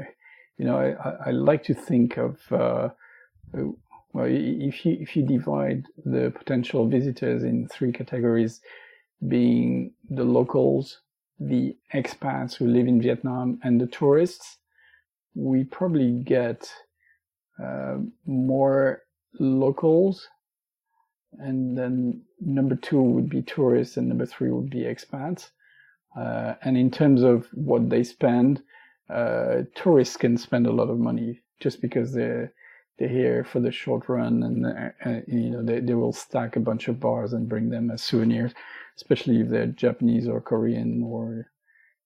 you 0.57 0.65
know, 0.65 0.77
I, 0.77 1.29
I 1.29 1.31
like 1.31 1.63
to 1.63 1.73
think 1.73 2.17
of 2.17 2.39
uh, 2.51 2.89
well, 4.13 4.25
if 4.27 4.85
you 4.85 4.97
if 4.99 5.15
you 5.15 5.23
divide 5.23 5.85
the 6.05 6.31
potential 6.35 6.87
visitors 6.87 7.43
in 7.43 7.67
three 7.67 7.91
categories, 7.91 8.61
being 9.27 9.93
the 10.09 10.23
locals, 10.23 11.01
the 11.39 11.75
expats 11.93 12.55
who 12.55 12.67
live 12.67 12.87
in 12.87 13.01
Vietnam 13.01 13.59
and 13.63 13.79
the 13.79 13.87
tourists, 13.87 14.57
we 15.35 15.63
probably 15.63 16.11
get 16.11 16.71
uh, 17.63 17.97
more 18.25 19.03
locals. 19.39 20.27
And 21.39 21.77
then 21.77 22.23
number 22.39 22.75
two 22.75 23.01
would 23.01 23.29
be 23.29 23.43
tourists, 23.43 23.97
and 23.97 24.07
number 24.07 24.25
three 24.25 24.51
would 24.51 24.69
be 24.69 24.83
expats. 24.83 25.49
Uh, 26.17 26.55
and 26.63 26.77
in 26.77 26.89
terms 26.89 27.21
of 27.21 27.47
what 27.53 27.89
they 27.89 28.03
spend, 28.03 28.63
uh, 29.09 29.63
tourists 29.75 30.17
can 30.17 30.37
spend 30.37 30.65
a 30.65 30.71
lot 30.71 30.89
of 30.89 30.97
money 30.97 31.41
just 31.59 31.81
because 31.81 32.13
they're 32.13 32.53
they're 32.97 33.07
here 33.07 33.43
for 33.43 33.59
the 33.59 33.71
short 33.71 34.09
run, 34.09 34.41
and 34.41 34.65
uh, 34.65 34.89
uh, 35.05 35.21
you 35.27 35.51
know 35.51 35.63
they, 35.63 35.79
they 35.79 35.93
will 35.93 36.13
stack 36.13 36.55
a 36.55 36.59
bunch 36.59 36.87
of 36.87 36.99
bars 36.99 37.33
and 37.33 37.47
bring 37.47 37.69
them 37.69 37.91
as 37.91 38.01
souvenirs 38.01 38.53
especially 38.97 39.41
if 39.41 39.49
they're 39.49 39.67
Japanese 39.67 40.27
or 40.27 40.41
Korean 40.41 41.03
or 41.03 41.49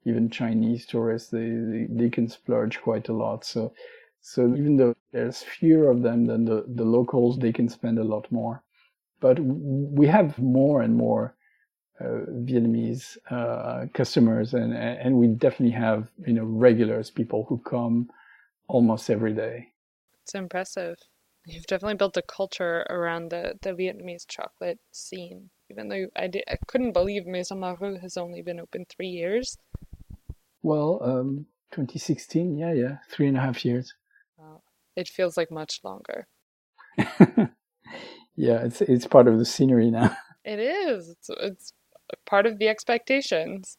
even 0.05 0.29
Chinese 0.29 0.85
tourists, 0.85 1.29
they, 1.29 1.49
they, 1.49 1.87
they 1.89 2.09
can 2.09 2.27
splurge 2.27 2.81
quite 2.81 3.07
a 3.09 3.13
lot. 3.13 3.45
So, 3.45 3.73
so 4.21 4.47
even 4.47 4.77
though 4.77 4.95
there's 5.11 5.41
fewer 5.41 5.89
of 5.89 6.01
them 6.01 6.25
than 6.25 6.45
the, 6.45 6.65
the 6.67 6.83
locals, 6.83 7.39
they 7.39 7.53
can 7.53 7.69
spend 7.69 7.97
a 7.97 8.03
lot 8.03 8.31
more. 8.31 8.63
But 9.19 9.39
we 9.39 10.07
have 10.07 10.37
more 10.39 10.81
and 10.81 10.95
more 10.95 11.35
uh, 11.99 12.25
Vietnamese 12.43 13.17
uh, 13.29 13.85
customers, 13.93 14.55
and 14.55 14.73
and 14.73 15.15
we 15.15 15.27
definitely 15.27 15.75
have 15.75 16.09
you 16.25 16.33
know 16.33 16.45
regulars, 16.45 17.11
people 17.11 17.45
who 17.47 17.59
come 17.59 18.09
almost 18.67 19.11
every 19.11 19.33
day. 19.33 19.67
It's 20.23 20.33
impressive. 20.33 20.95
You've 21.45 21.67
definitely 21.67 21.97
built 21.97 22.17
a 22.17 22.23
culture 22.23 22.87
around 22.89 23.29
the 23.29 23.53
the 23.61 23.73
Vietnamese 23.73 24.25
chocolate 24.27 24.79
scene 24.91 25.51
even 25.71 25.87
though 25.87 26.07
I, 26.15 26.27
did, 26.27 26.43
I 26.49 26.57
couldn't 26.67 26.91
believe 26.91 27.25
Maison 27.25 27.59
Marou 27.59 27.97
has 27.99 28.17
only 28.17 28.41
been 28.41 28.59
open 28.59 28.85
three 28.89 29.07
years. 29.07 29.57
Well, 30.61 30.99
um, 31.01 31.45
2016, 31.71 32.57
yeah, 32.57 32.73
yeah, 32.73 32.97
three 33.09 33.27
and 33.27 33.37
a 33.37 33.39
half 33.39 33.63
years. 33.63 33.93
Wow. 34.37 34.61
It 34.95 35.07
feels 35.07 35.37
like 35.37 35.49
much 35.49 35.79
longer. 35.83 36.27
yeah, 38.35 38.65
it's 38.65 38.81
it's 38.81 39.07
part 39.07 39.27
of 39.29 39.39
the 39.39 39.45
scenery 39.45 39.89
now. 39.89 40.15
It 40.43 40.57
is. 40.57 41.07
It's 41.07 41.29
it's 41.29 41.73
part 42.25 42.47
of 42.47 42.57
the 42.57 42.67
expectations. 42.67 43.77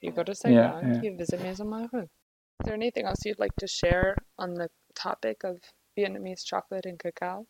You 0.00 0.10
go 0.10 0.22
to 0.22 0.34
Saigon, 0.34 0.56
yeah, 0.56 0.94
yeah. 0.94 1.02
you 1.02 1.14
visit 1.18 1.42
Maison 1.42 1.68
Marou. 1.68 2.04
Is 2.04 2.64
there 2.64 2.72
anything 2.72 3.04
else 3.04 3.18
you'd 3.26 3.38
like 3.38 3.54
to 3.56 3.66
share 3.66 4.16
on 4.38 4.54
the 4.54 4.70
topic 4.94 5.44
of 5.44 5.58
Vietnamese 5.96 6.46
chocolate 6.46 6.86
and 6.86 6.98
cacao? 6.98 7.46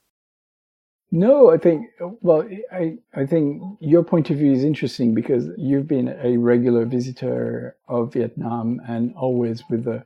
No, 1.10 1.50
I 1.50 1.56
think 1.58 1.86
well, 2.20 2.46
I 2.72 2.98
I 3.14 3.26
think 3.26 3.62
your 3.80 4.04
point 4.04 4.30
of 4.30 4.38
view 4.38 4.52
is 4.52 4.64
interesting 4.64 5.14
because 5.14 5.48
you've 5.56 5.88
been 5.88 6.08
a 6.08 6.36
regular 6.36 6.84
visitor 6.84 7.76
of 7.88 8.12
Vietnam 8.12 8.80
and 8.88 9.14
always 9.16 9.62
with 9.70 9.86
a 9.88 10.04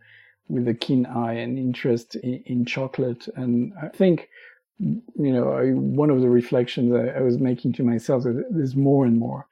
with 0.49 0.69
a 0.69 0.75
keen 0.75 1.07
eye 1.07 1.35
and 1.35 1.59
interest 1.59 2.17
in, 2.17 2.43
in 2.47 2.65
chocolate. 2.67 3.29
And 3.37 3.73
I 3.83 3.89
think 3.89 4.29
you 4.79 5.03
know 5.33 5.53
I, 5.53 5.73
one 5.73 6.11
of 6.11 6.21
the 6.21 6.31
reflections 6.31 6.93
I, 6.95 7.19
I 7.19 7.21
was 7.23 7.39
making 7.39 7.73
to 7.75 7.83
myself 7.85 8.27
is 8.27 8.37
there's 8.51 8.77
more 8.77 9.07
and 9.07 9.19
more 9.19 9.47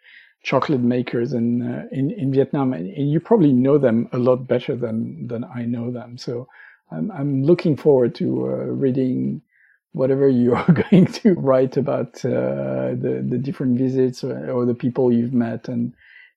chocolate 0.45 0.81
makers 0.83 1.33
in 1.33 1.63
uh, 1.63 1.87
in 1.91 2.13
in 2.13 2.31
Vietnam, 2.33 2.75
and 2.75 3.11
you 3.11 3.21
probably 3.21 3.53
know 3.55 3.79
them 3.79 4.09
a 4.13 4.19
lot 4.19 4.47
better 4.47 4.77
than 4.77 5.27
than 5.27 5.45
I 5.45 5.65
know 5.65 5.91
them. 5.91 6.19
So 6.19 6.47
I'm 6.93 7.11
I'm 7.11 7.43
looking 7.45 7.77
forward 7.77 8.15
to 8.17 8.47
uh, 8.47 8.51
reading 8.85 9.43
whatever 9.99 10.29
you're 10.29 10.65
going 10.91 11.07
to 11.07 11.35
write 11.35 11.77
about 11.77 12.25
uh, 12.25 12.95
the 13.05 13.27
the 13.29 13.39
different 13.39 13.77
visits 13.77 14.23
or, 14.23 14.51
or, 14.51 14.65
the 14.65 14.75
people 14.75 15.13
you've 15.13 15.35
met, 15.35 15.69
and 15.69 15.93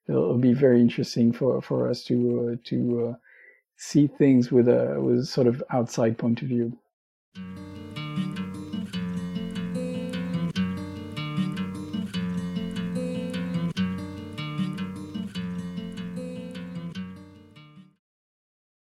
it'll 0.09 0.39
be 0.39 0.53
very 0.53 0.82
interesting 0.82 1.32
for 1.32 1.62
for 1.62 1.88
us 1.88 2.03
to 2.03 2.16
uh, 2.41 2.55
to 2.70 2.78
uh, 3.07 3.14
see 3.78 4.07
things 4.07 4.51
with 4.51 4.68
a 4.68 4.99
with 4.99 5.20
a 5.20 5.26
sort 5.26 5.47
of 5.47 5.64
outside 5.70 6.18
point 6.18 6.41
of 6.41 6.47
view. 6.47 6.76